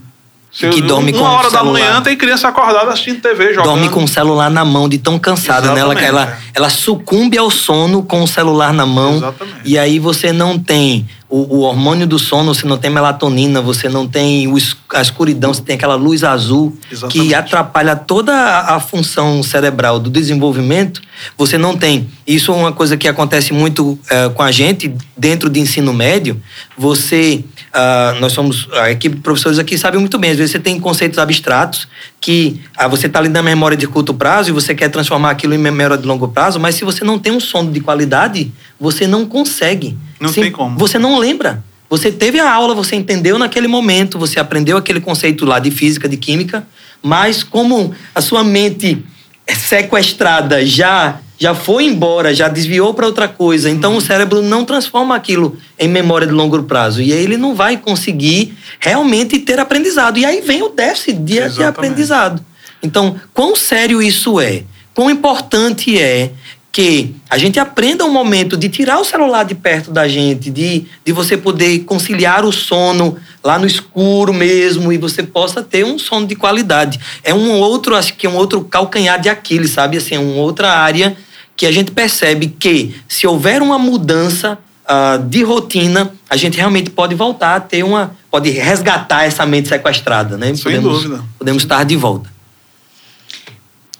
Se 0.54 0.68
que 0.68 0.80
dorme 0.80 1.10
uma 1.10 1.18
com 1.18 1.24
hora 1.24 1.50
da 1.50 1.64
manhã 1.64 2.00
tem 2.00 2.16
criança 2.16 2.46
acordada 2.46 2.92
assistindo 2.92 3.20
TV, 3.20 3.54
jogando. 3.54 3.64
Dorme 3.64 3.88
com 3.88 4.04
o 4.04 4.08
celular 4.08 4.48
na 4.48 4.64
mão, 4.64 4.88
de 4.88 4.98
tão 4.98 5.18
cansada, 5.18 5.72
né? 5.72 5.80
Ela, 5.80 6.00
ela, 6.00 6.24
é. 6.24 6.38
ela 6.54 6.70
sucumbe 6.70 7.36
ao 7.36 7.50
sono 7.50 8.04
com 8.04 8.22
o 8.22 8.28
celular 8.28 8.72
na 8.72 8.86
mão. 8.86 9.16
Exatamente. 9.16 9.60
E 9.64 9.76
aí 9.76 9.98
você 9.98 10.32
não 10.32 10.56
tem 10.56 11.08
o, 11.34 11.56
o, 11.56 11.60
hormônio 11.62 12.06
do 12.06 12.16
sono, 12.16 12.54
você 12.54 12.64
não 12.64 12.78
tem 12.78 12.88
melatonina, 12.88 13.60
você 13.60 13.88
não 13.88 14.06
tem 14.06 14.46
a 14.94 15.00
escuridão, 15.02 15.52
você 15.52 15.62
tem 15.62 15.74
aquela 15.74 15.96
luz 15.96 16.22
azul 16.22 16.78
Exatamente. 16.88 17.28
que 17.28 17.34
atrapalha 17.34 17.96
toda 17.96 18.32
a, 18.32 18.76
a, 18.76 18.80
função 18.80 19.42
cerebral 19.42 19.98
do 19.98 20.08
desenvolvimento. 20.08 21.02
Você 21.36 21.58
não 21.58 21.76
tem. 21.76 22.08
Isso 22.24 22.52
é 22.52 22.54
uma 22.54 22.70
coisa 22.70 22.96
que 22.96 23.08
acontece 23.08 23.52
muito 23.52 23.84
uh, 23.94 24.30
com 24.32 24.44
a 24.44 24.52
gente 24.52 24.94
dentro 25.16 25.50
de 25.50 25.58
ensino 25.58 25.92
médio. 25.92 26.40
Você, 26.78 27.44
uh, 27.74 28.20
nós 28.20 28.32
somos, 28.32 28.68
a 28.72 28.92
equipe 28.92 29.16
de 29.16 29.22
professores 29.22 29.58
aqui 29.58 29.76
sabe 29.76 29.98
muito 29.98 30.16
bem, 30.16 30.30
às 30.30 30.36
vezes 30.36 30.52
você 30.52 30.60
tem 30.60 30.78
conceitos 30.78 31.18
abstratos 31.18 31.88
que 32.24 32.58
uh, 32.82 32.88
você 32.88 33.06
está 33.06 33.18
ali 33.18 33.28
na 33.28 33.42
memória 33.42 33.76
de 33.76 33.86
curto 33.86 34.14
prazo 34.14 34.48
e 34.48 34.52
você 34.52 34.74
quer 34.74 34.88
transformar 34.88 35.28
aquilo 35.28 35.52
em 35.52 35.58
memória 35.58 35.98
de 35.98 36.06
longo 36.06 36.26
prazo, 36.26 36.58
mas 36.58 36.74
se 36.74 36.82
você 36.82 37.04
não 37.04 37.18
tem 37.18 37.30
um 37.30 37.38
sono 37.38 37.70
de 37.70 37.80
qualidade, 37.80 38.50
você 38.80 39.06
não 39.06 39.26
consegue. 39.26 39.94
Não 40.18 40.32
tem 40.32 40.50
como. 40.50 40.78
Você 40.78 40.98
não 40.98 41.18
lembra. 41.18 41.62
Você 41.90 42.10
teve 42.10 42.40
a 42.40 42.50
aula, 42.50 42.74
você 42.74 42.96
entendeu 42.96 43.38
naquele 43.38 43.68
momento, 43.68 44.18
você 44.18 44.40
aprendeu 44.40 44.78
aquele 44.78 45.02
conceito 45.02 45.44
lá 45.44 45.58
de 45.58 45.70
física, 45.70 46.08
de 46.08 46.16
química, 46.16 46.66
mas 47.02 47.42
como 47.42 47.92
a 48.14 48.22
sua 48.22 48.42
mente 48.42 49.04
sequestrada 49.46 50.64
já 50.64 51.20
já 51.38 51.54
foi 51.54 51.84
embora, 51.84 52.34
já 52.34 52.48
desviou 52.48 52.94
para 52.94 53.06
outra 53.06 53.26
coisa, 53.26 53.68
então 53.68 53.92
uhum. 53.92 53.98
o 53.98 54.00
cérebro 54.00 54.42
não 54.42 54.64
transforma 54.64 55.14
aquilo 55.14 55.56
em 55.78 55.88
memória 55.88 56.26
de 56.26 56.32
longo 56.32 56.62
prazo 56.62 57.02
e 57.02 57.12
aí 57.12 57.22
ele 57.22 57.36
não 57.36 57.54
vai 57.54 57.76
conseguir 57.76 58.56
realmente 58.78 59.38
ter 59.38 59.58
aprendizado. 59.58 60.18
E 60.18 60.24
aí 60.24 60.40
vem 60.40 60.62
o 60.62 60.68
déficit 60.68 61.18
de, 61.18 61.48
de 61.50 61.64
aprendizado. 61.64 62.44
Então, 62.82 63.16
quão 63.32 63.56
sério 63.56 64.00
isso 64.00 64.38
é? 64.38 64.62
Quão 64.94 65.10
importante 65.10 65.98
é 65.98 66.30
que 66.70 67.14
a 67.30 67.38
gente 67.38 67.58
aprenda 67.60 68.04
um 68.04 68.10
momento 68.10 68.56
de 68.56 68.68
tirar 68.68 68.98
o 68.98 69.04
celular 69.04 69.44
de 69.44 69.54
perto 69.54 69.92
da 69.92 70.08
gente, 70.08 70.50
de, 70.50 70.86
de 71.04 71.12
você 71.12 71.36
poder 71.36 71.84
conciliar 71.84 72.44
o 72.44 72.52
sono 72.52 73.16
lá 73.44 73.58
no 73.58 73.66
escuro 73.66 74.34
mesmo 74.34 74.92
e 74.92 74.98
você 74.98 75.22
possa 75.22 75.62
ter 75.62 75.84
um 75.84 76.00
sono 76.00 76.26
de 76.26 76.34
qualidade. 76.34 76.98
É 77.22 77.32
um 77.32 77.52
outro, 77.52 77.94
acho 77.94 78.14
que 78.14 78.26
é 78.26 78.30
um 78.30 78.36
outro 78.36 78.62
calcanhar 78.62 79.20
de 79.20 79.28
Aquiles, 79.28 79.70
sabe? 79.70 79.98
Assim, 79.98 80.16
é 80.16 80.18
uma 80.18 80.42
outra 80.42 80.72
área 80.72 81.16
que 81.56 81.66
a 81.66 81.72
gente 81.72 81.90
percebe 81.90 82.48
que 82.48 82.94
se 83.08 83.26
houver 83.26 83.62
uma 83.62 83.78
mudança 83.78 84.58
uh, 84.84 85.22
de 85.22 85.42
rotina, 85.42 86.12
a 86.28 86.36
gente 86.36 86.56
realmente 86.56 86.90
pode 86.90 87.14
voltar 87.14 87.56
a 87.56 87.60
ter 87.60 87.82
uma, 87.82 88.16
pode 88.30 88.50
resgatar 88.50 89.24
essa 89.24 89.44
mente 89.46 89.68
sequestrada, 89.68 90.36
né? 90.36 90.54
Sem 90.54 90.64
podemos, 90.64 91.02
dúvida. 91.02 91.24
Podemos 91.38 91.62
estar 91.62 91.84
de 91.84 91.96
volta. 91.96 92.32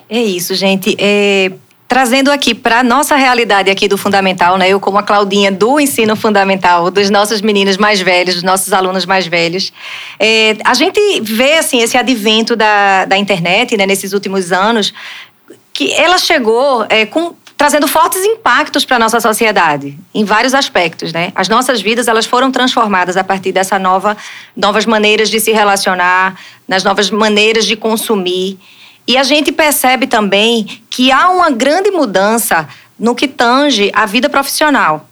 É 0.09 0.20
isso, 0.22 0.55
gente. 0.55 0.96
É, 0.98 1.52
trazendo 1.88 2.30
aqui 2.30 2.55
para 2.55 2.82
nossa 2.82 3.14
realidade 3.16 3.70
aqui 3.70 3.86
do 3.88 3.96
fundamental, 3.96 4.59
né? 4.59 4.68
Eu 4.68 4.80
como 4.80 4.98
a 4.98 5.02
Claudinha 5.02 5.50
do 5.50 5.78
ensino 5.78 6.16
fundamental, 6.16 6.90
dos 6.90 7.09
nossos 7.11 7.40
meninos 7.40 7.76
mais 7.76 8.00
velhos, 8.00 8.34
dos 8.34 8.42
nossos 8.42 8.72
alunos 8.72 9.07
mais 9.07 9.26
velhos, 9.26 9.72
é, 10.18 10.57
a 10.64 10.74
gente 10.74 11.20
vê 11.20 11.55
assim 11.55 11.80
esse 11.80 11.96
advento 11.96 12.57
da, 12.57 13.05
da 13.05 13.16
internet, 13.16 13.76
né? 13.76 13.86
Nesses 13.86 14.12
últimos 14.12 14.52
anos, 14.52 14.92
que 15.72 15.92
ela 15.92 16.18
chegou 16.18 16.84
é, 16.88 17.07
com 17.07 17.34
trazendo 17.57 17.86
fortes 17.86 18.24
impactos 18.24 18.84
para 18.84 18.96
a 18.96 18.98
nossa 18.98 19.20
sociedade, 19.20 19.98
em 20.12 20.24
vários 20.24 20.55
aspectos, 20.55 21.12
né? 21.12 21.32
As 21.34 21.48
nossas 21.48 21.80
vidas, 21.80 22.09
elas 22.09 22.26
foram 22.26 22.50
transformadas 22.50 23.16
a 23.16 23.24
partir 23.24 23.52
dessa 23.52 23.78
nova, 23.78 24.16
novas 24.57 24.84
maneiras 24.84 25.30
de 25.30 25.40
se 25.40 25.52
relacionar, 25.52 26.38
nas 26.66 26.82
novas 26.82 27.11
maneiras 27.11 27.64
de 27.64 27.76
consumir. 27.76 28.59
E 29.07 29.16
a 29.16 29.22
gente 29.22 29.52
percebe 29.52 30.07
também 30.07 30.82
que 30.90 31.12
há 31.12 31.28
uma 31.28 31.50
grande 31.50 31.90
mudança 31.90 32.68
no 32.98 33.14
que 33.14 33.28
tange 33.28 33.90
a 33.94 34.07
vida 34.07 34.28
profissional. 34.28 35.09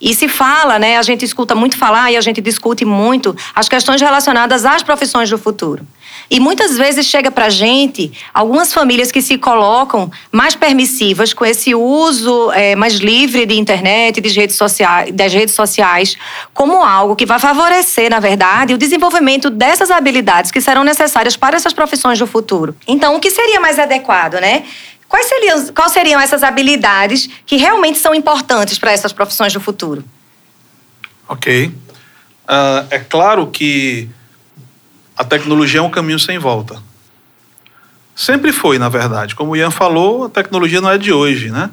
E 0.00 0.14
se 0.14 0.28
fala, 0.28 0.78
né, 0.78 0.96
a 0.96 1.02
gente 1.02 1.24
escuta 1.24 1.54
muito 1.54 1.76
falar 1.76 2.10
e 2.12 2.16
a 2.16 2.20
gente 2.20 2.40
discute 2.40 2.84
muito 2.84 3.36
as 3.54 3.68
questões 3.68 4.00
relacionadas 4.00 4.64
às 4.64 4.82
profissões 4.82 5.28
do 5.28 5.36
futuro. 5.38 5.84
E 6.30 6.38
muitas 6.38 6.76
vezes 6.76 7.06
chega 7.06 7.30
para 7.30 7.46
a 7.46 7.50
gente 7.50 8.12
algumas 8.34 8.72
famílias 8.72 9.10
que 9.10 9.22
se 9.22 9.38
colocam 9.38 10.10
mais 10.30 10.54
permissivas 10.54 11.32
com 11.32 11.44
esse 11.44 11.74
uso 11.74 12.52
é, 12.52 12.76
mais 12.76 12.94
livre 12.94 13.46
de 13.46 13.58
internet, 13.58 14.20
de 14.20 14.28
redes 14.28 14.56
sociais, 14.56 15.12
das 15.12 15.32
redes 15.32 15.54
sociais, 15.54 16.16
como 16.52 16.82
algo 16.84 17.16
que 17.16 17.24
vai 17.24 17.38
favorecer, 17.38 18.10
na 18.10 18.20
verdade, 18.20 18.74
o 18.74 18.78
desenvolvimento 18.78 19.48
dessas 19.48 19.90
habilidades 19.90 20.50
que 20.50 20.60
serão 20.60 20.84
necessárias 20.84 21.36
para 21.36 21.56
essas 21.56 21.72
profissões 21.72 22.18
do 22.18 22.26
futuro. 22.26 22.76
Então, 22.86 23.16
o 23.16 23.20
que 23.20 23.30
seria 23.30 23.58
mais 23.58 23.78
adequado, 23.78 24.34
né? 24.34 24.64
Quais 25.08 25.26
seriam, 25.26 25.66
quais 25.68 25.92
seriam 25.92 26.20
essas 26.20 26.42
habilidades 26.42 27.28
que 27.46 27.56
realmente 27.56 27.98
são 27.98 28.14
importantes 28.14 28.78
para 28.78 28.92
essas 28.92 29.12
profissões 29.12 29.52
do 29.52 29.60
futuro? 29.60 30.04
Ok. 31.26 31.66
Uh, 31.66 32.86
é 32.90 32.98
claro 32.98 33.46
que 33.46 34.08
a 35.16 35.24
tecnologia 35.24 35.80
é 35.80 35.82
um 35.82 35.90
caminho 35.90 36.18
sem 36.18 36.38
volta. 36.38 36.82
Sempre 38.14 38.52
foi, 38.52 38.78
na 38.78 38.88
verdade. 38.88 39.34
Como 39.34 39.52
o 39.52 39.56
Ian 39.56 39.70
falou, 39.70 40.26
a 40.26 40.28
tecnologia 40.28 40.80
não 40.80 40.90
é 40.90 40.98
de 40.98 41.12
hoje, 41.12 41.50
né? 41.50 41.70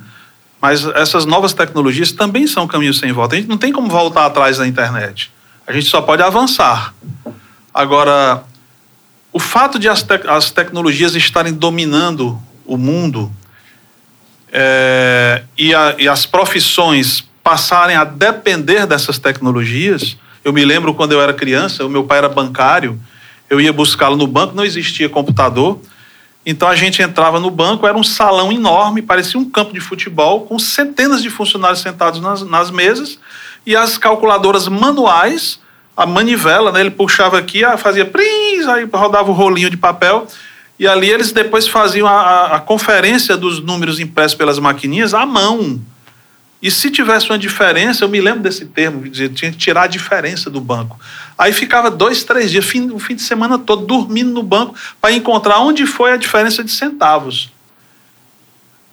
Mas 0.62 0.86
essas 0.86 1.26
novas 1.26 1.54
tecnologias 1.54 2.12
também 2.12 2.48
são 2.48 2.68
caminhos 2.68 3.00
sem 3.00 3.12
volta. 3.12 3.36
A 3.36 3.40
gente 3.40 3.50
não 3.50 3.58
tem 3.58 3.72
como 3.72 3.90
voltar 3.90 4.26
atrás 4.26 4.58
da 4.58 4.68
internet. 4.68 5.32
A 5.68 5.74
gente 5.74 5.88
só 5.88 6.02
pode 6.02 6.22
avançar. 6.22 6.94
Agora, 7.74 8.44
o 9.34 9.40
fato 9.40 9.78
de 9.78 9.90
as, 9.90 10.02
te 10.02 10.14
as 10.28 10.52
tecnologias 10.52 11.16
estarem 11.16 11.54
dominando 11.54 12.42
o 12.66 12.78
mundo 12.78 13.32
é, 14.52 15.44
e, 15.58 15.74
a, 15.74 15.96
e 15.98 16.08
as 16.08 16.26
profissões 16.26 17.28
passarem 17.44 17.96
a 17.96 18.04
depender 18.04 18.86
dessas 18.86 19.20
tecnologias. 19.20 20.18
Eu 20.44 20.54
me 20.54 20.64
lembro 20.66 20.94
quando 20.94 21.12
eu 21.12 21.22
era 21.22 21.34
criança, 21.34 21.86
o 21.86 21.90
meu 21.90 22.04
pai 22.04 22.20
era 22.20 22.30
bancário 22.30 23.00
eu 23.50 23.62
ia 23.62 23.72
buscá-lo 23.72 24.16
no 24.16 24.28
banco, 24.28 24.56
não 24.56 24.66
existia 24.66 25.08
computador. 25.08 25.80
Então 26.46 26.68
a 26.68 26.76
gente 26.76 27.02
entrava 27.02 27.40
no 27.40 27.50
banco, 27.50 27.88
era 27.88 27.98
um 27.98 28.04
salão 28.04 28.52
enorme, 28.52 29.02
parecia 29.02 29.40
um 29.40 29.50
campo 29.50 29.74
de 29.74 29.80
futebol, 29.80 30.42
com 30.42 30.60
centenas 30.60 31.22
de 31.22 31.30
funcionários 31.30 31.82
sentados 31.82 32.20
nas, 32.22 32.44
nas 32.44 32.70
mesas 32.70 33.20
e 33.66 33.76
as 33.76 33.98
calculadoras 33.98 34.68
manuais, 34.68 35.60
a 35.98 36.06
manivela, 36.06 36.72
né, 36.72 36.82
ele 36.82 36.92
puxava 36.92 37.40
aqui, 37.40 37.62
fazia 37.78 38.06
pris, 38.06 38.68
aí 38.68 38.88
rodava 38.92 39.32
o 39.32 39.34
rolinho 39.34 39.70
de 39.70 39.78
papel. 39.78 40.28
E 40.78 40.88
ali 40.88 41.10
eles 41.10 41.32
depois 41.32 41.68
faziam 41.68 42.08
a, 42.08 42.56
a, 42.56 42.60
conferência 42.60 43.38
dos 43.38 43.62
números 43.62 44.00
impressos 44.00 44.36
pelas 44.36 44.60
maquininhas 44.60 45.14
à 45.14 45.26
mão. 45.26 45.82
E 46.62 46.70
se 46.70 46.90
tivesse 46.90 47.30
uma 47.30 47.40
diferença, 47.40 48.04
eu 48.04 48.10
me 48.10 48.20
lembro 48.20 48.42
desse 48.42 48.66
termo, 48.66 49.08
tinha 49.10 49.52
que 49.52 49.58
tirar 49.58 49.84
a 49.84 49.88
diferença 49.88 50.50
do 50.50 50.60
banco. 50.60 51.00
Aí 51.38 51.54
ficava 51.54 51.90
dois, 51.92 52.24
três 52.24 52.52
dias, 52.52 52.66
fim, 52.66 52.90
o 52.92 53.00
fim 53.00 53.16
de 53.16 53.22
semana 53.22 53.58
todo, 53.58 53.86
dormindo 53.86 54.32
no 54.32 54.44
banco 54.44 54.76
para 55.00 55.12
encontrar 55.12 55.60
onde 55.60 55.86
foi 55.86 56.12
a 56.12 56.18
diferença 56.18 56.64
de 56.64 56.72
centavos. 56.72 57.52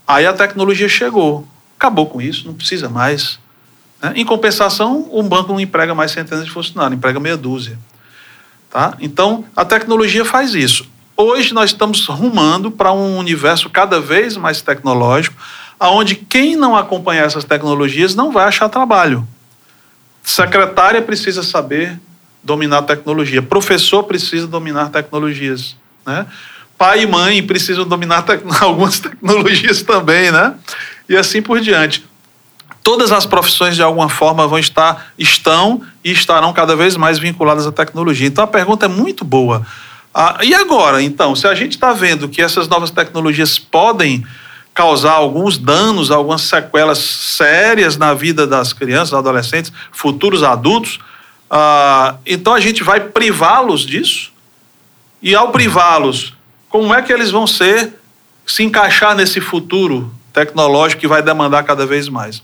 Aí 0.07 0.27
a 0.27 0.33
tecnologia 0.33 0.89
chegou. 0.89 1.47
Acabou 1.79 2.07
com 2.07 2.21
isso, 2.21 2.47
não 2.47 2.55
precisa 2.55 2.89
mais. 2.89 3.41
Né? 4.01 4.13
Em 4.17 4.25
compensação, 4.25 5.09
um 5.13 5.27
banco 5.27 5.53
não 5.53 5.61
emprega 5.61 5.95
mais 5.95 6.11
centenas 6.13 6.45
de 6.45 6.51
funcionários, 6.51 6.97
emprega 6.97 7.19
meia 7.19 7.37
dúzia. 7.37 7.79
Tá? 8.71 8.97
Então, 9.01 9.45
a 9.57 9.65
tecnologia 9.65 10.25
faz 10.25 10.55
isso. 10.55 10.87
Hoje 11.17 11.53
nós 11.53 11.71
estamos 11.71 12.07
rumando 12.07 12.71
para 12.71 12.93
um 12.93 13.19
universo 13.19 13.69
cada 13.69 14.01
vez 14.01 14.37
mais 14.37 14.63
tecnológico, 14.63 15.37
aonde 15.79 16.15
quem 16.15 16.57
não 16.57 16.75
acompanhar 16.75 17.27
essas 17.27 17.45
tecnologias 17.45 18.15
não 18.15 18.33
vai 18.33 18.47
achar 18.47 18.69
trabalho. 18.69 19.27
Secretária 20.23 21.03
precisa 21.03 21.43
saber 21.43 22.01
dominar 22.43 22.83
tecnologia, 22.83 23.43
professor 23.43 24.05
precisa 24.05 24.47
dominar 24.47 24.91
tecnologias, 24.91 25.77
né? 26.07 26.27
Pai 26.79 27.03
e 27.03 27.07
mãe 27.07 27.43
precisam 27.43 27.87
dominar 27.87 28.23
tec 28.23 28.43
algumas 28.61 28.99
tecnologias 28.99 29.83
também, 29.83 30.33
né? 30.33 30.55
E 31.09 31.17
assim 31.17 31.43
por 31.43 31.61
diante. 31.61 32.05
Todas 32.83 33.13
as 33.13 33.25
profissões 33.25 33.77
de 33.77 33.83
alguma 33.83 34.09
forma 34.09 34.49
vão 34.49 34.59
estar, 34.59 35.13
estão 35.17 35.83
e 36.03 36.11
estarão 36.11 36.53
cada 36.53 36.75
vez 36.75 36.97
mais 36.97 37.19
vinculadas 37.19 37.67
à 37.67 37.71
tecnologia. 37.71 38.27
Então 38.27 38.43
a 38.43 38.49
pergunta 38.49 38.87
é 38.87 38.89
muito 38.89 39.25
boa. 39.25 39.65
Ah, 40.15 40.39
e 40.43 40.55
agora, 40.55 41.03
então, 41.03 41.35
se 41.35 41.47
a 41.47 41.55
gente 41.55 41.73
está 41.73 41.93
vendo 41.93 42.29
que 42.29 42.43
essas 42.43 42.69
novas 42.69 42.91
tecnologias 42.91 43.59
podem 43.59 44.25
causar 44.75 45.13
alguns 45.13 45.59
danos, 45.59 46.11
algumas 46.11 46.43
sequelas 46.43 46.99
sérias 46.99 47.97
na 47.97 48.15
vida 48.15 48.47
das 48.47 48.73
crianças, 48.73 49.15
adolescentes, 49.15 49.73
futuros 49.91 50.43
adultos. 50.43 50.99
Ah, 51.51 52.17
então 52.27 52.55
a 52.55 52.61
gente 52.61 52.83
vai 52.83 53.01
privá-los 53.01 53.83
disso. 53.83 54.33
E 55.21 55.35
ao 55.35 55.53
privá-los, 55.53 56.35
como 56.69 56.93
é 56.95 57.03
que 57.03 57.13
eles 57.13 57.31
vão 57.31 57.47
ser, 57.47 57.95
se 58.47 58.63
encaixar 58.63 59.15
nesse 59.15 59.41
futuro 59.41 60.13
tecnológico 60.33 61.01
que 61.01 61.07
vai 61.07 61.23
demandar 61.23 61.63
cada 61.63 61.87
vez 61.87 62.09
mais? 62.09 62.43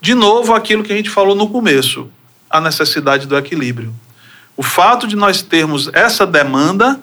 De 0.00 0.14
novo, 0.14 0.52
aquilo 0.52 0.82
que 0.82 0.92
a 0.92 0.96
gente 0.96 1.08
falou 1.08 1.34
no 1.34 1.48
começo, 1.48 2.10
a 2.50 2.60
necessidade 2.60 3.26
do 3.26 3.38
equilíbrio. 3.38 3.94
O 4.56 4.62
fato 4.62 5.06
de 5.06 5.16
nós 5.16 5.42
termos 5.42 5.88
essa 5.92 6.26
demanda 6.26 7.00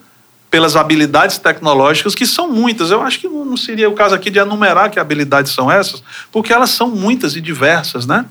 pelas 0.50 0.76
habilidades 0.76 1.38
tecnológicas, 1.38 2.16
que 2.16 2.26
são 2.26 2.52
muitas. 2.52 2.90
Eu 2.90 3.02
acho 3.02 3.20
que 3.20 3.28
não 3.28 3.56
seria 3.56 3.90
o 3.90 3.94
caso 3.94 4.16
aqui 4.16 4.30
de 4.30 4.40
enumerar 4.40 4.90
que 4.90 5.00
habilidades 5.00 5.52
são 5.52 5.72
essas, 5.72 6.04
porque 6.32 6.52
elas 6.52 6.72
são 6.72 6.90
muitas 6.90 7.36
e 7.36 7.42
diversas, 7.42 8.06
né? 8.06 8.26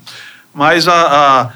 Mas 0.52 0.88
a, 0.88 0.92
a, 0.92 1.50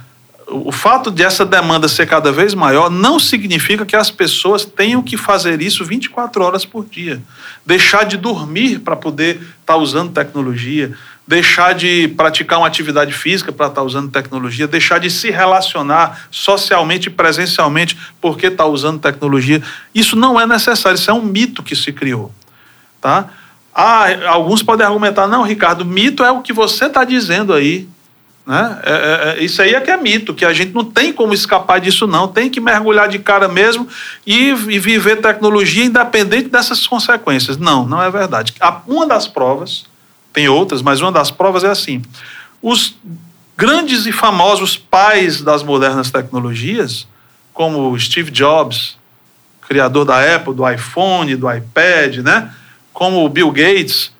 o 0.48 0.70
fato 0.70 1.10
de 1.10 1.24
essa 1.24 1.44
demanda 1.44 1.88
ser 1.88 2.06
cada 2.06 2.30
vez 2.30 2.54
maior 2.54 2.90
não 2.90 3.18
significa 3.18 3.84
que 3.84 3.96
as 3.96 4.10
pessoas 4.10 4.64
tenham 4.64 5.02
que 5.02 5.16
fazer 5.16 5.60
isso 5.60 5.84
24 5.84 6.44
horas 6.44 6.64
por 6.64 6.84
dia. 6.84 7.20
Deixar 7.66 8.04
de 8.04 8.16
dormir 8.16 8.80
para 8.80 8.94
poder 8.94 9.36
estar 9.36 9.74
tá 9.74 9.76
usando 9.76 10.12
tecnologia, 10.12 10.96
deixar 11.26 11.74
de 11.74 12.08
praticar 12.08 12.58
uma 12.58 12.66
atividade 12.66 13.12
física 13.12 13.52
para 13.52 13.66
estar 13.66 13.80
tá 13.80 13.86
usando 13.86 14.10
tecnologia, 14.10 14.66
deixar 14.66 14.98
de 14.98 15.10
se 15.10 15.30
relacionar 15.30 16.26
socialmente 16.30 17.08
e 17.08 17.10
presencialmente 17.10 17.96
porque 18.20 18.48
está 18.48 18.66
usando 18.66 19.00
tecnologia. 19.00 19.62
Isso 19.94 20.16
não 20.16 20.40
é 20.40 20.46
necessário, 20.46 20.96
isso 20.96 21.10
é 21.10 21.14
um 21.14 21.22
mito 21.22 21.62
que 21.62 21.76
se 21.76 21.92
criou. 21.92 22.32
Tá? 23.00 23.28
Ah, 23.74 24.06
alguns 24.28 24.62
podem 24.62 24.86
argumentar, 24.86 25.26
não, 25.26 25.42
Ricardo, 25.42 25.84
mito 25.84 26.24
é 26.24 26.30
o 26.30 26.42
que 26.42 26.52
você 26.52 26.86
está 26.86 27.04
dizendo 27.04 27.52
aí. 27.52 27.88
Né? 28.44 28.80
É, 28.82 28.92
é, 28.92 29.40
é, 29.40 29.44
isso 29.44 29.62
aí 29.62 29.72
é 29.72 29.80
que 29.80 29.90
é 29.90 29.96
mito, 29.96 30.34
que 30.34 30.44
a 30.44 30.52
gente 30.52 30.74
não 30.74 30.84
tem 30.84 31.12
como 31.12 31.32
escapar 31.32 31.80
disso, 31.80 32.08
não. 32.08 32.26
Tem 32.26 32.50
que 32.50 32.60
mergulhar 32.60 33.08
de 33.08 33.20
cara 33.20 33.46
mesmo 33.46 33.86
e, 34.26 34.48
e 34.48 34.78
viver 34.80 35.20
tecnologia 35.20 35.84
independente 35.84 36.48
dessas 36.48 36.84
consequências. 36.84 37.56
Não, 37.56 37.86
não 37.86 38.02
é 38.02 38.10
verdade. 38.10 38.52
Uma 38.86 39.06
das 39.06 39.28
provas 39.28 39.84
tem 40.32 40.48
outras, 40.48 40.82
mas 40.82 41.00
uma 41.00 41.12
das 41.12 41.30
provas 41.30 41.64
é 41.64 41.68
assim: 41.68 42.02
os 42.60 42.96
grandes 43.56 44.06
e 44.06 44.12
famosos 44.12 44.76
pais 44.76 45.42
das 45.42 45.62
modernas 45.62 46.10
tecnologias, 46.10 47.06
como 47.52 47.98
Steve 47.98 48.30
Jobs, 48.30 48.96
criador 49.68 50.04
da 50.04 50.34
Apple, 50.34 50.54
do 50.54 50.68
iPhone, 50.68 51.36
do 51.36 51.52
iPad, 51.52 52.18
né? 52.18 52.50
Como 52.92 53.28
Bill 53.28 53.50
Gates, 53.50 54.12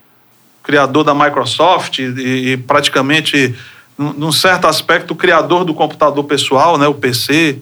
criador 0.63 1.05
da 1.05 1.15
Microsoft 1.15 1.99
e, 1.99 2.53
e 2.53 2.57
praticamente, 2.57 3.55
num 3.99 4.33
certo 4.33 4.67
aspecto, 4.67 5.13
o 5.13 5.17
criador 5.17 5.65
do 5.65 5.75
computador 5.75 6.25
pessoal, 6.25 6.79
né? 6.79 6.87
O 6.87 6.95
PC. 6.95 7.59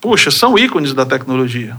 Puxa, 0.00 0.30
são 0.30 0.58
ícones 0.58 0.94
da 0.94 1.04
tecnologia 1.04 1.76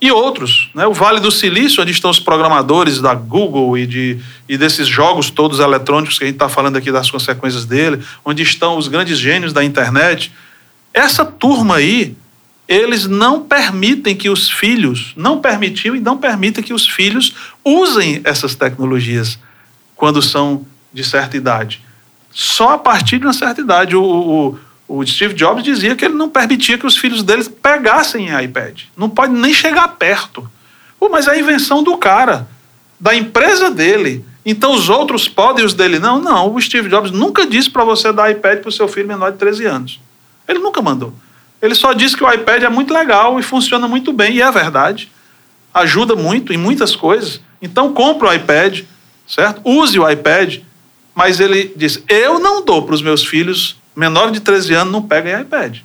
e 0.00 0.10
outros. 0.10 0.70
Né? 0.74 0.86
O 0.86 0.94
Vale 0.94 1.20
do 1.20 1.30
Silício, 1.30 1.82
onde 1.82 1.92
estão 1.92 2.10
os 2.10 2.18
programadores 2.18 3.00
da 3.00 3.14
Google 3.14 3.76
e, 3.76 3.86
de, 3.86 4.18
e 4.48 4.56
desses 4.56 4.88
jogos 4.88 5.30
todos 5.30 5.60
eletrônicos 5.60 6.18
que 6.18 6.24
a 6.24 6.26
gente 6.26 6.36
está 6.36 6.48
falando 6.48 6.76
aqui 6.76 6.90
das 6.90 7.10
consequências 7.10 7.64
dele, 7.64 8.02
onde 8.24 8.42
estão 8.42 8.78
os 8.78 8.88
grandes 8.88 9.18
gênios 9.18 9.52
da 9.52 9.62
internet. 9.62 10.32
Essa 10.94 11.24
turma 11.24 11.76
aí, 11.76 12.16
eles 12.66 13.06
não 13.06 13.42
permitem 13.42 14.16
que 14.16 14.30
os 14.30 14.48
filhos, 14.50 15.12
não 15.16 15.40
permitiu 15.40 15.94
e 15.94 16.00
não 16.00 16.16
permitem 16.16 16.64
que 16.64 16.72
os 16.72 16.86
filhos 16.88 17.34
usem 17.64 18.20
essas 18.24 18.54
tecnologias 18.54 19.38
quando 19.94 20.22
são 20.22 20.64
de 20.92 21.04
certa 21.04 21.36
idade. 21.36 21.82
Só 22.30 22.74
a 22.74 22.78
partir 22.78 23.18
de 23.18 23.26
uma 23.26 23.32
certa 23.32 23.60
idade. 23.60 23.96
O, 23.96 24.02
o, 24.02 24.58
o 24.92 25.06
Steve 25.06 25.34
Jobs 25.34 25.62
dizia 25.62 25.94
que 25.94 26.04
ele 26.04 26.14
não 26.14 26.28
permitia 26.28 26.76
que 26.76 26.84
os 26.84 26.96
filhos 26.96 27.22
deles 27.22 27.46
pegassem 27.46 28.26
iPad. 28.42 28.80
Não 28.96 29.08
pode 29.08 29.32
nem 29.32 29.54
chegar 29.54 29.86
perto. 29.86 30.50
Pô, 30.98 31.08
mas 31.08 31.28
é 31.28 31.30
a 31.30 31.38
invenção 31.38 31.80
do 31.80 31.96
cara, 31.96 32.48
da 32.98 33.14
empresa 33.14 33.70
dele. 33.70 34.24
Então 34.44 34.72
os 34.72 34.88
outros 34.88 35.28
podem, 35.28 35.64
os 35.64 35.74
dele 35.74 36.00
não? 36.00 36.20
Não, 36.20 36.52
o 36.52 36.60
Steve 36.60 36.88
Jobs 36.88 37.12
nunca 37.12 37.46
disse 37.46 37.70
para 37.70 37.84
você 37.84 38.12
dar 38.12 38.32
iPad 38.32 38.58
para 38.58 38.68
o 38.68 38.72
seu 38.72 38.88
filho 38.88 39.06
menor 39.06 39.30
de 39.30 39.38
13 39.38 39.64
anos. 39.64 40.00
Ele 40.48 40.58
nunca 40.58 40.82
mandou. 40.82 41.14
Ele 41.62 41.76
só 41.76 41.92
disse 41.92 42.16
que 42.16 42.24
o 42.24 42.32
iPad 42.32 42.64
é 42.64 42.68
muito 42.68 42.92
legal 42.92 43.38
e 43.38 43.44
funciona 43.44 43.86
muito 43.86 44.12
bem, 44.12 44.34
e 44.34 44.42
é 44.42 44.50
verdade. 44.50 45.08
Ajuda 45.72 46.16
muito 46.16 46.52
em 46.52 46.56
muitas 46.56 46.96
coisas. 46.96 47.40
Então 47.62 47.92
compre 47.92 48.26
o 48.26 48.32
iPad, 48.32 48.80
certo? 49.24 49.60
Use 49.64 49.96
o 50.00 50.10
iPad, 50.10 50.58
mas 51.14 51.38
ele 51.38 51.72
disse: 51.76 52.02
eu 52.08 52.40
não 52.40 52.64
dou 52.64 52.82
para 52.82 52.96
os 52.96 53.02
meus 53.02 53.24
filhos 53.24 53.79
menores 53.94 54.32
de 54.32 54.40
13 54.40 54.74
anos 54.74 54.92
não 54.92 55.02
peguem 55.02 55.40
iPad. 55.40 55.78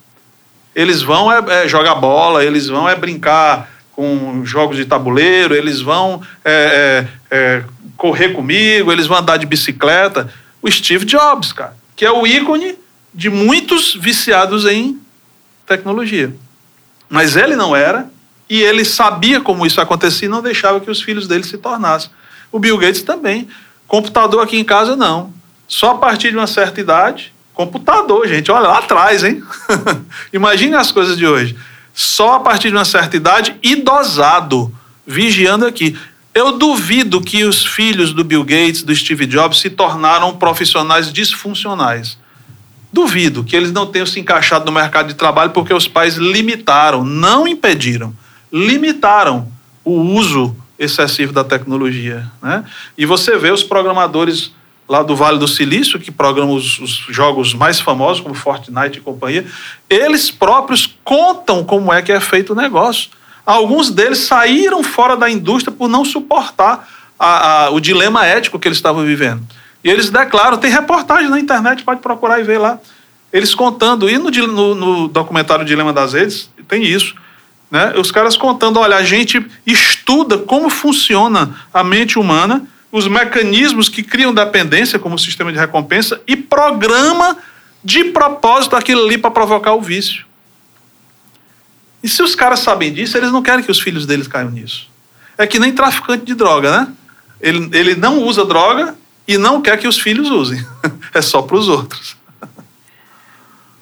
Eles 0.76 1.02
vão 1.02 1.32
é, 1.32 1.64
é, 1.64 1.68
jogar 1.68 1.96
bola, 1.96 2.44
eles 2.44 2.68
vão 2.68 2.88
é 2.88 2.96
brincar 2.96 3.70
com 3.92 4.46
jogos 4.46 4.76
de 4.76 4.86
tabuleiro, 4.86 5.56
eles 5.56 5.80
vão 5.80 6.22
é, 6.44 7.08
é, 7.32 7.36
é, 7.36 7.64
correr 7.96 8.30
comigo, 8.30 8.92
eles 8.92 9.08
vão 9.08 9.18
andar 9.18 9.38
de 9.38 9.46
bicicleta. 9.46 10.30
O 10.62 10.70
Steve 10.70 11.06
Jobs, 11.06 11.54
cara, 11.54 11.78
que 11.96 12.06
é 12.06 12.12
o 12.12 12.28
ícone 12.28 12.78
de 13.14 13.30
muitos 13.30 13.96
viciados 13.96 14.66
em 14.66 15.00
tecnologia. 15.66 16.36
Mas 17.10 17.38
ele 17.38 17.56
não 17.56 17.76
era, 17.76 18.10
e 18.50 18.62
ele 18.62 18.86
sabia 18.86 19.42
como 19.42 19.66
isso 19.66 19.82
acontecia 19.82 20.28
e 20.28 20.30
não 20.30 20.42
deixava 20.42 20.80
que 20.80 20.92
os 20.92 21.02
filhos 21.02 21.28
dele 21.28 21.44
se 21.44 21.58
tornassem. 21.58 22.10
O 22.52 22.60
Bill 22.60 22.78
Gates 22.78 23.02
também. 23.02 23.48
Computador 23.88 24.44
aqui 24.44 24.58
em 24.58 24.64
casa, 24.64 24.96
não. 24.96 25.34
Só 25.68 25.92
a 25.92 25.98
partir 25.98 26.32
de 26.32 26.38
uma 26.38 26.48
certa 26.48 26.80
idade. 26.80 27.34
Computador, 27.56 28.28
gente, 28.28 28.52
olha 28.52 28.68
lá 28.68 28.80
atrás, 28.80 29.24
hein? 29.24 29.42
Imagine 30.34 30.76
as 30.76 30.92
coisas 30.92 31.18
de 31.18 31.26
hoje. 31.26 31.56
Só 31.94 32.36
a 32.36 32.40
partir 32.42 32.68
de 32.68 32.76
uma 32.76 32.84
certa 32.84 33.16
idade 33.16 33.56
e 33.64 33.78
dosado, 33.78 34.72
vigiando 35.08 35.66
aqui. 35.66 35.98
Eu 36.34 36.58
duvido 36.58 37.22
que 37.22 37.46
os 37.46 37.66
filhos 37.66 38.12
do 38.12 38.26
Bill 38.26 38.44
Gates, 38.44 38.84
do 38.84 38.94
Steve 38.94 39.26
Jobs, 39.26 39.62
se 39.62 39.70
tornaram 39.70 40.36
profissionais 40.36 41.14
disfuncionais. 41.14 42.18
Duvido 42.92 43.42
que 43.42 43.56
eles 43.56 43.72
não 43.72 43.86
tenham 43.86 44.06
se 44.06 44.20
encaixado 44.20 44.66
no 44.66 44.72
mercado 44.74 45.08
de 45.08 45.14
trabalho 45.14 45.52
porque 45.52 45.74
os 45.74 45.88
pais 45.88 46.16
limitaram, 46.16 47.06
não 47.06 47.48
impediram, 47.48 48.14
limitaram 48.52 49.50
o 49.86 49.94
uso 49.94 50.54
excessivo 50.78 51.32
da 51.32 51.44
tecnologia. 51.46 52.30
Né? 52.42 52.66
E 52.98 53.06
você 53.06 53.38
vê 53.38 53.52
os 53.52 53.64
programadores 53.64 54.52
lá 54.88 55.02
do 55.02 55.16
Vale 55.16 55.40
do 55.40 55.48
Silício, 55.48 56.00
que 56.00 56.12
programam 56.12 56.56
os, 56.56 56.80
os, 56.80 56.92
jogos 57.10 57.54
mais 57.54 57.80
famosos, 57.80 58.22
como 58.22 58.36
Fortnite 58.36 59.00
e 59.00 59.02
companhia, 59.02 59.46
eles 59.90 60.30
próprios 60.30 60.96
contam 61.04 61.64
como 61.64 61.92
é 61.92 62.02
que 62.02 62.12
é 62.12 62.20
feito 62.20 62.54
o 62.54 62.56
negócio. 62.56 63.10
Alguns 63.46 63.90
deles 63.90 64.20
saíram 64.20 64.84
fora 64.84 65.16
da 65.16 65.30
indústria 65.30 65.76
por 65.76 65.88
não 65.88 66.06
suportar 66.06 66.88
a, 67.20 67.66
a, 67.66 67.70
o 67.72 67.80
dilema 67.80 68.26
ético 68.26 68.60
que 68.60 68.68
eles 68.68 68.78
estavam 68.78 69.04
vivendo. 69.04 69.44
E 69.84 69.90
eles 69.90 70.10
declaram, 70.10 70.58
tem 70.58 70.72
reportagem 70.72 71.30
na 71.30 71.40
internet, 71.40 71.84
pode 71.84 72.02
procurar 72.02 72.40
e 72.40 72.44
ver 72.44 72.58
lá. 72.58 72.80
Eles 73.32 73.54
contando, 73.54 74.10
e 74.10 74.18
no, 74.18 74.30
no, 74.30 74.76
no 74.76 75.08
documentário 75.08 75.66
Dilema 75.66 75.94
das 75.94 76.14
Redes, 76.14 76.50
tem 76.68 76.84
isso. 76.84 77.14
Né? 77.70 77.94
Os 77.98 78.12
caras 78.12 78.38
contando, 78.38 78.80
olha, 78.80 78.96
a 78.96 79.04
gente 79.04 79.46
estuda 79.66 80.38
como 80.38 80.70
funciona 80.70 81.56
a 81.74 81.84
mente 81.84 82.18
humana 82.18 82.66
os 82.96 83.10
mecanismos 83.10 83.90
que 83.90 84.02
criam 84.02 84.34
dependência, 84.34 84.98
como 84.98 85.16
o 85.16 85.20
sistema 85.20 85.52
de 85.52 85.60
recompensa, 85.60 86.22
e 86.26 86.34
programa 86.38 87.38
de 87.84 88.06
propósito 88.06 88.74
aquilo 88.74 89.04
ali 89.04 89.18
para 89.18 89.30
provocar 89.30 89.74
o 89.74 89.82
vício. 89.82 90.26
E 92.02 92.08
se 92.08 92.24
os 92.24 92.36
caras 92.36 92.62
sabem 92.62 92.94
disso, 92.94 93.18
eles 93.18 93.34
não 93.34 93.44
querem 93.44 93.66
que 93.66 93.70
os 93.70 93.82
filhos 93.82 94.06
deles 94.06 94.30
caiam 94.30 94.50
nisso. 94.50 94.90
É 95.38 95.46
que 95.46 95.60
nem 95.60 95.74
traficante 95.74 96.24
de 96.24 96.34
droga, 96.34 96.72
né? 96.72 96.94
Ele, 97.42 97.70
ele 97.74 97.96
não 97.96 98.24
usa 98.24 98.46
droga 98.46 98.96
e 99.28 99.38
não 99.38 99.62
quer 99.62 99.78
que 99.78 99.90
os 99.90 100.00
filhos 100.00 100.30
usem. 100.30 100.66
É 101.14 101.22
só 101.22 101.42
para 101.42 101.56
os 101.56 101.70
outros. 101.70 102.18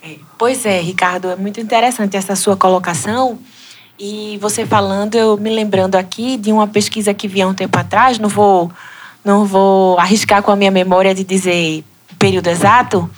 É, 0.04 0.18
pois 0.38 0.68
é, 0.68 0.80
Ricardo, 0.80 1.30
é 1.30 1.36
muito 1.36 1.60
interessante 1.60 2.16
essa 2.16 2.36
sua 2.36 2.56
colocação. 2.56 3.40
E 3.98 4.38
você 4.40 4.68
falando, 4.68 5.16
eu 5.16 5.36
me 5.36 5.50
lembrando 5.50 5.96
aqui 5.96 6.38
de 6.38 6.52
uma 6.52 6.68
pesquisa 6.68 7.12
que 7.12 7.28
vi 7.28 7.42
há 7.42 7.48
um 7.48 7.54
tempo 7.56 7.76
atrás, 7.80 8.20
não 8.20 8.30
vou 8.30 8.72
não 9.24 9.46
vou 9.46 9.98
arriscar 9.98 10.42
com 10.42 10.52
a 10.52 10.56
minha 10.56 10.72
memória 10.72 11.14
de 11.14 11.24
dizer 11.24 11.84
período 12.20 12.48
exato, 12.48 13.10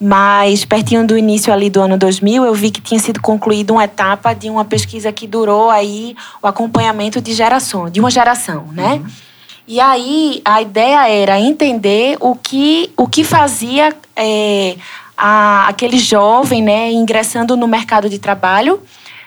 mas 0.00 0.64
pertinho 0.64 1.06
do 1.06 1.16
início 1.16 1.52
ali 1.52 1.70
do 1.70 1.80
ano 1.80 1.96
2000, 1.96 2.44
eu 2.44 2.54
vi 2.54 2.70
que 2.70 2.80
tinha 2.80 3.00
sido 3.00 3.20
concluída 3.20 3.72
uma 3.72 3.84
etapa 3.84 4.34
de 4.34 4.50
uma 4.50 4.64
pesquisa 4.64 5.12
que 5.12 5.26
durou 5.26 5.70
aí 5.70 6.16
o 6.42 6.46
acompanhamento 6.46 7.20
de 7.20 7.32
gerações, 7.32 7.92
de 7.92 8.00
uma 8.00 8.10
geração, 8.10 8.66
né? 8.72 8.94
Uhum. 8.94 9.06
E 9.66 9.80
aí 9.80 10.42
a 10.44 10.60
ideia 10.60 11.08
era 11.08 11.40
entender 11.40 12.18
o 12.20 12.34
que, 12.34 12.92
o 12.96 13.08
que 13.08 13.24
fazia 13.24 13.96
é, 14.14 14.76
a, 15.16 15.68
aquele 15.68 15.98
jovem, 15.98 16.62
né, 16.62 16.92
ingressando 16.92 17.56
no 17.56 17.66
mercado 17.66 18.08
de 18.10 18.18
trabalho 18.18 18.82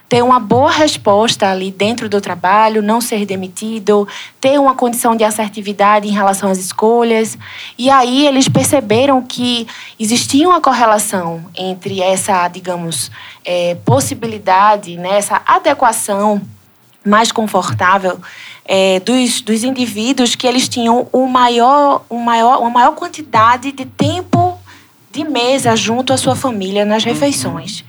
ter 0.10 0.24
uma 0.24 0.40
boa 0.40 0.72
resposta 0.72 1.50
ali 1.50 1.70
dentro 1.70 2.08
do 2.08 2.22
trabalho, 2.22 2.82
não 2.82 3.02
ser 3.02 3.26
demitido, 3.26 4.08
ter 4.40 4.60
uma 4.60 4.74
condição 4.74 5.16
de 5.16 5.24
assertividade 5.24 6.08
em 6.08 6.12
relação 6.12 6.50
às 6.50 6.58
escolhas. 6.58 7.38
E 7.78 7.90
aí 7.90 8.26
eles 8.26 8.48
perceberam 8.48 9.22
que 9.22 9.68
existia 10.00 10.48
uma 10.48 10.62
correlação 10.62 11.44
entre 11.56 12.02
essa, 12.02 12.48
digamos, 12.48 13.12
é, 13.44 13.76
possibilidade, 13.84 14.96
né, 14.98 15.18
essa 15.18 15.42
adequação 15.46 16.42
mais 17.06 17.32
confortável 17.32 18.20
é, 18.66 19.00
dos, 19.00 19.42
dos 19.42 19.64
indivíduos 19.64 20.36
que 20.36 20.46
eles 20.46 20.68
tinham 20.68 21.08
um 21.14 21.26
maior, 21.26 22.04
um 22.10 22.20
maior, 22.20 22.60
uma 22.60 22.70
maior 22.70 22.96
quantidade 22.96 23.72
de 23.72 23.86
tempo 23.86 24.58
de 25.12 25.24
mesa 25.24 25.76
junto 25.76 26.12
à 26.12 26.18
sua 26.18 26.36
família 26.36 26.86
nas 26.86 27.04
refeições 27.04 27.86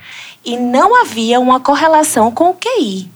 e 0.48 0.56
não 0.56 0.98
havia 1.02 1.38
uma 1.38 1.60
correlação 1.60 2.32
com 2.32 2.50
o 2.50 2.54
QI. 2.54 3.10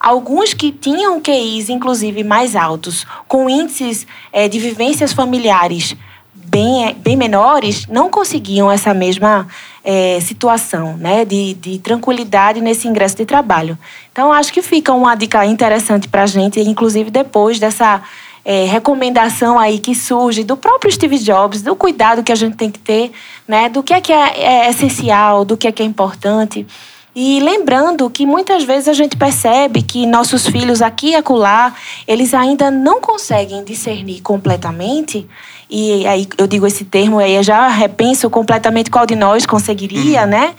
Alguns 0.00 0.54
que 0.54 0.72
tinham 0.72 1.20
QIs, 1.20 1.68
inclusive, 1.68 2.24
mais 2.24 2.56
altos, 2.56 3.06
com 3.26 3.50
índices 3.50 4.06
é, 4.32 4.48
de 4.48 4.58
vivências 4.58 5.12
familiares 5.12 5.94
bem, 6.32 6.94
bem 6.94 7.14
menores, 7.14 7.86
não 7.88 8.08
conseguiam 8.08 8.72
essa 8.72 8.94
mesma 8.94 9.46
é, 9.84 10.18
situação 10.20 10.96
né, 10.96 11.26
de, 11.26 11.52
de 11.54 11.78
tranquilidade 11.78 12.60
nesse 12.60 12.88
ingresso 12.88 13.16
de 13.16 13.26
trabalho. 13.26 13.76
Então, 14.10 14.32
acho 14.32 14.50
que 14.50 14.62
fica 14.62 14.94
uma 14.94 15.14
dica 15.14 15.44
interessante 15.44 16.08
para 16.08 16.22
a 16.22 16.26
gente, 16.26 16.58
inclusive 16.60 17.10
depois 17.10 17.58
dessa 17.58 18.02
é, 18.44 18.64
recomendação 18.64 19.58
aí 19.58 19.78
que 19.78 19.94
surge 19.94 20.44
do 20.44 20.56
próprio 20.56 20.90
Steve 20.92 21.18
Jobs, 21.18 21.62
do 21.62 21.76
cuidado 21.76 22.22
que 22.22 22.32
a 22.32 22.36
gente 22.36 22.56
tem 22.56 22.70
que 22.70 22.78
ter, 22.78 23.12
né, 23.46 23.68
do 23.68 23.82
que 23.82 23.92
é 23.92 24.00
que 24.00 24.12
é, 24.12 24.40
é 24.40 24.70
essencial, 24.70 25.44
do 25.44 25.56
que 25.56 25.68
é 25.68 25.72
que 25.72 25.82
é 25.82 25.86
importante. 25.86 26.66
E 27.14 27.40
lembrando 27.40 28.08
que 28.08 28.24
muitas 28.24 28.62
vezes 28.62 28.86
a 28.86 28.92
gente 28.92 29.16
percebe 29.16 29.82
que 29.82 30.06
nossos 30.06 30.46
filhos 30.46 30.80
aqui 30.80 31.10
e 31.10 31.14
acolá, 31.16 31.74
eles 32.06 32.32
ainda 32.32 32.70
não 32.70 33.00
conseguem 33.00 33.64
discernir 33.64 34.20
completamente, 34.20 35.26
e 35.68 36.06
aí 36.06 36.28
eu 36.38 36.46
digo 36.46 36.66
esse 36.66 36.84
termo, 36.84 37.18
aí 37.18 37.34
eu 37.34 37.42
já 37.42 37.66
repenso 37.68 38.30
completamente 38.30 38.90
qual 38.90 39.04
de 39.04 39.16
nós 39.16 39.44
conseguiria, 39.44 40.22
uhum. 40.22 40.28
né? 40.28 40.54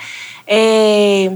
É, 0.45 1.31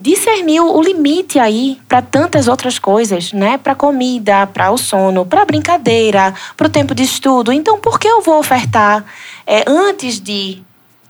discernir 0.00 0.60
o 0.60 0.80
limite 0.80 1.38
aí 1.38 1.78
para 1.86 2.00
tantas 2.00 2.48
outras 2.48 2.78
coisas, 2.78 3.32
né? 3.32 3.58
Para 3.58 3.74
comida, 3.74 4.46
para 4.46 4.70
o 4.70 4.78
sono, 4.78 5.26
para 5.26 5.44
brincadeira, 5.44 6.34
para 6.56 6.66
o 6.66 6.70
tempo 6.70 6.94
de 6.94 7.02
estudo. 7.02 7.52
Então, 7.52 7.78
por 7.78 8.00
que 8.00 8.08
eu 8.08 8.22
vou 8.22 8.38
ofertar 8.38 9.04
é, 9.46 9.64
antes 9.66 10.18
de 10.18 10.62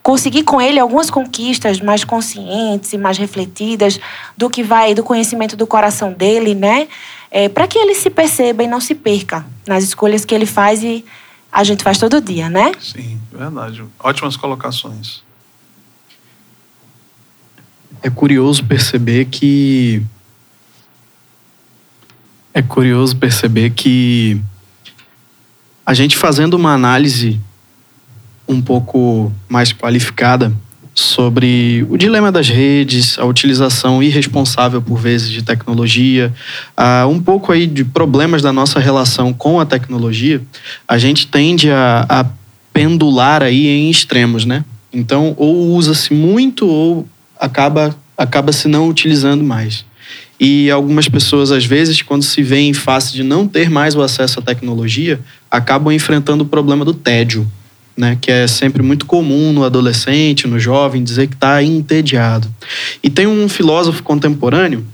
conseguir 0.02 0.42
com 0.42 0.60
ele 0.60 0.80
algumas 0.80 1.10
conquistas 1.10 1.80
mais 1.80 2.04
conscientes 2.04 2.92
e 2.92 2.98
mais 2.98 3.18
refletidas 3.18 4.00
do 4.36 4.50
que 4.50 4.62
vai 4.62 4.94
do 4.94 5.04
conhecimento 5.04 5.56
do 5.56 5.66
coração 5.66 6.12
dele, 6.12 6.54
né? 6.54 6.88
É, 7.30 7.48
para 7.48 7.68
que 7.68 7.78
ele 7.78 7.94
se 7.94 8.10
perceba 8.10 8.64
e 8.64 8.66
não 8.66 8.80
se 8.80 8.94
perca 8.94 9.46
nas 9.66 9.84
escolhas 9.84 10.24
que 10.24 10.34
ele 10.34 10.44
faz 10.44 10.82
e 10.82 11.04
a 11.52 11.62
gente 11.62 11.84
faz 11.84 11.98
todo 11.98 12.20
dia, 12.20 12.50
né? 12.50 12.72
Sim, 12.80 13.20
verdade. 13.32 13.84
Ótimas 14.00 14.36
colocações 14.36 15.22
é 18.02 18.10
curioso 18.10 18.64
perceber 18.64 19.26
que 19.26 20.02
é 22.54 22.60
curioso 22.60 23.16
perceber 23.16 23.70
que 23.70 24.40
a 25.86 25.94
gente 25.94 26.16
fazendo 26.16 26.54
uma 26.54 26.72
análise 26.74 27.40
um 28.46 28.60
pouco 28.60 29.32
mais 29.48 29.72
qualificada 29.72 30.52
sobre 30.94 31.86
o 31.88 31.96
dilema 31.96 32.30
das 32.30 32.48
redes, 32.48 33.18
a 33.18 33.24
utilização 33.24 34.02
irresponsável 34.02 34.82
por 34.82 34.98
vezes 34.98 35.30
de 35.30 35.42
tecnologia, 35.42 36.32
um 37.08 37.18
pouco 37.18 37.50
aí 37.50 37.66
de 37.66 37.84
problemas 37.84 38.42
da 38.42 38.52
nossa 38.52 38.78
relação 38.78 39.32
com 39.32 39.58
a 39.58 39.64
tecnologia, 39.64 40.42
a 40.86 40.98
gente 40.98 41.26
tende 41.26 41.70
a, 41.70 42.04
a 42.06 42.26
pendular 42.72 43.42
aí 43.42 43.66
em 43.68 43.90
extremos, 43.90 44.44
né? 44.44 44.64
Então, 44.92 45.34
ou 45.38 45.74
usa-se 45.74 46.12
muito 46.12 46.66
ou 46.66 47.08
acaba 47.42 47.96
acaba 48.16 48.52
se 48.52 48.68
não 48.68 48.88
utilizando 48.88 49.42
mais. 49.42 49.84
E 50.38 50.70
algumas 50.70 51.08
pessoas, 51.08 51.50
às 51.50 51.64
vezes, 51.64 52.02
quando 52.02 52.22
se 52.22 52.42
veem 52.42 52.70
em 52.70 52.74
face 52.74 53.12
de 53.12 53.22
não 53.22 53.46
ter 53.46 53.68
mais 53.70 53.94
o 53.94 54.02
acesso 54.02 54.40
à 54.40 54.42
tecnologia, 54.42 55.20
acabam 55.50 55.92
enfrentando 55.92 56.44
o 56.44 56.46
problema 56.46 56.84
do 56.84 56.94
tédio 56.94 57.46
né, 57.96 58.16
que 58.20 58.30
é 58.30 58.46
sempre 58.46 58.82
muito 58.82 59.06
comum 59.06 59.52
no 59.52 59.64
adolescente, 59.64 60.46
no 60.46 60.58
jovem, 60.58 61.02
dizer 61.02 61.28
que 61.28 61.34
está 61.34 61.62
entediado. 61.62 62.52
E 63.02 63.10
tem 63.10 63.26
um 63.26 63.48
filósofo 63.48 64.02
contemporâneo 64.02 64.84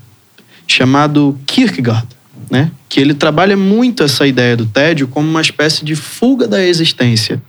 chamado 0.67 1.37
Kierkegaard, 1.45 2.07
né, 2.49 2.71
que 2.87 2.99
ele 2.99 3.13
trabalha 3.13 3.55
muito 3.55 4.03
essa 4.03 4.27
ideia 4.27 4.55
do 4.55 4.65
tédio 4.65 5.07
como 5.07 5.27
uma 5.27 5.41
espécie 5.41 5.85
de 5.85 5.95
fuga 5.95 6.47
da 6.47 6.63
existência. 6.63 7.41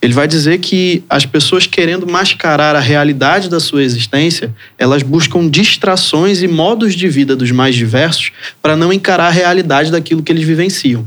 Ele 0.00 0.12
vai 0.12 0.28
dizer 0.28 0.58
que 0.58 1.02
as 1.08 1.24
pessoas 1.24 1.66
querendo 1.66 2.06
mascarar 2.06 2.76
a 2.76 2.80
realidade 2.80 3.48
da 3.48 3.58
sua 3.58 3.82
existência, 3.82 4.54
elas 4.78 5.02
buscam 5.02 5.48
distrações 5.48 6.42
e 6.42 6.48
modos 6.48 6.94
de 6.94 7.08
vida 7.08 7.34
dos 7.34 7.50
mais 7.50 7.74
diversos 7.74 8.30
para 8.60 8.76
não 8.76 8.92
encarar 8.92 9.28
a 9.28 9.30
realidade 9.30 9.90
daquilo 9.90 10.22
que 10.22 10.30
eles 10.30 10.44
vivenciam. 10.44 11.06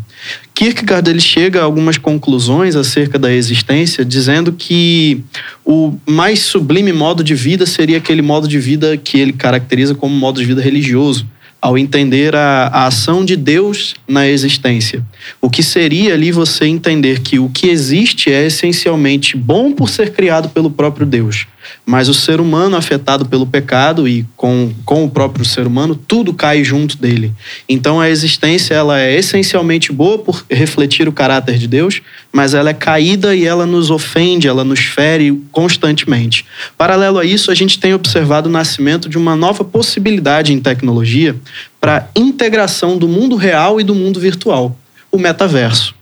Kierkegaard 0.54 1.10
ele 1.10 1.20
chega 1.20 1.62
a 1.62 1.64
algumas 1.64 1.98
conclusões 1.98 2.76
acerca 2.76 3.20
da 3.20 3.32
existência, 3.32 4.04
dizendo 4.04 4.52
que 4.52 5.24
o 5.64 5.94
mais 6.06 6.40
sublime 6.40 6.92
modo 6.92 7.24
de 7.24 7.36
vida 7.36 7.66
seria 7.66 7.98
aquele 7.98 8.24
modo 8.24 8.48
de 8.48 8.58
vida 8.58 8.98
que 8.98 9.20
ele 9.20 9.34
caracteriza 9.34 9.94
como 9.94 10.16
modo 10.16 10.40
de 10.40 10.46
vida 10.46 10.62
religioso 10.62 11.28
ao 11.62 11.78
entender 11.78 12.36
a, 12.36 12.68
a, 12.68 12.88
ação 12.88 13.26
de 13.26 13.36
Deus 13.36 13.96
na 14.08 14.28
existência. 14.28 15.04
O 15.42 15.50
que 15.50 15.64
seria 15.64 16.14
ali 16.14 16.32
você 16.32 16.66
entender 16.66 17.22
que 17.22 17.40
o 17.40 17.50
que 17.50 17.68
existe 17.68 18.32
é 18.32 18.46
essencialmente 18.46 19.36
bom 19.36 19.72
por 19.72 19.90
ser 19.90 20.14
criado 20.14 20.50
pelo 20.50 20.70
próprio 20.70 21.06
Deus, 21.06 21.48
mas 21.86 22.10
o 22.10 22.14
ser 22.14 22.42
humano 22.42 22.76
afetado 22.76 23.26
pelo 23.26 23.46
pecado 23.46 24.08
e 24.08 24.26
com, 24.36 24.74
com 24.86 25.06
o 25.06 25.10
próprio 25.10 25.46
ser 25.46 25.66
humano, 25.66 25.96
tudo 25.96 26.34
cai 26.34 26.64
junto 26.64 26.98
dele. 26.98 27.34
Então 27.68 28.00
a 28.00 28.10
existência 28.10 28.74
ela 28.74 29.00
é 29.00 29.16
essencialmente 29.16 29.92
boa 29.92 30.18
por 30.18 30.46
refletir 30.50 31.08
o 31.08 31.14
caráter 31.14 31.58
de 31.58 31.68
Deus, 31.68 32.02
mas 32.32 32.54
ela 32.54 32.70
é 32.70 32.74
caída 32.74 33.36
e 33.36 33.46
ela 33.46 33.66
nos 33.66 33.90
ofende, 33.90 34.48
ela 34.48 34.64
nos 34.64 34.80
fere 34.80 35.42
constantemente. 35.52 36.46
Paralelo 36.78 37.20
a 37.20 37.26
isso, 37.26 37.52
a 37.52 37.56
gente 37.56 37.80
tem 37.80 37.94
observado 37.94 38.50
o 38.50 38.52
nascimento 38.52 39.08
de 39.08 39.18
uma 39.18 39.36
nova 39.36 39.64
possibilidade 39.64 40.54
em 40.54 40.60
tecnologia 40.60 41.36
para 41.80 42.10
integração 42.16 42.98
do 42.98 43.08
mundo 43.08 43.36
real 43.36 43.80
e 43.80 43.84
do 43.84 43.96
mundo 43.96 44.20
virtual, 44.20 44.78
o 45.12 45.18
metaverso. 45.18 45.96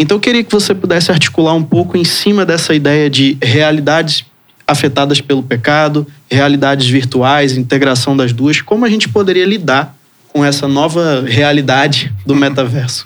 Então 0.00 0.16
eu 0.16 0.20
queria 0.20 0.42
que 0.42 0.50
você 0.50 0.74
pudesse 0.74 1.10
articular 1.10 1.52
um 1.52 1.62
pouco 1.62 1.94
em 1.94 2.04
cima 2.04 2.46
dessa 2.46 2.74
ideia 2.74 3.10
de 3.10 3.36
realidades 3.42 4.24
afetadas 4.70 5.20
pelo 5.20 5.42
pecado, 5.42 6.06
realidades 6.30 6.88
virtuais, 6.88 7.56
integração 7.56 8.16
das 8.16 8.32
duas, 8.32 8.60
como 8.60 8.84
a 8.84 8.88
gente 8.88 9.08
poderia 9.08 9.44
lidar 9.44 9.96
com 10.28 10.44
essa 10.44 10.68
nova 10.68 11.24
realidade 11.26 12.14
do 12.24 12.34
metaverso? 12.36 13.04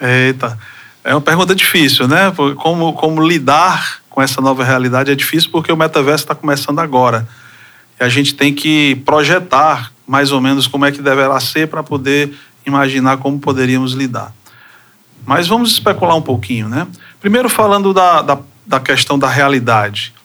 Eita, 0.00 0.58
é 1.04 1.14
uma 1.14 1.20
pergunta 1.20 1.54
difícil, 1.54 2.08
né? 2.08 2.32
Como, 2.56 2.92
como 2.94 3.26
lidar 3.26 4.00
com 4.10 4.20
essa 4.20 4.40
nova 4.40 4.64
realidade 4.64 5.12
é 5.12 5.14
difícil 5.14 5.50
porque 5.50 5.70
o 5.70 5.76
metaverso 5.76 6.24
está 6.24 6.34
começando 6.34 6.80
agora. 6.80 7.26
E 8.00 8.02
a 8.04 8.08
gente 8.08 8.34
tem 8.34 8.52
que 8.52 8.96
projetar 9.06 9.92
mais 10.06 10.32
ou 10.32 10.40
menos 10.40 10.66
como 10.66 10.84
é 10.84 10.90
que 10.90 11.00
deverá 11.00 11.38
ser 11.38 11.68
para 11.68 11.82
poder 11.82 12.32
imaginar 12.66 13.18
como 13.18 13.38
poderíamos 13.38 13.92
lidar. 13.92 14.32
Mas 15.24 15.46
vamos 15.46 15.70
especular 15.70 16.16
um 16.16 16.22
pouquinho, 16.22 16.68
né? 16.68 16.86
Primeiro 17.20 17.48
falando 17.48 17.94
da, 17.94 18.22
da, 18.22 18.38
da 18.66 18.80
questão 18.80 19.18
da 19.18 19.28
realidade 19.28 20.15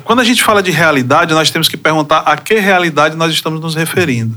quando 0.00 0.20
a 0.20 0.24
gente 0.24 0.42
fala 0.42 0.62
de 0.62 0.70
realidade, 0.70 1.34
nós 1.34 1.50
temos 1.50 1.68
que 1.68 1.76
perguntar 1.76 2.20
a 2.20 2.36
que 2.36 2.54
realidade 2.54 3.14
nós 3.14 3.32
estamos 3.32 3.60
nos 3.60 3.74
referindo. 3.74 4.36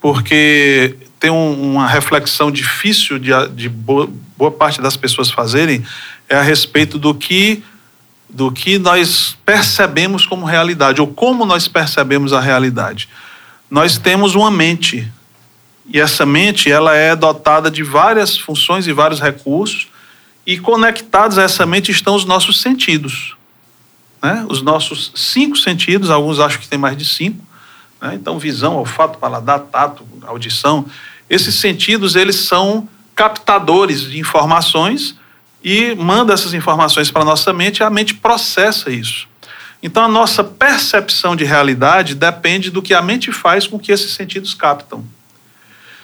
Porque 0.00 0.96
tem 1.20 1.30
um, 1.30 1.72
uma 1.72 1.86
reflexão 1.86 2.50
difícil 2.50 3.18
de, 3.18 3.30
de 3.54 3.68
boa, 3.68 4.10
boa, 4.36 4.50
parte 4.50 4.80
das 4.80 4.96
pessoas 4.96 5.30
fazerem 5.30 5.84
é 6.28 6.36
a 6.36 6.42
respeito 6.42 6.98
do 6.98 7.14
que, 7.14 7.62
do 8.28 8.50
que 8.50 8.78
nós 8.78 9.36
percebemos 9.44 10.24
como 10.24 10.46
realidade, 10.46 11.00
ou 11.00 11.06
como 11.06 11.44
nós 11.44 11.68
percebemos 11.68 12.32
a 12.32 12.40
realidade. 12.40 13.08
Nós 13.70 13.98
temos 13.98 14.34
uma 14.34 14.50
mente, 14.50 15.10
e 15.86 16.00
essa 16.00 16.24
mente 16.24 16.72
ela 16.72 16.96
é 16.96 17.14
dotada 17.14 17.70
de 17.70 17.82
várias 17.82 18.36
funções 18.36 18.86
e 18.86 18.92
vários 18.92 19.20
recursos, 19.20 19.88
e 20.46 20.58
conectados 20.58 21.38
a 21.38 21.42
essa 21.42 21.64
mente 21.66 21.92
estão 21.92 22.16
os 22.16 22.24
nossos 22.24 22.60
sentidos 22.60 23.36
né? 24.22 24.46
os 24.48 24.62
nossos 24.62 25.12
cinco 25.14 25.56
sentidos, 25.56 26.10
alguns 26.10 26.38
acham 26.38 26.60
que 26.60 26.68
tem 26.68 26.78
mais 26.78 26.96
de 26.96 27.04
cinco, 27.04 27.44
né? 28.00 28.14
então 28.14 28.38
visão, 28.38 28.76
olfato, 28.76 29.18
paladar, 29.18 29.60
tato, 29.60 30.06
audição, 30.22 30.86
esses 31.28 31.54
sentidos 31.54 32.14
eles 32.14 32.36
são 32.36 32.88
captadores 33.14 34.02
de 34.02 34.18
informações 34.18 35.16
e 35.62 35.94
manda 35.94 36.32
essas 36.32 36.54
informações 36.54 37.10
para 37.10 37.22
a 37.22 37.24
nossa 37.24 37.52
mente 37.52 37.78
e 37.78 37.82
a 37.82 37.90
mente 37.90 38.14
processa 38.14 38.90
isso. 38.90 39.28
Então 39.82 40.04
a 40.04 40.08
nossa 40.08 40.44
percepção 40.44 41.34
de 41.34 41.44
realidade 41.44 42.14
depende 42.14 42.70
do 42.70 42.80
que 42.80 42.94
a 42.94 43.02
mente 43.02 43.32
faz 43.32 43.66
com 43.66 43.78
que 43.78 43.90
esses 43.90 44.12
sentidos 44.12 44.54
captam. 44.54 45.04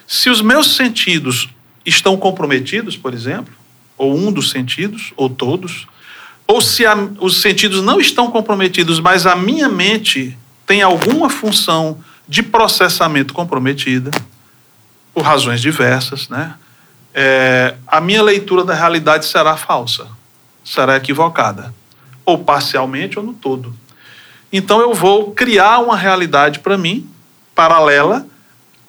Se 0.06 0.30
os 0.30 0.40
meus 0.40 0.74
sentidos 0.74 1.48
estão 1.84 2.16
comprometidos, 2.16 2.96
por 2.96 3.14
exemplo, 3.14 3.54
ou 3.96 4.16
um 4.16 4.32
dos 4.32 4.50
sentidos, 4.50 5.12
ou 5.16 5.28
todos, 5.28 5.86
ou 6.48 6.62
se 6.62 6.86
a, 6.86 6.96
os 7.20 7.42
sentidos 7.42 7.82
não 7.82 8.00
estão 8.00 8.30
comprometidos, 8.30 8.98
mas 8.98 9.26
a 9.26 9.36
minha 9.36 9.68
mente 9.68 10.36
tem 10.66 10.80
alguma 10.80 11.28
função 11.28 11.98
de 12.26 12.42
processamento 12.42 13.34
comprometida, 13.34 14.10
por 15.12 15.22
razões 15.22 15.60
diversas, 15.60 16.28
né? 16.28 16.54
É, 17.12 17.74
a 17.86 18.00
minha 18.00 18.22
leitura 18.22 18.64
da 18.64 18.74
realidade 18.74 19.26
será 19.26 19.56
falsa, 19.56 20.06
será 20.64 20.96
equivocada, 20.96 21.74
ou 22.24 22.38
parcialmente 22.38 23.18
ou 23.18 23.24
no 23.24 23.34
todo. 23.34 23.74
Então 24.52 24.80
eu 24.80 24.94
vou 24.94 25.32
criar 25.32 25.78
uma 25.80 25.96
realidade 25.96 26.60
para 26.60 26.78
mim, 26.78 27.08
paralela, 27.54 28.26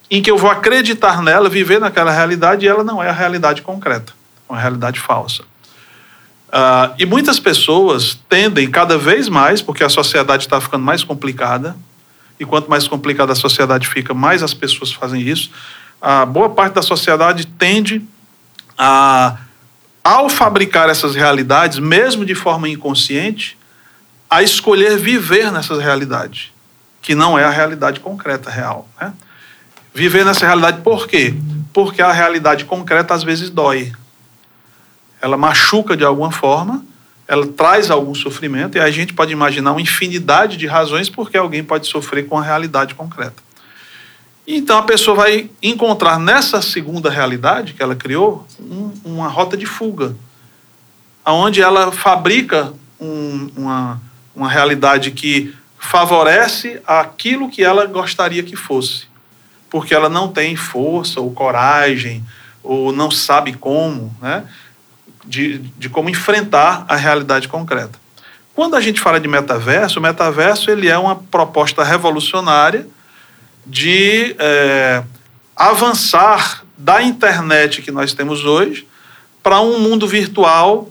em 0.10 0.22
que 0.22 0.32
eu 0.32 0.38
vou 0.38 0.49
acreditar 0.49 1.22
nela, 1.22 1.49
viver 1.49 1.80
naquela 1.80 2.12
realidade, 2.12 2.66
e 2.66 2.70
ela 2.70 2.84
não 2.84 3.01
é 3.01 3.10
a 3.10 3.14
realidade 3.14 3.62
concreta, 3.62 4.14
é 4.47 4.53
uma 4.53 4.60
realidade 4.60 4.99
falsa. 4.99 5.43
Uh, 6.50 6.95
e 6.97 7.06
muitas 7.06 7.39
pessoas 7.39 8.20
tendem 8.28 8.70
cada 8.72 8.97
vez 8.97 9.30
mais, 9.30 9.62
porque 9.62 9.84
a 9.84 9.89
sociedade 9.89 10.45
está 10.45 10.60
ficando 10.60 10.84
mais 10.84 11.04
complicada, 11.04 11.78
e 12.39 12.45
quanto 12.45 12.70
mais 12.70 12.88
complicada 12.88 13.34
a 13.34 13.36
sociedade 13.36 13.88
fica, 13.88 14.14
mais 14.14 14.41
as 14.41 14.54
pessoas 14.54 14.91
fazem 14.91 15.22
isso. 15.22 15.52
A 16.02 16.26
boa 16.26 16.50
parte 16.50 16.74
da 16.74 16.82
sociedade 16.82 17.45
tende 17.45 18.02
a, 18.78 19.38
ao 20.04 20.28
fabricar 20.28 20.89
essas 20.89 21.14
realidades, 21.14 21.78
mesmo 21.78 22.26
de 22.26 22.34
forma 22.34 22.68
inconsciente, 22.68 23.58
a 24.28 24.41
escolher 24.41 24.97
viver 24.97 25.52
nessas 25.52 25.80
realidades, 25.80 26.52
que 27.02 27.14
não 27.14 27.38
é 27.38 27.43
a 27.43 27.50
realidade 27.50 28.00
concreta, 28.00 28.50
real. 28.50 28.88
Né? 29.00 29.14
Viver 29.93 30.26
nessa 30.26 30.45
realidade 30.45 30.82
por 30.82 31.08
quê? 31.08 31.36
Porque 31.74 32.02
a 32.02 32.12
realidade 32.12 32.66
concreta 32.66 33.14
às 33.14 33.24
vezes 33.24 33.50
dói 33.50 33.91
ela 35.22 35.38
machuca 35.38 35.95
de 35.95 36.03
alguma 36.03 36.32
forma, 36.32 36.84
ela 37.28 37.45
traz 37.45 37.91
algum 37.91 38.15
sofrimento, 38.15 38.78
e 38.78 38.82
a 38.82 38.89
gente 38.89 39.13
pode 39.13 39.32
imaginar 39.32 39.72
uma 39.72 39.82
infinidade 39.82 40.57
de 40.57 40.65
razões 40.65 41.09
porque 41.09 41.38
alguém 41.38 41.63
pode 41.63 41.88
sofrer 41.88 42.26
com 42.28 42.38
a 42.38 42.41
realidade 42.41 42.95
concreta. 42.95 43.43
Então 44.47 44.80
a 44.80 44.82
pessoa 44.82 45.15
vai 45.15 45.47
encontrar 45.61 46.17
nessa 46.17 46.59
segunda 46.59 47.07
realidade 47.07 47.74
que 47.74 47.84
ela 47.84 47.95
criou 47.95 48.47
um, 48.59 48.91
uma 49.05 49.28
rota 49.28 49.55
de 49.55 49.67
fuga, 49.67 50.15
onde 51.24 51.61
ela 51.61 51.91
fabrica 51.91 52.74
um, 52.99 53.51
uma, 53.55 54.01
uma 54.36 54.49
realidade 54.49 55.11
que 55.11 55.53
favorece 55.78 56.82
aquilo 56.86 57.47
que 57.47 57.63
ela 57.63 57.86
gostaria 57.86 58.41
que 58.41 58.55
fosse, 58.55 59.05
porque 59.70 59.93
ela 59.93 60.09
não 60.09 60.30
tem 60.30 60.55
força 60.55 61.22
ou 61.22 61.32
coragem 61.32 62.26
ou 62.63 62.91
não 62.91 63.11
sabe 63.11 63.53
como, 63.53 64.11
né? 64.20 64.45
De, 65.30 65.59
de 65.77 65.88
como 65.88 66.09
enfrentar 66.09 66.84
a 66.89 66.95
realidade 66.95 67.47
concreta. 67.47 67.99
Quando 68.55 68.75
a 68.75 68.82
gente 68.82 68.99
fala 68.99 69.19
de 69.19 69.27
metaverso, 69.27 69.99
o 69.99 70.01
metaverso 70.01 70.71
ele 70.71 70.89
é 70.89 70.97
uma 70.97 71.15
proposta 71.15 71.84
revolucionária 71.84 72.88
de 73.65 74.36
é, 74.39 75.03
avançar 75.55 76.65
da 76.75 77.01
internet 77.03 77.84
que 77.84 77.91
nós 77.91 78.13
temos 78.13 78.43
hoje 78.43 78.88
para 79.43 79.61
um 79.61 79.80
mundo 79.80 80.07
virtual 80.07 80.89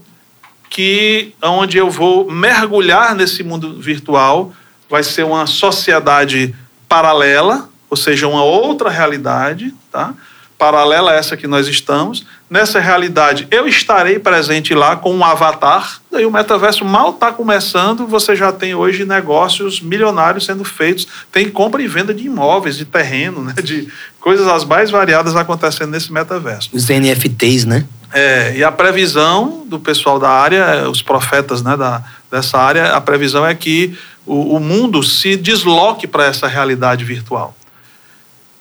que 0.70 1.34
onde 1.43 1.76
eu 1.76 1.91
vou 1.91 2.30
mergulhar 2.30 3.14
nesse 3.14 3.43
mundo 3.43 3.80
virtual 3.80 4.53
vai 4.89 5.03
ser 5.03 5.24
uma 5.24 5.47
sociedade 5.47 6.55
paralela, 6.89 7.68
ou 7.91 7.97
seja, 7.97 8.28
uma 8.28 8.45
outra 8.45 8.89
realidade, 8.89 9.74
tá? 9.91 10.14
paralela 10.57 11.12
a 11.12 11.14
essa 11.14 11.36
que 11.36 11.47
nós 11.47 11.66
estamos. 11.68 12.26
Nessa 12.51 12.81
realidade, 12.81 13.47
eu 13.51 13.69
estarei 13.69 14.19
presente 14.19 14.75
lá 14.75 14.97
com 14.97 15.15
um 15.15 15.23
avatar. 15.23 16.01
Daí 16.11 16.25
o 16.25 16.31
metaverso 16.31 16.83
mal 16.83 17.11
está 17.11 17.31
começando, 17.31 18.07
você 18.07 18.35
já 18.35 18.51
tem 18.51 18.75
hoje 18.75 19.05
negócios 19.05 19.83
milionários 19.83 20.47
sendo 20.47 20.65
feitos. 20.65 21.07
Tem 21.31 21.51
compra 21.51 21.83
e 21.83 21.87
venda 21.87 22.15
de 22.15 22.25
imóveis, 22.25 22.79
de 22.79 22.87
terreno, 22.87 23.45
né? 23.45 23.53
de 23.63 23.89
coisas 24.19 24.49
as 24.49 24.65
mais 24.65 24.91
variadas 24.91 25.37
acontecendo 25.37 25.91
nesse 25.91 26.11
metaverso. 26.11 26.71
Os 26.73 26.89
NFTs, 26.89 27.67
né? 27.67 27.85
É, 28.15 28.57
e 28.57 28.65
a 28.65 28.73
previsão 28.73 29.67
do 29.67 29.79
pessoal 29.79 30.19
da 30.19 30.31
área, 30.31 30.89
os 30.89 31.03
profetas 31.03 31.63
né, 31.63 31.77
da, 31.77 32.03
dessa 32.31 32.57
área, 32.57 32.95
a 32.95 33.01
previsão 33.03 33.47
é 33.47 33.55
que 33.55 33.95
o, 34.25 34.57
o 34.57 34.61
mundo 34.61 35.03
se 35.03 35.37
desloque 35.37 36.07
para 36.07 36.25
essa 36.25 36.47
realidade 36.47 37.05
virtual. 37.05 37.55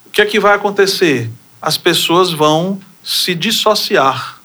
O 0.05 0.09
que 0.09 0.21
é 0.21 0.25
que 0.25 0.41
vai 0.41 0.53
acontecer? 0.53 1.29
As 1.61 1.77
pessoas 1.77 2.33
vão 2.33 2.81
se 3.07 3.33
dissociar. 3.33 4.39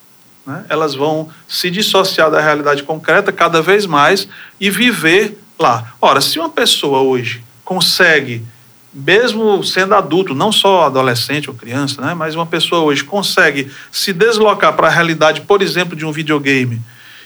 Né? 0.47 0.65
Elas 0.69 0.95
vão 0.95 1.29
se 1.49 1.71
dissociar 1.71 2.31
da 2.31 2.41
realidade 2.41 2.83
concreta 2.83 3.33
cada 3.33 3.61
vez 3.61 3.87
mais 3.87 4.29
e 4.61 4.71
viver 4.71 5.39
lá. 5.59 5.95
Ora, 6.01 6.21
se 6.21 6.39
uma 6.39 6.49
pessoa 6.49 7.01
hoje 7.01 7.43
consegue, 7.65 8.45
mesmo 8.93 9.65
sendo 9.65 9.95
adulto, 9.95 10.35
não 10.35 10.53
só 10.53 10.85
adolescente 10.85 11.51
ou 11.51 11.57
criança, 11.57 12.01
né? 12.01 12.15
mas 12.15 12.35
uma 12.35 12.47
pessoa 12.47 12.83
hoje 12.83 13.03
consegue 13.03 13.73
se 13.91 14.13
deslocar 14.13 14.75
para 14.75 14.87
a 14.87 14.91
realidade, 14.91 15.41
por 15.41 15.63
exemplo, 15.63 15.97
de 15.97 16.05
um 16.05 16.13
videogame 16.13 16.81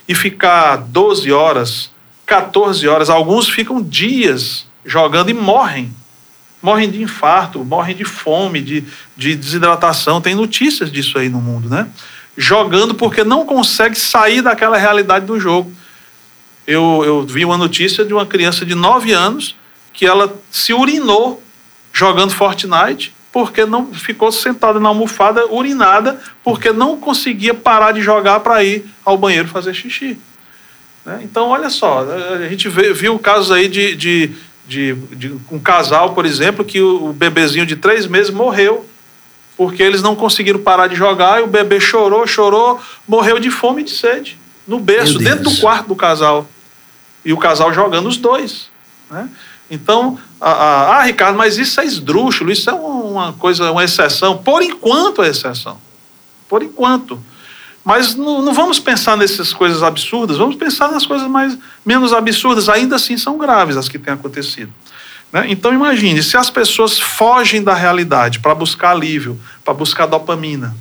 e 0.09 0.15
ficar 0.15 0.77
12 0.77 1.33
horas 1.33 1.91
14 2.27 2.87
horas, 2.89 3.09
alguns 3.09 3.49
ficam 3.49 3.81
dias 3.81 4.67
jogando 4.85 5.31
e 5.31 5.35
morrem. 5.35 5.95
Morrem 6.63 6.91
de 6.91 7.03
infarto, 7.03 7.65
morrem 7.65 7.95
de 7.95 8.05
fome, 8.05 8.61
de, 8.61 8.85
de 9.17 9.37
desidratação. 9.37 10.21
Tem 10.21 10.35
notícias 10.35 10.91
disso 10.91 11.19
aí 11.19 11.29
no 11.29 11.41
mundo, 11.41 11.69
né? 11.69 11.89
Jogando 12.37 12.95
porque 12.95 13.25
não 13.25 13.45
consegue 13.45 13.99
sair 13.99 14.43
daquela 14.43 14.77
realidade 14.77 15.27
do 15.27 15.39
jogo. 15.39 15.73
Eu, 16.67 17.03
eu 17.05 17.23
vi 17.25 17.45
uma 17.45 17.57
notícia 17.57 18.05
de 18.05 18.13
uma 18.13 18.27
criança 18.27 18.67
de 18.67 18.75
9 18.75 19.13
anos 19.13 19.55
que 19.93 20.05
ela 20.05 20.35
se 20.51 20.73
urinou 20.73 21.43
jogando 21.93 22.33
Fortnite 22.33 23.15
porque 23.33 23.65
não 23.65 23.93
ficou 23.93 24.33
sentada 24.33 24.81
na 24.81 24.89
almofada 24.89 25.47
urinada 25.47 26.21
porque 26.43 26.73
não 26.73 26.97
conseguia 26.97 27.55
parar 27.55 27.93
de 27.93 28.01
jogar 28.01 28.41
para 28.41 28.65
ir 28.65 28.87
ao 29.05 29.17
banheiro 29.17 29.49
fazer 29.49 29.75
xixi. 29.75 30.19
Né? 31.05 31.21
Então, 31.23 31.49
olha 31.49 31.71
só, 31.71 32.05
a 32.35 32.49
gente 32.49 32.69
viu 32.69 33.19
casos 33.19 33.53
aí 33.53 33.69
de, 33.69 33.95
de, 33.95 34.33
de, 34.67 34.95
de 34.95 35.37
um 35.51 35.59
casal, 35.59 36.15
por 36.15 36.27
exemplo, 36.27 36.65
que 36.65 36.81
o, 36.81 37.13
bebezinho 37.13 37.65
de 37.65 37.77
três 37.77 38.07
meses 38.07 38.31
morreu 38.31 38.85
porque 39.57 39.83
eles 39.83 40.03
não 40.03 40.15
conseguiram 40.15 40.61
parar 40.61 40.87
de 40.87 40.95
jogar 40.95 41.41
e 41.41 41.45
o 41.45 41.47
bebê 41.47 41.81
chorou, 41.81 42.27
chorou, 42.27 42.79
morreu 43.09 43.39
de 43.39 43.51
fome 43.51 43.81
e 43.81 43.85
de 43.85 43.93
sede 43.93 44.39
no 44.67 44.79
berço, 44.79 45.19
dentro 45.19 45.45
do 45.45 45.57
quarto 45.61 45.89
do 45.89 45.97
casal. 45.97 46.47
E 47.25 47.33
o 47.33 47.39
casal 47.39 47.73
jogando 47.73 48.07
os 48.07 48.19
dois. 48.19 48.69
Né? 49.11 49.29
Então, 49.71 50.19
ah, 50.41 51.03
Ricardo, 51.05 51.39
mas 51.39 51.57
isso 51.57 51.81
é 51.81 51.85
esdrúxulo, 51.85 52.53
isso 52.53 52.69
é 52.69 52.75
uma 52.75 53.33
coisa, 53.33 53.73
uma 53.73 53.83
exceção. 53.83 54.37
Por 54.39 54.63
enquanto 54.63 55.23
é 55.23 55.29
exceção. 55.29 55.79
Por 56.49 56.63
enquanto. 56.63 57.19
Mas 57.87 58.17
não, 58.17 58.43
não, 58.43 58.53
vamos 58.53 58.81
pensar 58.81 59.17
nessas 59.17 59.53
coisas 59.53 59.81
absurdas, 59.81 60.39
vamos 60.39 60.57
pensar 60.57 60.91
nas 60.91 61.07
coisas 61.07 61.29
mais 61.29 61.57
menos 61.85 62.13
absurdas. 62.13 62.69
Ainda 62.69 62.97
assim 62.97 63.17
são 63.17 63.39
graves 63.39 63.77
as 63.77 63.89
que 63.89 63.97
têm 63.97 64.13
acontecido. 64.13 64.73
Né? 65.33 65.47
Então 65.51 65.73
imagine, 65.73 66.21
se 66.21 66.37
as 66.37 66.51
pessoas 66.51 66.99
fogem 66.99 67.63
da 67.63 67.75
realidade 67.75 68.41
para 68.41 68.57
buscar 68.57 68.91
alívio, 68.91 69.41
para 69.65 69.73
buscar 69.73 70.07
dopamina, 70.07 70.77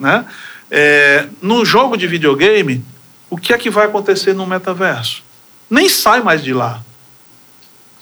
né? 0.00 0.24
É, 0.68 1.28
no 1.40 1.64
jogo 1.64 1.96
de 1.96 2.08
videogame, 2.08 2.84
o 3.30 3.36
que 3.36 3.52
é 3.52 3.58
que 3.58 3.70
vai 3.70 3.86
acontecer 3.86 4.34
no 4.34 4.44
metaverso? 4.44 5.22
Nem 5.70 5.88
sai 5.88 6.22
mais 6.22 6.42
de 6.42 6.52
lá. 6.52 6.82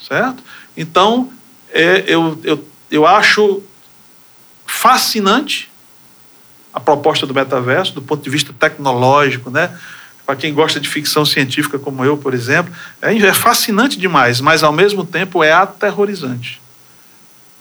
Certo? 0.09 0.43
Então, 0.75 1.31
é, 1.71 2.05
eu, 2.07 2.41
eu, 2.43 2.67
eu 2.91 3.07
acho 3.07 3.63
fascinante 4.65 5.71
a 6.77 6.81
proposta 6.81 7.27
do 7.27 7.33
metaverso, 7.33 7.95
do 7.95 8.03
ponto 8.03 8.23
de 8.23 8.29
vista 8.29 8.53
tecnológico, 8.53 9.51
né? 9.51 9.75
Para 10.27 10.37
quem 10.37 10.53
gosta 10.53 10.79
de 10.79 10.87
ficção 10.87 11.25
científica 11.25 11.79
como 11.79 12.05
eu, 12.05 12.19
por 12.19 12.35
exemplo, 12.35 12.71
é, 13.01 13.17
é 13.17 13.33
fascinante 13.33 13.99
demais, 13.99 14.43
mas 14.43 14.63
ao 14.63 14.73
mesmo 14.73 15.03
tempo 15.03 15.43
é 15.43 15.53
aterrorizante 15.53 16.61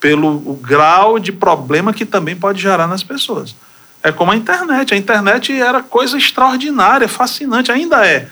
pelo 0.01 0.35
o 0.45 0.59
grau 0.61 1.17
de 1.17 1.31
problema 1.31 1.93
que 1.93 2.05
também 2.05 2.35
pode 2.35 2.61
gerar 2.61 2.87
nas 2.87 3.01
pessoas. 3.01 3.55
É 4.03 4.11
como 4.11 4.31
a 4.31 4.35
internet. 4.35 4.93
A 4.93 4.97
internet 4.97 5.51
era 5.51 5.81
coisa 5.81 6.17
extraordinária, 6.17 7.07
fascinante, 7.07 7.71
ainda 7.71 8.05
é. 8.05 8.27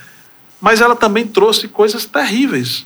Mas 0.60 0.82
ela 0.82 0.96
também 0.96 1.26
trouxe 1.26 1.68
coisas 1.70 2.06
terríveis. 2.06 2.86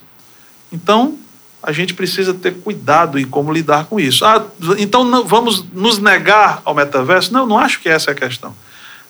Então, 0.72 1.18
a 1.62 1.72
gente 1.72 1.94
precisa 1.94 2.34
ter 2.34 2.56
cuidado 2.56 3.20
em 3.20 3.26
como 3.26 3.52
lidar 3.52 3.86
com 3.86 4.00
isso. 4.00 4.24
Ah, 4.24 4.46
então 4.78 5.04
não, 5.04 5.26
vamos 5.26 5.66
nos 5.74 5.98
negar 5.98 6.62
ao 6.64 6.74
metaverso? 6.74 7.34
Não, 7.34 7.46
não 7.46 7.58
acho 7.58 7.82
que 7.82 7.90
essa 7.90 8.12
é 8.12 8.14
a 8.14 8.16
questão. 8.16 8.56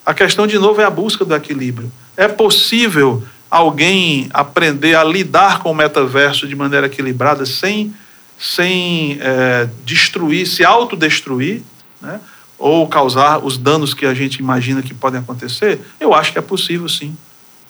A 0.05 0.13
questão, 0.13 0.47
de 0.47 0.57
novo, 0.57 0.79
é 0.79 0.85
a 0.85 0.89
busca 0.89 1.25
do 1.25 1.35
equilíbrio. 1.35 1.91
É 2.15 2.27
possível 2.27 3.23
alguém 3.49 4.29
aprender 4.33 4.95
a 4.95 5.03
lidar 5.03 5.59
com 5.59 5.71
o 5.71 5.75
metaverso 5.75 6.47
de 6.47 6.55
maneira 6.55 6.87
equilibrada 6.87 7.45
sem, 7.45 7.93
sem 8.39 9.17
é, 9.21 9.69
destruir, 9.83 10.47
se 10.47 10.63
autodestruir, 10.63 11.61
né? 12.01 12.19
ou 12.57 12.87
causar 12.87 13.43
os 13.43 13.57
danos 13.57 13.93
que 13.93 14.05
a 14.05 14.13
gente 14.13 14.37
imagina 14.37 14.81
que 14.81 14.93
podem 14.93 15.19
acontecer? 15.19 15.79
Eu 15.99 16.13
acho 16.13 16.31
que 16.31 16.39
é 16.39 16.41
possível, 16.41 16.89
sim, 16.89 17.15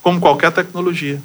como 0.02 0.20
qualquer 0.20 0.52
tecnologia. 0.52 1.22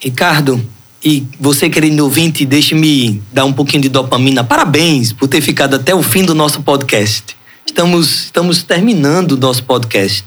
Ricardo, 0.00 0.64
e 1.04 1.26
você, 1.38 1.68
querido 1.68 2.02
ouvinte, 2.02 2.46
deixe-me 2.46 3.22
dar 3.30 3.44
um 3.44 3.52
pouquinho 3.52 3.82
de 3.82 3.90
dopamina. 3.90 4.42
Parabéns 4.42 5.12
por 5.12 5.28
ter 5.28 5.42
ficado 5.42 5.76
até 5.76 5.94
o 5.94 6.02
fim 6.02 6.24
do 6.24 6.34
nosso 6.34 6.62
podcast. 6.62 7.36
Estamos, 7.66 8.24
estamos 8.24 8.62
terminando 8.62 9.32
o 9.32 9.36
nosso 9.36 9.62
podcast. 9.64 10.24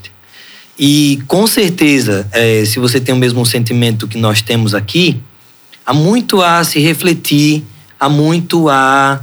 E 0.78 1.20
com 1.26 1.48
certeza, 1.48 2.28
é, 2.30 2.64
se 2.64 2.78
você 2.78 3.00
tem 3.00 3.12
o 3.12 3.18
mesmo 3.18 3.44
sentimento 3.44 4.06
que 4.06 4.16
nós 4.16 4.40
temos 4.40 4.72
aqui, 4.72 5.20
há 5.84 5.92
muito 5.92 6.40
a 6.40 6.62
se 6.62 6.78
refletir, 6.78 7.64
há 7.98 8.08
muito 8.08 8.68
a 8.68 9.20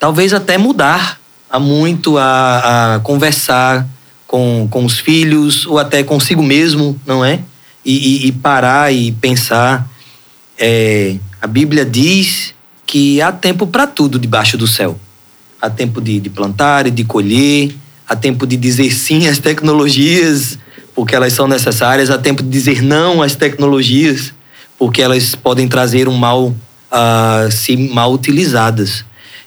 talvez 0.00 0.32
até 0.32 0.56
mudar, 0.56 1.20
há 1.50 1.60
muito 1.60 2.16
a, 2.16 2.94
a 2.94 3.00
conversar 3.00 3.86
com, 4.26 4.66
com 4.70 4.86
os 4.86 4.98
filhos 4.98 5.66
ou 5.66 5.78
até 5.78 6.02
consigo 6.02 6.42
mesmo, 6.42 6.98
não 7.04 7.22
é? 7.22 7.40
E, 7.84 8.24
e, 8.24 8.28
e 8.28 8.32
parar 8.32 8.90
e 8.90 9.12
pensar 9.12 9.86
é, 10.58 11.16
a 11.40 11.46
Bíblia 11.46 11.84
diz 11.84 12.54
que 12.86 13.20
há 13.20 13.32
tempo 13.32 13.66
para 13.66 13.86
tudo 13.86 14.18
debaixo 14.18 14.56
do 14.56 14.66
céu. 14.66 14.98
Há 15.60 15.68
tempo 15.70 16.00
de, 16.00 16.20
de 16.20 16.30
plantar 16.30 16.86
e 16.86 16.90
de 16.90 17.04
colher, 17.04 17.74
há 18.08 18.14
tempo 18.14 18.46
de 18.46 18.56
dizer 18.56 18.90
sim 18.92 19.26
às 19.26 19.38
tecnologias, 19.38 20.58
porque 20.94 21.14
elas 21.14 21.32
são 21.32 21.48
necessárias, 21.48 22.10
há 22.10 22.18
tempo 22.18 22.42
de 22.42 22.48
dizer 22.48 22.82
não 22.82 23.22
às 23.22 23.34
tecnologias, 23.34 24.32
porque 24.78 25.02
elas 25.02 25.34
podem 25.34 25.66
trazer 25.66 26.08
um 26.08 26.14
mal 26.14 26.48
uh, 26.48 27.50
se 27.50 27.76
mal 27.76 28.12
utilizadas. 28.12 29.04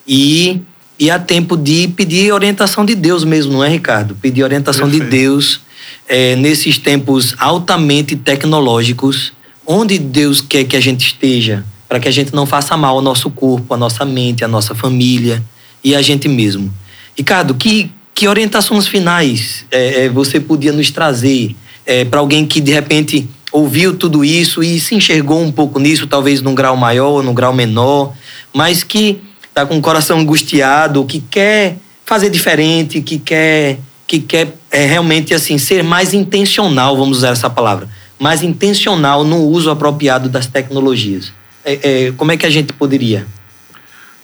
E, 0.07 0.61
e 0.99 1.11
há 1.11 1.19
tempo 1.19 1.55
de 1.55 1.87
pedir 1.89 2.31
orientação 2.33 2.85
de 2.85 2.95
Deus 2.95 3.23
mesmo, 3.23 3.53
não 3.53 3.63
é, 3.63 3.69
Ricardo? 3.69 4.15
Pedir 4.15 4.43
orientação 4.43 4.89
Perfeito. 4.89 5.11
de 5.11 5.17
Deus 5.17 5.61
é, 6.07 6.35
nesses 6.35 6.77
tempos 6.77 7.35
altamente 7.37 8.15
tecnológicos 8.15 9.36
onde 9.67 9.99
Deus 9.99 10.39
quer 10.39 10.63
que 10.63 10.77
a 10.77 10.79
gente 10.79 11.05
esteja, 11.05 11.65
para 11.89 11.99
que 11.99 12.07
a 12.07 12.11
gente 12.11 12.33
não 12.33 12.45
faça 12.45 12.77
mal 12.77 12.95
ao 12.95 13.01
nosso 13.01 13.29
corpo, 13.29 13.73
à 13.73 13.77
nossa 13.77 14.05
mente, 14.05 14.43
à 14.43 14.47
nossa 14.47 14.73
família 14.73 15.43
e 15.83 15.93
a 15.93 16.01
gente 16.01 16.29
mesmo. 16.29 16.73
Ricardo, 17.15 17.53
que, 17.53 17.91
que 18.15 18.27
orientações 18.27 18.87
finais 18.87 19.65
é, 19.69 20.05
é 20.05 20.09
você 20.09 20.39
podia 20.39 20.71
nos 20.71 20.89
trazer 20.89 21.55
é, 21.85 22.05
para 22.05 22.19
alguém 22.19 22.45
que 22.45 22.61
de 22.61 22.71
repente 22.71 23.27
ouviu 23.51 23.95
tudo 23.95 24.23
isso 24.23 24.63
e 24.63 24.79
se 24.79 24.95
enxergou 24.95 25.41
um 25.41 25.51
pouco 25.51 25.79
nisso, 25.79 26.07
talvez 26.07 26.41
num 26.41 26.55
grau 26.55 26.77
maior 26.77 27.23
num 27.23 27.33
grau 27.33 27.53
menor, 27.53 28.13
mas 28.53 28.83
que 28.83 29.21
está 29.47 29.65
com 29.65 29.77
o 29.77 29.81
coração 29.81 30.19
angustiado, 30.19 31.03
que 31.05 31.19
quer 31.19 31.77
fazer 32.05 32.29
diferente, 32.29 33.01
que 33.01 33.17
quer 33.17 33.79
que 34.05 34.19
quer 34.19 34.53
é, 34.71 34.85
realmente 34.85 35.33
assim 35.33 35.57
ser 35.57 35.83
mais 35.83 36.13
intencional, 36.13 36.95
vamos 36.95 37.17
usar 37.17 37.29
essa 37.29 37.49
palavra, 37.49 37.89
mais 38.19 38.41
intencional 38.41 39.23
no 39.23 39.43
uso 39.43 39.69
apropriado 39.69 40.27
das 40.29 40.47
tecnologias. 40.47 41.31
É, 41.63 42.07
é, 42.07 42.11
como 42.13 42.31
é 42.31 42.37
que 42.37 42.45
a 42.45 42.49
gente 42.49 42.73
poderia? 42.73 43.27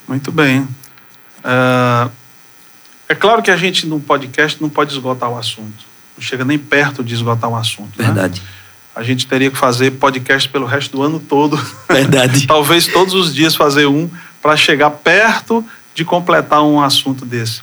Muito 0.07 0.31
bem. 0.31 0.67
É, 1.43 2.09
é 3.09 3.15
claro 3.15 3.41
que 3.43 3.51
a 3.51 3.57
gente 3.57 3.85
no 3.85 3.99
podcast 3.99 4.61
não 4.61 4.69
pode 4.69 4.93
esgotar 4.93 5.29
o 5.29 5.37
assunto. 5.37 5.85
Não 6.17 6.23
chega 6.23 6.45
nem 6.45 6.57
perto 6.57 7.03
de 7.03 7.13
esgotar 7.13 7.49
o 7.49 7.55
assunto. 7.55 7.99
Né? 7.99 8.05
Verdade. 8.05 8.41
Né? 8.41 8.47
A 8.95 9.03
gente 9.03 9.25
teria 9.25 9.49
que 9.49 9.57
fazer 9.57 9.91
podcast 9.91 10.47
pelo 10.49 10.65
resto 10.65 10.97
do 10.97 11.03
ano 11.03 11.19
todo. 11.19 11.59
Verdade. 11.89 12.45
Talvez 12.47 12.87
todos 12.87 13.13
os 13.13 13.33
dias 13.33 13.55
fazer 13.55 13.87
um 13.87 14.09
para 14.41 14.55
chegar 14.55 14.89
perto 14.91 15.65
de 15.95 16.05
completar 16.05 16.63
um 16.63 16.81
assunto 16.81 17.25
desse. 17.25 17.61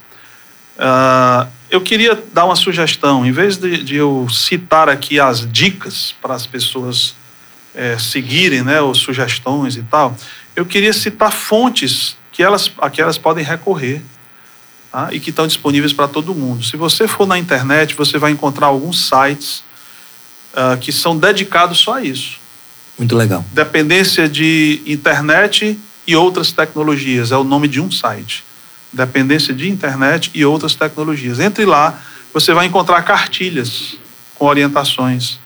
Uh, 0.76 1.46
eu 1.70 1.80
queria 1.80 2.20
dar 2.32 2.44
uma 2.46 2.56
sugestão. 2.56 3.24
Em 3.24 3.32
vez 3.32 3.56
de, 3.56 3.82
de 3.82 3.96
eu 3.96 4.26
citar 4.30 4.88
aqui 4.88 5.20
as 5.20 5.50
dicas 5.50 6.14
para 6.20 6.34
as 6.34 6.46
pessoas 6.46 7.14
é, 7.74 7.96
seguirem, 7.98 8.62
né, 8.62 8.80
ou 8.80 8.94
sugestões 8.94 9.76
e 9.76 9.82
tal, 9.82 10.16
eu 10.56 10.66
queria 10.66 10.92
citar 10.92 11.32
fontes 11.32 12.16
que 12.32 12.42
elas, 12.42 12.70
a 12.78 12.90
que 12.90 13.00
elas 13.00 13.16
podem 13.16 13.44
recorrer 13.44 14.02
tá? 14.90 15.08
e 15.12 15.20
que 15.20 15.30
estão 15.30 15.46
disponíveis 15.46 15.92
para 15.92 16.08
todo 16.08 16.34
mundo. 16.34 16.64
Se 16.64 16.76
você 16.76 17.06
for 17.06 17.26
na 17.26 17.38
internet, 17.38 17.94
você 17.94 18.18
vai 18.18 18.32
encontrar 18.32 18.66
alguns 18.66 19.08
sites 19.08 19.62
uh, 20.52 20.76
que 20.80 20.90
são 20.90 21.16
dedicados 21.16 21.78
só 21.78 21.94
a 21.94 22.02
isso. 22.02 22.38
Muito 22.98 23.16
legal. 23.16 23.44
Dependência 23.52 24.28
de 24.28 24.82
internet 24.86 25.78
e 26.06 26.16
outras 26.16 26.50
tecnologias 26.52 27.30
é 27.32 27.36
o 27.36 27.44
nome 27.44 27.68
de 27.68 27.80
um 27.80 27.90
site. 27.90 28.44
Dependência 28.92 29.54
de 29.54 29.68
internet 29.68 30.30
e 30.34 30.44
outras 30.44 30.74
tecnologias. 30.74 31.38
Entre 31.38 31.64
lá, 31.64 31.98
você 32.32 32.52
vai 32.52 32.66
encontrar 32.66 33.02
cartilhas 33.02 33.96
com 34.34 34.46
orientações. 34.46 35.38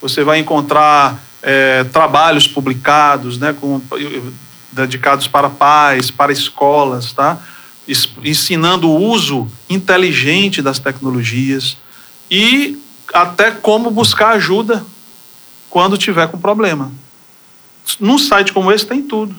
Você 0.00 0.24
vai 0.24 0.38
encontrar 0.38 1.22
é, 1.42 1.84
trabalhos 1.84 2.46
publicados, 2.46 3.38
né, 3.38 3.52
com, 3.52 3.80
dedicados 4.70 5.26
para 5.26 5.50
pais, 5.50 6.10
para 6.10 6.32
escolas, 6.32 7.12
tá? 7.12 7.38
ensinando 8.22 8.88
o 8.88 8.96
uso 8.96 9.50
inteligente 9.68 10.62
das 10.62 10.78
tecnologias 10.78 11.76
e 12.30 12.80
até 13.12 13.50
como 13.50 13.90
buscar 13.90 14.30
ajuda 14.30 14.84
quando 15.68 15.98
tiver 15.98 16.28
com 16.28 16.38
problema. 16.38 16.92
Num 17.98 18.18
site 18.18 18.52
como 18.52 18.70
esse 18.70 18.86
tem 18.86 19.02
tudo. 19.02 19.34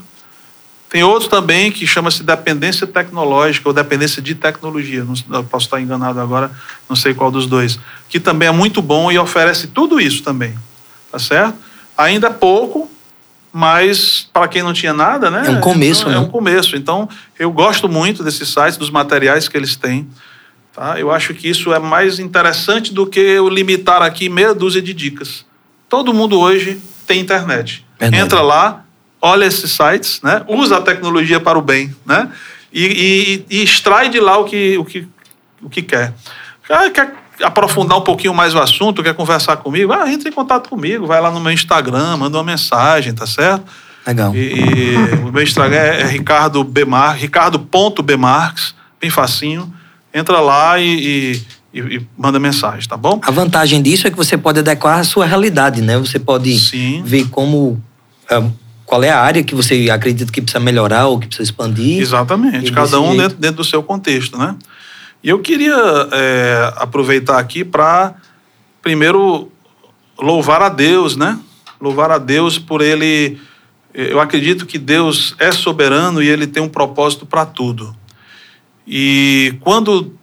Tem 0.94 1.02
outro 1.02 1.28
também 1.28 1.72
que 1.72 1.88
chama-se 1.88 2.22
dependência 2.22 2.86
tecnológica 2.86 3.68
ou 3.68 3.74
dependência 3.74 4.22
de 4.22 4.36
tecnologia. 4.36 5.04
Não, 5.28 5.44
posso 5.44 5.66
estar 5.66 5.82
enganado 5.82 6.20
agora, 6.20 6.52
não 6.88 6.96
sei 6.96 7.16
qual 7.16 7.32
dos 7.32 7.48
dois. 7.48 7.80
Que 8.08 8.20
também 8.20 8.48
é 8.48 8.52
muito 8.52 8.80
bom 8.80 9.12
e 9.12 9.18
oferece 9.18 9.66
tudo 9.66 10.00
isso 10.00 10.22
também. 10.22 10.54
Tá 11.12 11.18
certo? 11.18 11.56
Ainda 11.98 12.28
é 12.28 12.30
pouco, 12.30 12.92
mas 13.52 14.30
para 14.32 14.48
quem 14.48 14.62
não 14.62 14.72
tinha 14.72 14.94
nada, 14.94 15.32
né? 15.32 15.46
É 15.48 15.50
um 15.50 15.62
começo, 15.62 16.02
então, 16.02 16.12
né? 16.12 16.18
É 16.18 16.20
um 16.20 16.30
começo. 16.30 16.76
Então, 16.76 17.10
eu 17.40 17.52
gosto 17.52 17.90
muito 17.90 18.24
desses 18.24 18.50
sites, 18.50 18.78
dos 18.78 18.92
materiais 18.92 19.48
que 19.48 19.58
eles 19.58 19.76
têm. 19.76 20.08
Tá? 20.76 21.00
Eu 21.00 21.10
acho 21.10 21.34
que 21.34 21.50
isso 21.50 21.74
é 21.74 21.80
mais 21.80 22.20
interessante 22.20 22.94
do 22.94 23.08
que 23.08 23.20
eu 23.20 23.50
limitar 23.50 24.04
aqui 24.04 24.30
meia 24.30 24.54
dúzia 24.54 24.80
de 24.80 24.94
dicas. 24.94 25.44
Todo 25.90 26.14
mundo 26.14 26.40
hoje 26.40 26.80
tem 27.08 27.20
internet. 27.20 27.84
Verdade. 28.00 28.24
Entra 28.24 28.42
lá, 28.42 28.86
olha 29.24 29.46
esses 29.46 29.72
sites, 29.72 30.20
né? 30.22 30.44
usa 30.50 30.78
a 30.78 30.82
tecnologia 30.82 31.40
para 31.40 31.58
o 31.58 31.62
bem, 31.62 31.96
né? 32.06 32.30
E, 32.74 33.46
e, 33.50 33.58
e 33.58 33.64
extrai 33.64 34.10
de 34.10 34.20
lá 34.20 34.38
o 34.38 34.44
que, 34.44 34.78
o 34.78 34.84
que, 34.84 35.08
o 35.62 35.70
que 35.70 35.82
quer. 35.82 36.14
Ah, 36.70 36.90
quer 36.90 37.14
aprofundar 37.42 37.98
um 37.98 38.02
pouquinho 38.02 38.34
mais 38.34 38.54
o 38.54 38.60
assunto, 38.60 39.02
quer 39.02 39.14
conversar 39.14 39.58
comigo, 39.58 39.94
ah, 39.94 40.12
entra 40.12 40.28
em 40.28 40.32
contato 40.32 40.70
comigo, 40.70 41.08
vai 41.08 41.22
lá 41.22 41.32
no 41.32 41.40
meu 41.40 41.54
Instagram, 41.54 42.18
manda 42.18 42.38
uma 42.38 42.44
mensagem, 42.44 43.14
tá 43.14 43.26
certo? 43.26 43.64
Legal. 44.06 44.36
E, 44.36 44.40
e 44.40 44.96
o 45.24 45.32
meu 45.32 45.42
Instagram 45.44 45.78
é, 45.78 46.02
é 46.02 46.06
Ricardo 46.06 46.62
Bemar, 46.64 47.16
ricardo.bmarques, 47.16 48.76
bem 49.00 49.10
facinho. 49.10 49.74
Entra 50.14 50.42
lá 50.42 50.80
e, 50.80 51.42
e, 51.74 51.80
e, 51.80 52.08
manda 52.18 52.40
mensagem, 52.40 52.88
tá 52.90 52.98
bom? 52.98 53.22
A 53.24 53.32
vantagem 53.32 53.82
disso 53.82 54.06
é 54.06 54.12
que 54.12 54.18
você 54.18 54.38
pode 54.38 54.60
adequar 54.60 55.00
a 55.00 55.04
sua 55.04 55.26
realidade, 55.26 55.82
né? 55.82 55.98
Você 55.98 56.20
pode 56.20 56.60
Sim. 56.60 57.02
ver 57.06 57.30
como. 57.30 57.82
Qual 58.86 59.04
é 59.04 59.10
a 59.10 59.20
área 59.20 59.44
que 59.44 59.56
você 59.56 59.90
acredita 59.90 60.32
que 60.32 60.42
precisa 60.42 60.60
melhorar 60.60 61.08
ou 61.08 61.20
que 61.20 61.28
precisa 61.28 61.50
expandir. 61.50 62.02
Exatamente, 62.02 62.72
cada 62.72 63.00
um 63.00 63.16
dentro, 63.16 63.38
dentro 63.38 63.58
do 63.58 63.64
seu 63.64 63.82
contexto, 63.82 64.38
né? 64.38 64.56
E 65.24 65.30
eu 65.30 65.40
queria 65.40 65.76
é, 66.12 66.74
aproveitar 66.76 67.40
aqui 67.40 67.64
para, 67.64 68.16
primeiro, 68.82 69.50
louvar 70.20 70.62
a 70.62 70.70
Deus, 70.70 71.16
né? 71.16 71.40
Louvar 71.80 72.12
a 72.12 72.18
Deus 72.18 72.60
por 72.60 72.82
Ele. 72.82 73.40
Eu 73.94 74.20
acredito 74.20 74.66
que 74.66 74.78
Deus 74.78 75.34
é 75.40 75.52
soberano 75.52 76.22
e 76.22 76.28
Ele 76.28 76.46
tem 76.46 76.62
um 76.62 76.68
propósito 76.68 77.26
para 77.26 77.46
tudo. 77.46 77.96
E 78.86 79.56
quando 79.62 80.14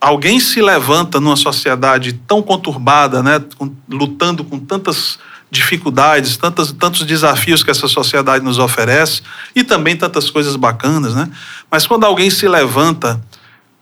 alguém 0.00 0.38
se 0.38 0.60
levanta 0.60 1.18
numa 1.18 1.36
sociedade 1.36 2.12
tão 2.26 2.42
conturbada, 2.42 3.22
né, 3.22 3.42
lutando 3.88 4.44
com 4.44 4.58
tantas 4.58 5.18
dificuldades, 5.50 6.36
tantas, 6.36 6.72
tantos 6.72 7.04
desafios 7.04 7.62
que 7.62 7.70
essa 7.70 7.86
sociedade 7.86 8.44
nos 8.44 8.58
oferece 8.58 9.22
e 9.54 9.62
também 9.62 9.96
tantas 9.96 10.28
coisas 10.28 10.56
bacanas, 10.56 11.14
né? 11.14 11.30
Mas 11.70 11.86
quando 11.86 12.04
alguém 12.04 12.30
se 12.30 12.48
levanta 12.48 13.20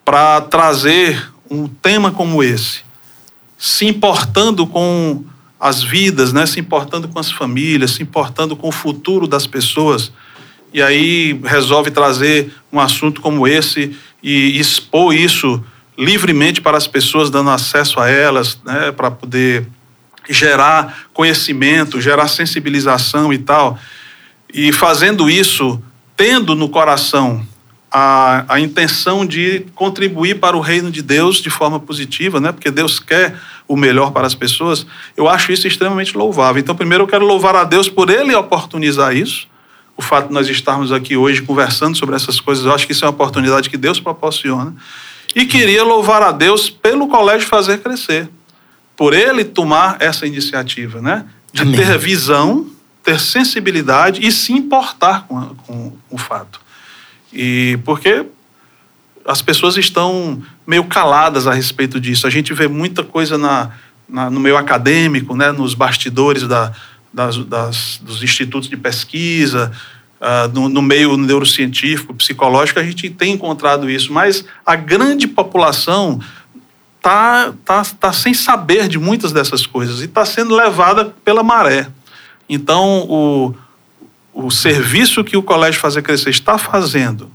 para 0.04 0.40
trazer 0.42 1.32
um 1.50 1.66
tema 1.66 2.10
como 2.10 2.42
esse, 2.42 2.82
se 3.56 3.86
importando 3.86 4.66
com 4.66 5.24
as 5.58 5.82
vidas, 5.82 6.32
né? 6.32 6.44
se 6.44 6.60
importando 6.60 7.08
com 7.08 7.18
as 7.18 7.30
famílias, 7.30 7.92
se 7.92 8.02
importando 8.02 8.54
com 8.54 8.68
o 8.68 8.72
futuro 8.72 9.26
das 9.26 9.46
pessoas, 9.46 10.12
e 10.72 10.82
aí 10.82 11.40
resolve 11.44 11.90
trazer 11.90 12.52
um 12.70 12.78
assunto 12.78 13.20
como 13.22 13.46
esse 13.48 13.96
e 14.22 14.58
expor 14.58 15.14
isso 15.14 15.64
livremente 15.96 16.60
para 16.60 16.76
as 16.76 16.86
pessoas, 16.86 17.30
dando 17.30 17.48
acesso 17.48 18.00
a 18.00 18.10
elas, 18.10 18.58
né? 18.64 18.92
para 18.92 19.10
poder 19.10 19.66
gerar 20.28 21.06
conhecimento, 21.12 22.00
gerar 22.00 22.28
sensibilização 22.28 23.32
e 23.32 23.38
tal. 23.38 23.78
E 24.52 24.72
fazendo 24.72 25.28
isso, 25.28 25.82
tendo 26.16 26.54
no 26.54 26.68
coração 26.68 27.44
a, 27.96 28.44
a 28.48 28.60
intenção 28.60 29.24
de 29.24 29.66
contribuir 29.74 30.40
para 30.40 30.56
o 30.56 30.60
reino 30.60 30.90
de 30.90 31.00
Deus 31.00 31.36
de 31.36 31.48
forma 31.48 31.78
positiva, 31.78 32.40
né? 32.40 32.50
porque 32.50 32.68
Deus 32.68 32.98
quer 32.98 33.36
o 33.68 33.76
melhor 33.76 34.10
para 34.10 34.26
as 34.26 34.34
pessoas, 34.34 34.84
eu 35.16 35.28
acho 35.28 35.52
isso 35.52 35.66
extremamente 35.68 36.16
louvável. 36.16 36.60
Então, 36.60 36.74
primeiro, 36.74 37.04
eu 37.04 37.08
quero 37.08 37.24
louvar 37.24 37.54
a 37.54 37.62
Deus 37.62 37.88
por 37.88 38.10
Ele 38.10 38.34
oportunizar 38.34 39.16
isso. 39.16 39.46
O 39.96 40.02
fato 40.02 40.26
de 40.26 40.34
nós 40.34 40.48
estarmos 40.48 40.90
aqui 40.90 41.16
hoje 41.16 41.42
conversando 41.42 41.96
sobre 41.96 42.16
essas 42.16 42.40
coisas, 42.40 42.64
eu 42.64 42.74
acho 42.74 42.84
que 42.84 42.92
isso 42.92 43.04
é 43.04 43.08
uma 43.08 43.14
oportunidade 43.14 43.70
que 43.70 43.76
Deus 43.76 44.00
proporciona. 44.00 44.74
E 45.34 45.46
queria 45.46 45.84
louvar 45.84 46.20
a 46.20 46.32
Deus 46.32 46.68
pelo 46.68 47.06
colégio 47.06 47.46
fazer 47.46 47.78
crescer, 47.78 48.28
por 48.96 49.12
ele 49.12 49.44
tomar 49.44 49.96
essa 50.00 50.26
iniciativa, 50.26 51.00
né? 51.00 51.26
De 51.52 51.62
Amém. 51.62 51.76
ter 51.76 51.98
visão, 51.98 52.66
ter 53.02 53.18
sensibilidade 53.20 54.26
e 54.26 54.30
se 54.30 54.52
importar 54.52 55.26
com, 55.26 55.40
com, 55.66 55.90
com 55.90 55.96
o 56.10 56.18
fato. 56.18 56.60
E 57.32 57.78
porque 57.84 58.24
as 59.26 59.40
pessoas 59.40 59.76
estão 59.76 60.42
meio 60.66 60.84
caladas 60.84 61.46
a 61.46 61.54
respeito 61.54 62.00
disso. 62.00 62.26
A 62.26 62.30
gente 62.30 62.52
vê 62.52 62.68
muita 62.68 63.02
coisa 63.02 63.38
na, 63.38 63.70
na 64.08 64.30
no 64.30 64.38
meio 64.38 64.56
acadêmico, 64.56 65.36
né, 65.36 65.50
nos 65.50 65.74
bastidores 65.74 66.46
da, 66.46 66.72
das, 67.12 67.38
das, 67.38 68.00
dos 68.02 68.22
institutos 68.22 68.68
de 68.68 68.76
pesquisa, 68.76 69.72
uh, 70.20 70.52
no, 70.52 70.68
no, 70.68 70.82
meio 70.82 71.16
neurocientífico, 71.16 72.12
psicológico, 72.14 72.80
a 72.80 72.84
gente 72.84 73.08
tem 73.10 73.32
encontrado 73.34 73.88
isso. 73.88 74.12
Mas 74.12 74.44
a 74.66 74.76
grande 74.76 75.26
população 75.26 76.20
está 77.04 77.52
tá, 77.66 77.84
tá 77.84 78.12
sem 78.14 78.32
saber 78.32 78.88
de 78.88 78.98
muitas 78.98 79.30
dessas 79.30 79.66
coisas 79.66 80.00
e 80.00 80.06
está 80.06 80.24
sendo 80.24 80.54
levada 80.54 81.14
pela 81.22 81.42
maré. 81.42 81.86
Então, 82.48 83.06
o, 83.06 83.54
o 84.32 84.50
serviço 84.50 85.22
que 85.22 85.36
o 85.36 85.42
Colégio 85.42 85.80
Fazer 85.80 86.00
Crescer 86.00 86.30
está 86.30 86.56
fazendo 86.56 87.30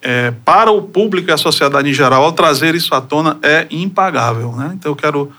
é, 0.00 0.32
para 0.44 0.70
o 0.70 0.82
público 0.82 1.30
e 1.30 1.32
a 1.32 1.36
sociedade 1.36 1.88
em 1.88 1.92
geral, 1.92 2.24
ao 2.24 2.32
trazer 2.32 2.74
isso 2.74 2.94
à 2.94 3.00
tona, 3.00 3.38
é 3.42 3.66
impagável. 3.70 4.52
Né? 4.52 4.72
Então 4.74 4.92
eu 4.92 4.96
quero 4.96 5.30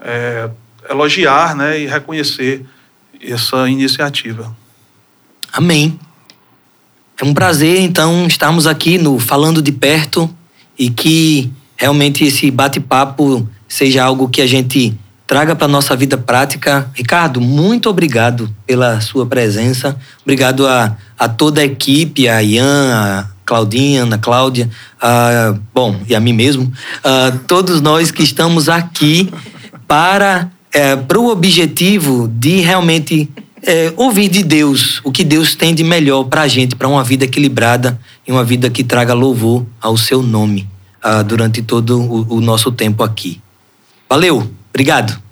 é, 0.00 0.50
elogiar 0.88 1.56
né, 1.56 1.80
e 1.80 1.86
reconhecer 1.86 2.64
essa 3.20 3.68
iniciativa. 3.68 4.54
Amém. 5.52 5.98
É 7.20 7.24
um 7.24 7.32
prazer, 7.32 7.80
então, 7.80 8.26
estarmos 8.26 8.66
aqui 8.66 8.98
no 8.98 9.18
Falando 9.20 9.62
de 9.62 9.70
Perto 9.70 10.28
e 10.76 10.90
que 10.90 11.52
realmente 11.84 12.24
esse 12.24 12.50
bate-papo 12.50 13.46
seja 13.68 14.02
algo 14.02 14.26
que 14.26 14.40
a 14.40 14.46
gente 14.46 14.98
traga 15.26 15.54
para 15.54 15.66
a 15.66 15.68
nossa 15.68 15.94
vida 15.94 16.16
prática. 16.16 16.90
Ricardo, 16.94 17.42
muito 17.42 17.90
obrigado 17.90 18.50
pela 18.66 19.02
sua 19.02 19.26
presença. 19.26 19.94
Obrigado 20.22 20.66
a, 20.66 20.96
a 21.18 21.28
toda 21.28 21.60
a 21.60 21.64
equipe, 21.64 22.26
a 22.26 22.42
Ian, 22.42 22.90
a 22.94 23.26
Claudinha, 23.44 24.04
Ana 24.04 24.16
Cláudia, 24.16 24.70
uh, 24.96 25.60
bom, 25.74 26.00
e 26.08 26.14
a 26.14 26.20
mim 26.20 26.32
mesmo, 26.32 26.64
uh, 26.64 27.38
todos 27.46 27.82
nós 27.82 28.10
que 28.10 28.22
estamos 28.22 28.70
aqui 28.70 29.30
para, 29.86 30.50
uh, 30.74 31.04
para 31.04 31.20
o 31.20 31.28
objetivo 31.28 32.26
de 32.28 32.60
realmente 32.60 33.28
eh, 33.66 33.92
ouvir 33.96 34.28
de 34.30 34.42
Deus 34.42 35.00
o 35.04 35.12
que 35.12 35.24
Deus 35.24 35.54
tem 35.54 35.74
de 35.74 35.84
melhor 35.84 36.24
para 36.24 36.42
a 36.42 36.48
gente, 36.48 36.76
para 36.76 36.88
uma 36.88 37.04
vida 37.04 37.24
equilibrada 37.24 37.98
e 38.26 38.32
uma 38.32 38.44
vida 38.44 38.70
que 38.70 38.82
traga 38.82 39.12
louvor 39.12 39.66
ao 39.80 39.98
seu 39.98 40.22
nome 40.22 40.73
ah, 41.04 41.22
durante 41.22 41.62
todo 41.62 42.00
o, 42.00 42.36
o 42.36 42.40
nosso 42.40 42.72
tempo 42.72 43.04
aqui. 43.04 43.40
Valeu! 44.08 44.50
Obrigado. 44.70 45.22